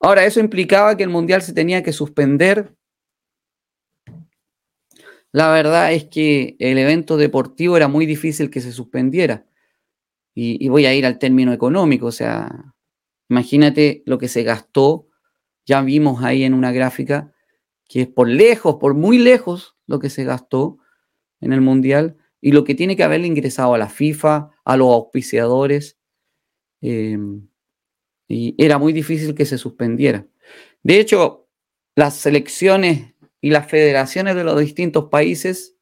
Ahora, 0.01 0.25
eso 0.25 0.41
implicaba 0.41 0.97
que 0.97 1.03
el 1.03 1.09
Mundial 1.09 1.43
se 1.43 1.53
tenía 1.53 1.83
que 1.83 1.93
suspender. 1.93 2.75
La 5.35 5.51
verdad 5.51 5.93
es 5.93 6.05
que 6.05 6.55
el 6.61 6.79
evento 6.79 7.17
deportivo 7.17 7.77
era 7.77 7.89
muy 7.89 8.07
difícil 8.07 8.51
que 8.51 8.61
se 8.61 8.71
suspendiera. 8.71 9.45
Y, 10.33 10.69
voy 10.69 10.87
a 10.87 10.95
ir 10.95 11.05
al 11.05 11.19
término 11.19 11.53
económico, 11.53 12.07
o 12.07 12.13
sea, 12.13 12.73
imagínate 13.29 14.05
lo 14.07 14.19
que 14.19 14.29
se 14.29 14.45
gastó, 14.45 15.09
ya 15.67 15.83
vimos 15.83 16.23
ahí 16.23 16.45
en 16.45 16.55
una 16.55 16.71
gráfica, 16.71 17.33
que 17.89 18.03
es 18.03 18.07
por 18.07 18.29
lejos, 18.29 18.77
por 18.77 18.95
muy 18.95 19.19
lejos 19.19 19.77
lo 19.89 19.99
que 19.99 20.09
se 20.09 20.23
gastó 20.23 20.79
en 21.41 21.53
el 21.53 21.61
Mundial 21.61 22.17
y 22.41 22.53
lo 22.53 22.63
que 22.63 22.77
tiene 22.77 22.95
que 22.95 23.03
haberle 23.03 23.27
ingresado 23.27 23.75
a 23.75 23.79
la 23.79 23.89
FIFA, 23.89 24.53
a 24.65 24.77
los 24.77 24.89
auspiciadores. 24.89 25.99
Eh, 26.81 27.19
y 28.29 28.55
era 28.57 28.79
muy 28.79 28.93
difícil 28.93 29.35
que 29.35 29.47
se 29.47 29.59
suspendiera. 29.59 30.29
De 30.85 31.01
hecho, 31.01 31.49
las 31.97 32.15
selecciones 32.15 33.14
y 33.45 33.51
las 33.51 33.67
federaciones 33.69 34.37
de 34.37 34.43
los 34.43 34.59
distintos 34.59 35.11
países, 35.11 35.77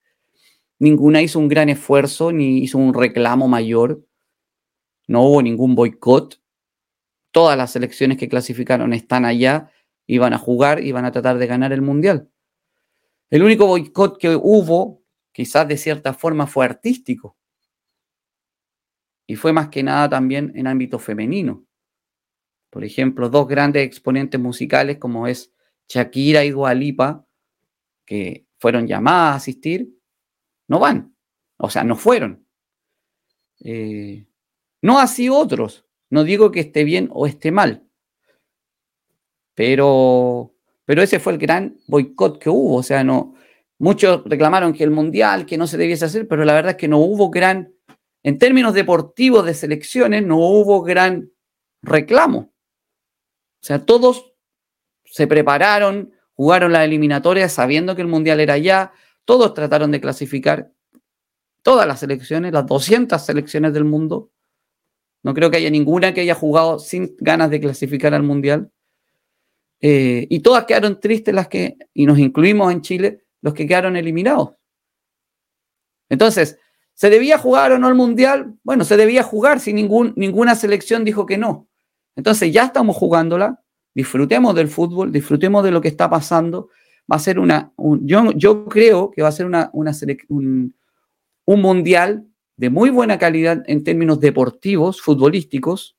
ninguna 0.80 1.22
hizo 1.22 1.38
un 1.38 1.46
gran 1.46 1.68
esfuerzo 1.68 2.32
ni 2.32 2.58
hizo 2.58 2.76
un 2.76 2.92
reclamo 2.92 3.46
mayor. 3.46 4.04
No 5.06 5.22
hubo 5.22 5.40
ningún 5.42 5.76
boicot. 5.76 6.42
Todas 7.30 7.56
las 7.56 7.70
selecciones 7.70 8.18
que 8.18 8.28
clasificaron 8.28 8.92
están 8.92 9.24
allá, 9.24 9.70
iban 10.08 10.32
a 10.32 10.38
jugar 10.38 10.82
y 10.82 10.90
van 10.90 11.04
a 11.04 11.12
tratar 11.12 11.38
de 11.38 11.46
ganar 11.46 11.72
el 11.72 11.82
mundial. 11.82 12.28
El 13.30 13.44
único 13.44 13.68
boicot 13.68 14.18
que 14.18 14.34
hubo, 14.34 15.04
quizás 15.30 15.68
de 15.68 15.76
cierta 15.76 16.14
forma, 16.14 16.48
fue 16.48 16.64
artístico. 16.64 17.36
Y 19.24 19.36
fue 19.36 19.52
más 19.52 19.68
que 19.68 19.84
nada 19.84 20.08
también 20.08 20.50
en 20.56 20.66
ámbito 20.66 20.98
femenino. 20.98 21.64
Por 22.70 22.82
ejemplo, 22.82 23.28
dos 23.28 23.46
grandes 23.46 23.86
exponentes 23.86 24.40
musicales 24.40 24.98
como 24.98 25.28
es 25.28 25.52
Shakira 25.86 26.44
y 26.44 26.50
Dualipa, 26.50 27.24
que 28.05 28.46
fueron 28.59 28.86
llamadas 28.86 29.32
a 29.32 29.36
asistir, 29.36 29.88
no 30.68 30.78
van. 30.78 31.14
O 31.57 31.70
sea, 31.70 31.84
no 31.84 31.96
fueron. 31.96 32.46
Eh, 33.61 34.26
no 34.82 34.98
así 34.98 35.28
otros. 35.28 35.84
No 36.11 36.24
digo 36.24 36.50
que 36.50 36.61
esté 36.61 36.84
bien 36.84 37.09
o 37.12 37.26
esté 37.26 37.50
mal. 37.50 37.86
Pero, 39.55 40.55
pero 40.84 41.03
ese 41.03 41.20
fue 41.20 41.32
el 41.32 41.38
gran 41.38 41.78
boicot 41.86 42.38
que 42.38 42.50
hubo. 42.50 42.76
O 42.76 42.82
sea, 42.82 43.05
no. 43.05 43.34
Muchos 43.78 44.22
reclamaron 44.24 44.72
que 44.72 44.84
el 44.84 44.90
mundial, 44.90 45.44
que 45.44 45.59
no 45.59 45.66
se 45.66 45.76
debiese 45.76 46.05
hacer, 46.05 46.28
pero 46.28 46.44
la 46.44 46.55
verdad 46.55 46.72
es 46.72 46.76
que 46.76 46.88
no 46.88 46.98
hubo 46.98 47.30
gran, 47.30 47.74
en 48.22 48.38
términos 48.38 48.74
deportivos 48.74 49.44
de 49.44 49.55
selecciones, 49.55 50.24
no 50.24 50.38
hubo 50.38 50.82
gran 50.82 51.32
reclamo. 51.82 52.38
O 52.38 53.64
sea, 53.64 53.84
todos 53.84 54.34
se 55.05 55.26
prepararon, 55.26 56.12
jugaron 56.34 56.72
la 56.72 56.84
eliminatoria 56.84 57.48
sabiendo 57.48 57.94
que 57.94 58.02
el 58.02 58.08
Mundial 58.08 58.40
era 58.40 58.58
ya, 58.58 58.92
todos 59.24 59.54
trataron 59.54 59.90
de 59.90 60.00
clasificar, 60.00 60.72
todas 61.62 61.86
las 61.86 62.00
selecciones, 62.00 62.52
las 62.52 62.66
200 62.66 63.24
selecciones 63.24 63.72
del 63.72 63.84
mundo. 63.84 64.30
No 65.22 65.34
creo 65.34 65.50
que 65.50 65.58
haya 65.58 65.70
ninguna 65.70 66.12
que 66.12 66.22
haya 66.22 66.34
jugado 66.34 66.78
sin 66.78 67.14
ganas 67.18 67.50
de 67.50 67.60
clasificar 67.60 68.12
al 68.14 68.24
Mundial. 68.24 68.70
Eh, 69.80 70.26
y 70.30 70.40
todas 70.40 70.64
quedaron 70.64 71.00
tristes 71.00 71.34
las 71.34 71.48
que, 71.48 71.76
y 71.94 72.06
nos 72.06 72.18
incluimos 72.18 72.72
en 72.72 72.82
Chile, 72.82 73.24
los 73.40 73.54
que 73.54 73.66
quedaron 73.66 73.96
eliminados. 73.96 74.50
Entonces, 76.08 76.58
¿se 76.94 77.10
debía 77.10 77.38
jugar 77.38 77.72
o 77.72 77.78
no 77.78 77.88
el 77.88 77.94
Mundial? 77.94 78.54
Bueno, 78.62 78.84
se 78.84 78.96
debía 78.96 79.22
jugar 79.22 79.60
si 79.60 79.72
ninguna 79.72 80.54
selección 80.54 81.04
dijo 81.04 81.26
que 81.26 81.38
no. 81.38 81.68
Entonces 82.16 82.52
ya 82.52 82.64
estamos 82.64 82.96
jugándola, 82.96 83.61
disfrutemos 83.95 84.55
del 84.55 84.68
fútbol, 84.68 85.12
disfrutemos 85.12 85.64
de 85.64 85.70
lo 85.70 85.80
que 85.80 85.88
está 85.88 86.09
pasando. 86.09 86.68
Va 87.11 87.16
a 87.16 87.20
ser 87.20 87.38
una, 87.38 87.72
yo, 88.01 88.32
yo, 88.32 88.66
creo 88.66 89.11
que 89.11 89.22
va 89.22 89.28
a 89.28 89.32
ser 89.32 89.47
una, 89.47 89.70
un, 89.72 90.74
mundial 91.47 92.26
de 92.57 92.70
muy 92.70 92.90
buena 92.90 93.18
calidad 93.18 93.62
en 93.66 93.84
términos 93.84 94.20
deportivos, 94.20 95.01
futbolísticos. 95.01 95.97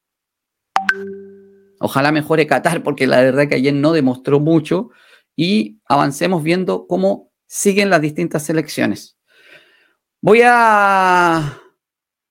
Ojalá 1.80 2.12
mejore 2.12 2.48
Qatar, 2.48 2.84
porque 2.84 3.08
la 3.08 3.22
verdad 3.22 3.48
que 3.48 3.56
ayer 3.56 3.74
no 3.74 3.92
demostró 3.92 4.40
mucho. 4.40 4.90
Y 5.36 5.80
avancemos 5.86 6.44
viendo 6.44 6.88
cómo 6.88 7.32
siguen 7.48 7.90
las 7.90 8.02
distintas 8.02 8.44
selecciones. 8.44 9.18
Voy 10.22 10.42
a 10.44 11.60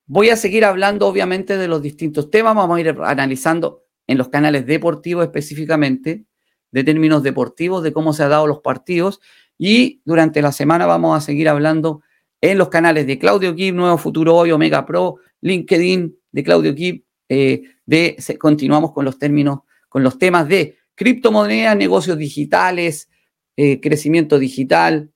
Voy 0.06 0.28
a 0.28 0.36
seguir 0.36 0.66
hablando 0.66 1.06
obviamente 1.06 1.56
de 1.56 1.68
los 1.68 1.80
distintos 1.80 2.30
temas, 2.30 2.54
vamos 2.54 2.76
a 2.76 2.80
ir 2.80 2.94
analizando 3.02 3.81
en 4.06 4.18
los 4.18 4.28
canales 4.28 4.66
deportivos 4.66 5.24
específicamente, 5.24 6.24
de 6.70 6.84
términos 6.84 7.22
deportivos, 7.22 7.82
de 7.82 7.92
cómo 7.92 8.12
se 8.12 8.22
han 8.22 8.30
dado 8.30 8.46
los 8.46 8.60
partidos 8.60 9.20
y 9.58 10.00
durante 10.04 10.42
la 10.42 10.52
semana 10.52 10.86
vamos 10.86 11.16
a 11.16 11.20
seguir 11.20 11.48
hablando 11.48 12.02
en 12.40 12.58
los 12.58 12.68
canales 12.68 13.06
de 13.06 13.18
Claudio 13.18 13.54
Kip, 13.54 13.74
Nuevo 13.74 13.98
Futuro 13.98 14.34
Hoy, 14.34 14.50
Omega 14.50 14.84
Pro, 14.84 15.16
LinkedIn 15.42 16.16
de 16.32 16.42
Claudio 16.42 16.74
Kip, 16.74 17.04
eh, 17.28 17.62
de, 17.86 18.16
continuamos 18.38 18.92
con 18.92 19.04
los 19.04 19.18
términos, 19.18 19.60
con 19.88 20.02
los 20.02 20.18
temas 20.18 20.48
de 20.48 20.78
criptomonedas, 20.94 21.76
negocios 21.76 22.18
digitales, 22.18 23.08
eh, 23.56 23.80
crecimiento 23.80 24.38
digital, 24.38 25.12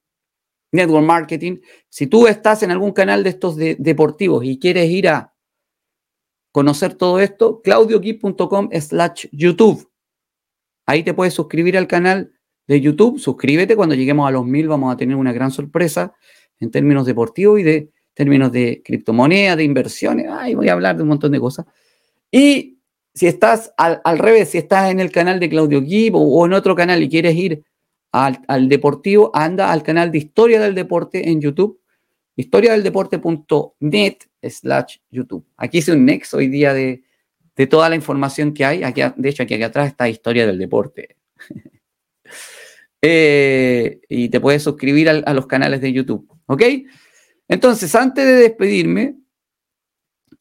network 0.73 1.05
marketing. 1.05 1.59
Si 1.89 2.07
tú 2.07 2.27
estás 2.27 2.63
en 2.63 2.71
algún 2.71 2.93
canal 2.93 3.25
de 3.25 3.31
estos 3.31 3.57
deportivos 3.57 4.45
y 4.45 4.59
quieres 4.59 4.89
ir 4.91 5.09
a 5.09 5.35
conocer 6.57 6.95
todo 6.95 7.21
esto, 7.21 7.61
claudioquip.com 7.61 8.71
slash 8.81 9.27
YouTube. 9.31 9.91
Ahí 10.87 11.03
te 11.03 11.13
puedes 11.13 11.35
suscribir 11.35 11.77
al 11.77 11.87
canal 11.87 12.33
de 12.67 12.81
YouTube. 12.81 13.19
Suscríbete. 13.19 13.77
Cuando 13.77 13.95
lleguemos 13.95 14.27
a 14.27 14.31
los 14.31 14.47
mil 14.47 14.67
vamos 14.67 14.91
a 14.91 14.97
tener 14.97 15.17
una 15.17 15.35
gran 15.35 15.51
sorpresa 15.51 16.15
en 16.59 16.71
términos 16.71 17.05
deportivos 17.05 17.61
y 17.61 17.63
de 17.63 17.91
términos 18.15 18.51
de 18.53 18.81
criptomonedas, 18.83 19.59
de 19.59 19.65
inversiones. 19.65 20.29
Ay, 20.31 20.55
voy 20.55 20.71
a 20.71 20.73
hablar 20.73 20.97
de 20.97 21.03
un 21.03 21.11
montón 21.11 21.33
de 21.33 21.41
cosas. 21.41 21.67
Y 22.31 22.79
si 23.13 23.27
estás 23.27 23.75
al, 23.77 24.19
revés, 24.19 24.49
si 24.49 24.57
estás 24.57 24.91
en 24.91 24.99
el 24.99 25.13
canal 25.13 25.39
de 25.39 25.51
Claudio 25.51 25.83
o 26.15 26.47
en 26.47 26.55
otro 26.55 26.75
canal 26.75 27.03
y 27.03 27.11
quieres 27.11 27.37
ir 27.37 27.65
al, 28.13 28.71
deportivo, 28.71 29.31
anda 29.35 29.71
al 29.71 29.83
canal 29.83 30.11
de 30.11 30.17
Historia 30.17 30.59
del 30.59 30.75
Deporte 30.75 31.29
en 31.29 31.39
YouTube, 31.39 31.83
historiadeldeporte.net 32.37 34.17
slash 34.43 34.99
YouTube. 35.11 35.47
Aquí 35.57 35.79
hice 35.79 35.93
un 35.93 36.05
nexo 36.05 36.37
hoy 36.37 36.49
día 36.49 36.73
de, 36.73 37.03
toda 37.69 37.89
la 37.89 37.97
información 37.97 38.53
que 38.53 38.65
hay. 38.65 38.83
Aquí, 38.83 39.03
de 39.17 39.29
hecho, 39.29 39.43
aquí, 39.43 39.61
atrás 39.63 39.89
está 39.89 40.09
Historia 40.09 40.47
del 40.47 40.59
Deporte. 40.59 41.17
Eh, 43.09 44.01
y 44.09 44.31
te 44.31 44.41
puedes 44.41 44.65
suscribir 44.65 45.09
a, 45.09 45.33
los 45.33 45.47
canales 45.47 45.81
de 45.81 45.93
YouTube. 45.93 46.29
¿Ok? 46.47 46.63
Entonces, 47.47 47.95
antes 47.95 48.25
de 48.25 48.33
despedirme, 48.33 49.15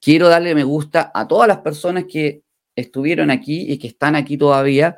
quiero 0.01 0.29
darle 0.29 0.55
me 0.55 0.63
gusta 0.63 1.11
a 1.13 1.27
todas 1.27 1.47
las 1.47 1.59
personas 1.59 2.05
que 2.05 2.41
estuvieron 2.75 3.29
aquí 3.29 3.71
y 3.71 3.77
que 3.77 3.89
están 3.89 4.15
aquí 4.15 4.35
todavía 4.35 4.97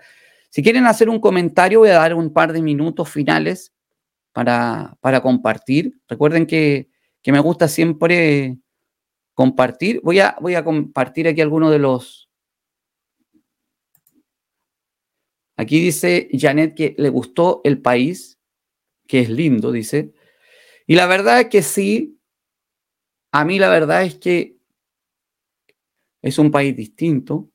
si 0.50 0.64
quieren 0.64 0.86
hacer 0.86 1.10
un 1.10 1.20
comentario, 1.20 1.80
voy 1.80 1.90
a 1.90 2.00
dar 2.00 2.14
un 2.14 2.32
par 2.32 2.54
de 2.54 2.62
minutos 2.62 3.10
finales 3.10 3.74
para, 4.44 5.22
compartir. 5.24 6.00
Recuerden 6.08 6.46
que, 6.46 6.90
me 7.26 7.40
gusta 7.40 7.68
siempre 7.68 8.58
compartir. 9.34 10.00
Voy 10.04 10.20
a, 10.20 10.38
voy 10.40 10.54
a 10.54 10.64
compartir 10.64 11.28
aquí 11.28 11.42
algunos 11.42 11.72
de 11.72 11.80
los... 11.80 12.30
Aquí 15.58 15.80
dice 15.80 16.30
Janet 16.32 16.76
que 16.76 16.94
le 17.00 17.10
gustó 17.10 17.62
el 17.64 17.82
país, 17.82 18.40
que 19.08 19.22
es 19.22 19.30
lindo, 19.30 19.72
dice. 19.72 20.14
Y 20.86 20.94
la 20.94 21.08
verdad 21.08 21.42
es 21.42 21.48
que 21.48 21.64
sí, 21.64 22.20
a 23.32 23.44
mí 23.44 23.58
la 23.58 23.70
verdad 23.70 24.04
es 24.04 24.20
que 24.20 24.58
es 26.22 26.38
un 26.38 26.52
país 26.52 26.76
distinto, 26.76 27.50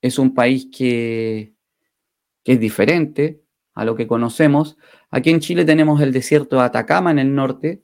es 0.00 0.18
un 0.18 0.32
país 0.32 0.66
que, 0.72 1.54
que 2.42 2.52
es 2.54 2.60
diferente 2.60 3.41
a 3.74 3.84
lo 3.84 3.96
que 3.96 4.06
conocemos. 4.06 4.76
Aquí 5.10 5.30
en 5.30 5.40
Chile 5.40 5.64
tenemos 5.64 6.00
el 6.00 6.12
desierto 6.12 6.56
de 6.56 6.62
Atacama 6.62 7.10
en 7.10 7.18
el 7.18 7.34
norte, 7.34 7.82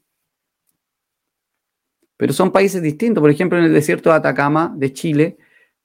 pero 2.17 2.33
son 2.33 2.53
países 2.53 2.83
distintos. 2.83 3.21
Por 3.21 3.31
ejemplo, 3.31 3.59
en 3.59 3.65
el 3.65 3.73
desierto 3.73 4.11
de 4.11 4.17
Atacama 4.17 4.73
de 4.77 4.93
Chile 4.93 5.39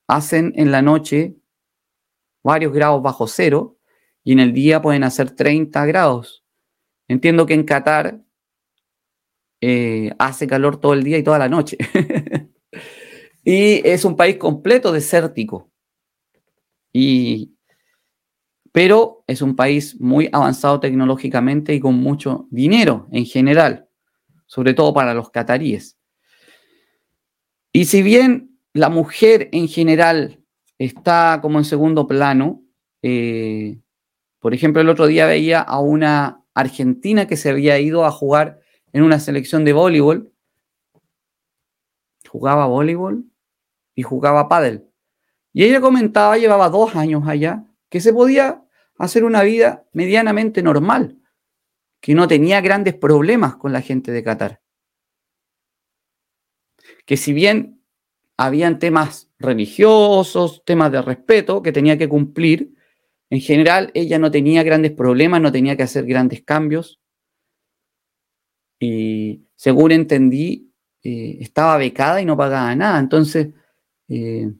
hacen 0.07 0.53
en 0.55 0.71
la 0.71 0.81
noche 0.81 1.35
varios 2.43 2.73
grados 2.73 3.01
bajo 3.01 3.27
cero 3.27 3.77
y 4.23 4.33
en 4.33 4.39
el 4.39 4.53
día 4.53 4.81
pueden 4.81 5.03
hacer 5.03 5.31
30 5.31 5.85
grados. 5.85 6.43
Entiendo 7.07 7.45
que 7.45 7.53
en 7.53 7.63
Qatar 7.63 8.21
eh, 9.61 10.11
hace 10.19 10.47
calor 10.47 10.79
todo 10.79 10.93
el 10.93 11.03
día 11.03 11.17
y 11.17 11.23
toda 11.23 11.39
la 11.39 11.49
noche. 11.49 11.77
y 13.43 13.87
es 13.87 14.03
un 14.03 14.15
país 14.15 14.37
completo 14.37 14.91
desértico. 14.91 15.71
Y, 16.91 17.52
pero 18.73 19.23
es 19.27 19.43
un 19.43 19.55
país 19.55 20.01
muy 20.01 20.29
avanzado 20.33 20.79
tecnológicamente 20.79 21.75
y 21.75 21.79
con 21.79 21.93
mucho 21.95 22.47
dinero 22.49 23.07
en 23.11 23.25
general, 23.25 23.87
sobre 24.47 24.73
todo 24.73 24.93
para 24.95 25.13
los 25.13 25.29
cataríes. 25.29 25.99
Y 27.71 27.85
si 27.85 28.01
bien 28.01 28.57
la 28.73 28.89
mujer 28.89 29.47
en 29.51 29.67
general 29.67 30.39
está 30.79 31.37
como 31.41 31.59
en 31.59 31.65
segundo 31.65 32.07
plano, 32.07 32.63
eh, 33.03 33.77
por 34.39 34.55
ejemplo, 34.55 34.81
el 34.81 34.89
otro 34.89 35.05
día 35.05 35.27
veía 35.27 35.61
a 35.61 35.79
una 35.79 36.43
argentina 36.55 37.27
que 37.27 37.37
se 37.37 37.51
había 37.51 37.79
ido 37.79 38.05
a 38.05 38.11
jugar 38.11 38.59
en 38.91 39.03
una 39.03 39.19
selección 39.19 39.65
de 39.65 39.73
voleibol. 39.73 40.33
Jugaba 42.27 42.65
voleibol 42.65 43.25
y 43.93 44.01
jugaba 44.01 44.49
pádel. 44.49 44.89
Y 45.53 45.63
ella 45.63 45.79
comentaba, 45.79 46.39
llevaba 46.39 46.69
dos 46.69 46.95
años 46.95 47.27
allá, 47.27 47.63
que 47.89 48.01
se 48.01 48.11
podía 48.11 48.62
hacer 48.97 49.23
una 49.23 49.43
vida 49.43 49.85
medianamente 49.93 50.61
normal, 50.61 51.19
que 52.01 52.15
no 52.15 52.27
tenía 52.27 52.61
grandes 52.61 52.95
problemas 52.95 53.55
con 53.55 53.73
la 53.73 53.81
gente 53.81 54.11
de 54.11 54.23
Qatar 54.23 54.63
que 57.05 57.17
si 57.17 57.33
bien 57.33 57.81
habían 58.37 58.79
temas 58.79 59.31
religiosos, 59.39 60.63
temas 60.65 60.91
de 60.91 61.01
respeto 61.01 61.61
que 61.61 61.71
tenía 61.71 61.97
que 61.97 62.09
cumplir, 62.09 62.73
en 63.29 63.41
general 63.41 63.91
ella 63.93 64.19
no 64.19 64.31
tenía 64.31 64.63
grandes 64.63 64.91
problemas, 64.91 65.41
no 65.41 65.51
tenía 65.51 65.75
que 65.75 65.83
hacer 65.83 66.05
grandes 66.05 66.43
cambios. 66.43 66.99
Y 68.79 69.47
según 69.55 69.91
entendí, 69.91 70.71
eh, 71.03 71.37
estaba 71.39 71.77
becada 71.77 72.21
y 72.21 72.25
no 72.25 72.37
pagaba 72.37 72.75
nada. 72.75 72.99
Entonces, 72.99 73.49
eh, 74.09 74.51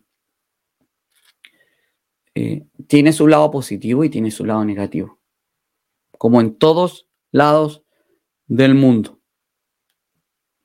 eh, 2.35 2.65
tiene 2.87 3.13
su 3.13 3.27
lado 3.27 3.51
positivo 3.51 4.03
y 4.03 4.09
tiene 4.09 4.31
su 4.31 4.45
lado 4.45 4.65
negativo, 4.65 5.19
como 6.17 6.41
en 6.41 6.55
todos 6.55 7.07
lados 7.31 7.83
del 8.47 8.75
mundo. 8.75 9.19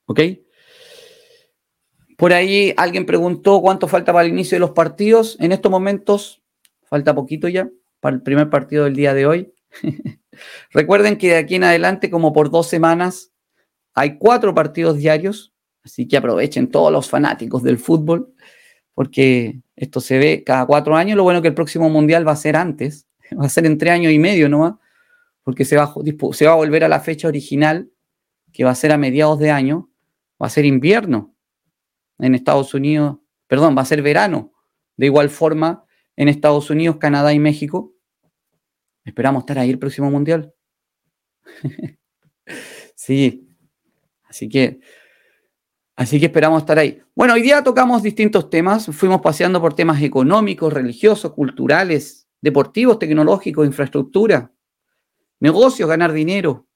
¿Ok? 0.07 0.21
Por 2.17 2.33
ahí 2.33 2.75
alguien 2.77 3.07
preguntó 3.07 3.61
cuánto 3.61 3.87
falta 3.87 4.13
para 4.13 4.27
el 4.27 4.33
inicio 4.33 4.57
de 4.57 4.61
los 4.61 4.71
partidos. 4.71 5.37
En 5.41 5.53
estos 5.53 5.71
momentos 5.71 6.43
falta 6.85 7.15
poquito 7.15 7.49
ya 7.49 7.71
para 8.01 8.17
el 8.17 8.23
primer 8.23 8.51
partido 8.51 8.85
del 8.85 8.97
día 8.97 9.15
de 9.15 9.27
hoy. 9.27 9.55
Recuerden 10.71 11.19
que 11.19 11.29
de 11.29 11.37
aquí 11.37 11.57
en 11.57 11.65
adelante, 11.65 12.11
como 12.11 12.33
por 12.33 12.51
dos 12.51 12.67
semanas, 12.67 13.33
hay 13.95 14.19
cuatro 14.19 14.55
partidos 14.55 14.97
diarios, 14.97 15.53
así 15.85 16.09
que 16.09 16.17
aprovechen 16.17 16.71
todos 16.71 16.93
los 16.93 17.09
fanáticos 17.09 17.63
del 17.63 17.79
fútbol, 17.79 18.33
porque 18.99 19.61
esto 19.77 20.01
se 20.01 20.19
ve 20.19 20.43
cada 20.45 20.67
cuatro 20.67 20.97
años. 20.97 21.17
Lo 21.17 21.23
bueno 21.23 21.41
que 21.41 21.47
el 21.47 21.55
próximo 21.55 21.89
mundial 21.89 22.27
va 22.27 22.33
a 22.33 22.37
ser 22.37 22.57
antes, 22.57 23.07
va 23.41 23.47
a 23.47 23.49
ser 23.49 23.65
en 23.65 23.79
tres 23.79 23.93
años 23.93 24.13
y 24.13 24.19
medio 24.19 24.49
¿no? 24.49 24.81
porque 25.45 25.65
se 25.65 25.77
va 25.77 25.85
a 25.85 26.55
volver 26.57 26.83
a 26.83 26.89
la 26.89 26.99
fecha 26.99 27.29
original, 27.29 27.93
que 28.53 28.65
va 28.65 28.71
a 28.71 28.75
ser 28.75 28.91
a 28.91 28.99
mediados 28.99 29.39
de 29.39 29.53
año, 29.53 29.89
va 30.43 30.49
a 30.49 30.51
ser 30.51 30.65
invierno 30.65 31.33
en 32.19 32.35
Estados 32.35 32.75
Unidos, 32.75 33.19
perdón, 33.47 33.79
va 33.79 33.83
a 33.83 33.85
ser 33.85 34.03
verano. 34.03 34.53
De 34.97 35.07
igual 35.07 35.31
forma, 35.31 35.85
en 36.17 36.29
Estados 36.29 36.69
Unidos, 36.69 36.97
Canadá 36.97 37.33
y 37.33 37.39
México. 37.39 37.95
Esperamos 39.05 39.43
estar 39.43 39.61
ahí 39.61 39.71
el 39.71 39.79
próximo 39.79 40.11
mundial. 40.11 40.53
sí. 42.97 43.49
Así 44.25 44.49
que, 44.49 44.81
así 45.99 46.21
que 46.21 46.27
esperamos 46.27 46.63
estar 46.63 46.79
ahí. 46.79 47.03
Bueno, 47.17 47.35
hoy 47.35 47.43
día 47.43 47.65
tocamos 47.65 48.05
distintos 48.05 48.49
temas. 48.49 48.87
Fuimos 48.87 49.21
paseando 49.21 49.61
por 49.61 49.75
temas 49.75 50.01
económicos, 50.01 50.73
religiosos, 50.73 51.33
culturales, 51.33 52.29
deportivos, 52.41 53.01
tecnológicos, 53.01 53.67
infraestructura, 53.67 54.53
negocios, 55.41 55.89
ganar 55.89 56.13
dinero, 56.13 56.69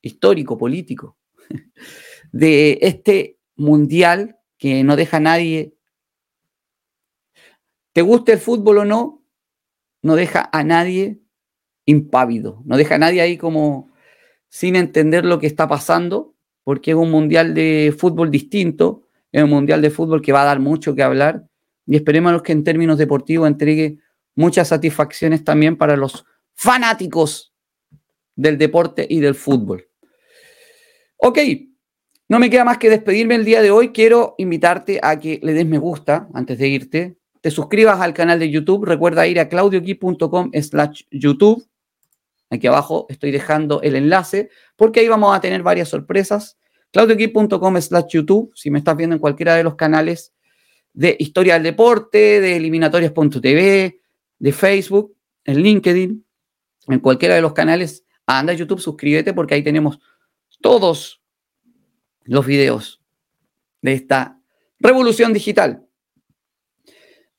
histórico, 0.00 0.56
político. 0.56 1.18
De 2.32 2.78
este 2.82 3.40
mundial 3.56 4.38
que 4.58 4.84
no 4.84 4.94
deja 4.94 5.16
a 5.16 5.20
nadie, 5.20 5.74
te 7.92 8.02
guste 8.02 8.32
el 8.32 8.38
fútbol 8.38 8.78
o 8.78 8.84
no, 8.84 9.24
no 10.02 10.14
deja 10.14 10.48
a 10.52 10.62
nadie 10.62 11.20
impávido, 11.84 12.62
no 12.64 12.76
deja 12.76 12.94
a 12.94 12.98
nadie 12.98 13.22
ahí 13.22 13.36
como 13.36 13.90
sin 14.48 14.76
entender 14.76 15.24
lo 15.24 15.40
que 15.40 15.48
está 15.48 15.66
pasando, 15.66 16.31
porque 16.64 16.92
es 16.92 16.96
un 16.96 17.10
mundial 17.10 17.54
de 17.54 17.94
fútbol 17.96 18.30
distinto, 18.30 19.08
es 19.30 19.42
un 19.42 19.50
mundial 19.50 19.82
de 19.82 19.90
fútbol 19.90 20.22
que 20.22 20.32
va 20.32 20.42
a 20.42 20.46
dar 20.46 20.60
mucho 20.60 20.94
que 20.94 21.02
hablar 21.02 21.44
y 21.86 21.96
esperemos 21.96 22.42
que 22.42 22.52
en 22.52 22.64
términos 22.64 22.98
deportivos 22.98 23.48
entregue 23.48 23.98
muchas 24.34 24.68
satisfacciones 24.68 25.44
también 25.44 25.76
para 25.76 25.96
los 25.96 26.24
fanáticos 26.54 27.52
del 28.36 28.58
deporte 28.58 29.06
y 29.08 29.20
del 29.20 29.34
fútbol. 29.34 29.88
Ok, 31.16 31.38
no 32.28 32.38
me 32.38 32.50
queda 32.50 32.64
más 32.64 32.78
que 32.78 32.90
despedirme 32.90 33.34
el 33.34 33.44
día 33.44 33.62
de 33.62 33.70
hoy. 33.70 33.90
Quiero 33.90 34.34
invitarte 34.38 35.00
a 35.02 35.18
que 35.18 35.38
le 35.42 35.52
des 35.52 35.66
me 35.66 35.78
gusta 35.78 36.28
antes 36.34 36.58
de 36.58 36.68
irte. 36.68 37.16
Te 37.40 37.50
suscribas 37.50 38.00
al 38.00 38.14
canal 38.14 38.38
de 38.38 38.50
YouTube. 38.50 38.86
Recuerda 38.86 39.26
ir 39.26 39.38
a 39.38 39.48
claudioqui.com 39.48 40.50
slash 40.54 41.02
YouTube. 41.10 41.62
Aquí 42.52 42.66
abajo 42.66 43.06
estoy 43.08 43.30
dejando 43.30 43.80
el 43.80 43.96
enlace 43.96 44.50
porque 44.76 45.00
ahí 45.00 45.08
vamos 45.08 45.34
a 45.34 45.40
tener 45.40 45.62
varias 45.62 45.88
sorpresas. 45.88 46.58
claudioqui.com 46.90 47.80
slash 47.80 48.08
YouTube. 48.10 48.52
Si 48.54 48.70
me 48.70 48.78
estás 48.78 48.94
viendo 48.94 49.16
en 49.16 49.20
cualquiera 49.20 49.54
de 49.54 49.64
los 49.64 49.74
canales 49.74 50.34
de 50.92 51.16
Historia 51.18 51.54
del 51.54 51.62
Deporte, 51.62 52.42
de 52.42 52.56
eliminatorias.tv, 52.56 54.00
de 54.38 54.52
Facebook, 54.52 55.16
en 55.44 55.62
LinkedIn, 55.62 56.26
en 56.88 57.00
cualquiera 57.00 57.34
de 57.36 57.40
los 57.40 57.54
canales, 57.54 58.04
anda 58.26 58.52
a 58.52 58.56
YouTube, 58.56 58.80
suscríbete 58.80 59.32
porque 59.32 59.54
ahí 59.54 59.62
tenemos 59.62 59.98
todos 60.60 61.22
los 62.24 62.44
videos 62.44 63.00
de 63.80 63.94
esta 63.94 64.38
revolución 64.78 65.32
digital. 65.32 65.86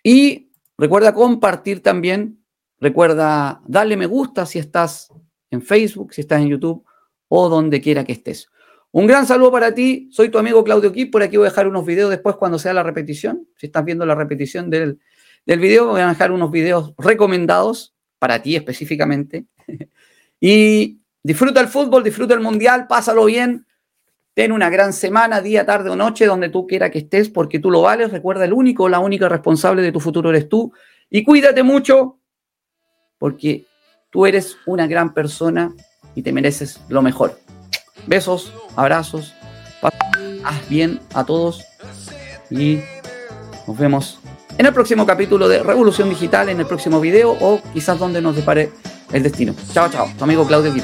Y 0.02 0.50
recuerda 0.76 1.14
compartir 1.14 1.84
también, 1.84 2.43
recuerda 2.84 3.62
darle 3.66 3.96
me 3.96 4.06
gusta 4.06 4.46
si 4.46 4.60
estás 4.60 5.10
en 5.50 5.62
Facebook, 5.62 6.14
si 6.14 6.22
estás 6.22 6.42
en 6.42 6.50
YouTube 6.50 6.86
o 7.30 7.50
donde 7.50 7.80
quiera 7.80 8.04
que 8.04 8.12
estés. 8.12 8.50
Un 8.92 9.08
gran 9.08 9.26
saludo 9.26 9.52
para 9.52 9.74
ti, 9.74 10.10
soy 10.12 10.30
tu 10.30 10.38
amigo 10.38 10.64
Claudio 10.64 10.92
Kip, 10.92 11.12
por 11.12 11.24
aquí 11.24 11.38
voy 11.38 11.48
a 11.48 11.50
dejar 11.50 11.68
unos 11.68 11.86
videos 11.86 12.10
después 12.10 12.36
cuando 12.36 12.60
sea 12.60 12.74
la 12.74 12.84
repetición, 12.84 13.48
si 13.56 13.68
estás 13.68 13.86
viendo 13.86 14.06
la 14.06 14.16
repetición 14.16 14.70
del, 14.70 15.00
del 15.46 15.60
video, 15.60 15.88
voy 15.88 16.02
a 16.02 16.10
dejar 16.10 16.32
unos 16.32 16.52
videos 16.52 16.94
recomendados 16.98 17.96
para 18.20 18.42
ti 18.42 18.56
específicamente. 18.56 19.46
y 20.40 21.00
disfruta 21.24 21.62
el 21.62 21.70
fútbol, 21.70 22.04
disfruta 22.04 22.34
el 22.34 22.42
mundial, 22.42 22.86
pásalo 22.88 23.26
bien, 23.26 23.66
Ten 24.34 24.52
una 24.52 24.72
gran 24.72 24.94
semana, 24.94 25.42
día, 25.42 25.64
tarde 25.64 25.92
o 25.92 25.96
noche, 25.96 26.26
donde 26.26 26.50
tú 26.50 26.66
quiera 26.66 26.90
que 26.90 26.98
estés, 26.98 27.30
porque 27.30 27.60
tú 27.60 27.70
lo 27.70 27.84
vales. 27.84 28.12
Recuerda, 28.12 28.46
el 28.46 28.54
único, 28.54 28.90
la 28.90 29.00
única 29.00 29.30
responsable 29.30 29.84
de 29.84 29.92
tu 29.92 30.00
futuro 30.00 30.32
eres 30.32 30.50
tú. 30.50 30.74
Y 31.08 31.24
cuídate 31.24 31.62
mucho, 31.62 32.20
porque 33.24 33.68
tú 34.10 34.26
eres 34.26 34.58
una 34.66 34.86
gran 34.86 35.14
persona 35.14 35.74
y 36.14 36.24
te 36.24 36.34
mereces 36.34 36.82
lo 36.90 37.02
mejor. 37.02 37.40
Besos, 38.06 38.52
abrazos, 38.76 39.34
haz 40.44 40.68
bien 40.70 41.00
a 41.14 41.24
todos 41.24 41.64
y 42.50 42.82
nos 43.66 43.78
vemos 43.78 44.20
en 44.58 44.66
el 44.66 44.74
próximo 44.74 45.06
capítulo 45.06 45.48
de 45.48 45.64
Revolución 45.64 46.10
Digital, 46.10 46.50
en 46.50 46.60
el 46.60 46.66
próximo 46.66 47.00
video 47.00 47.38
o 47.40 47.62
quizás 47.72 47.98
donde 47.98 48.22
nos 48.22 48.36
depare 48.36 48.74
el 49.14 49.24
destino. 49.24 49.56
Chao, 49.72 49.90
chao, 49.90 50.10
tu 50.18 50.26
amigo 50.26 50.46
Claudio. 50.46 50.84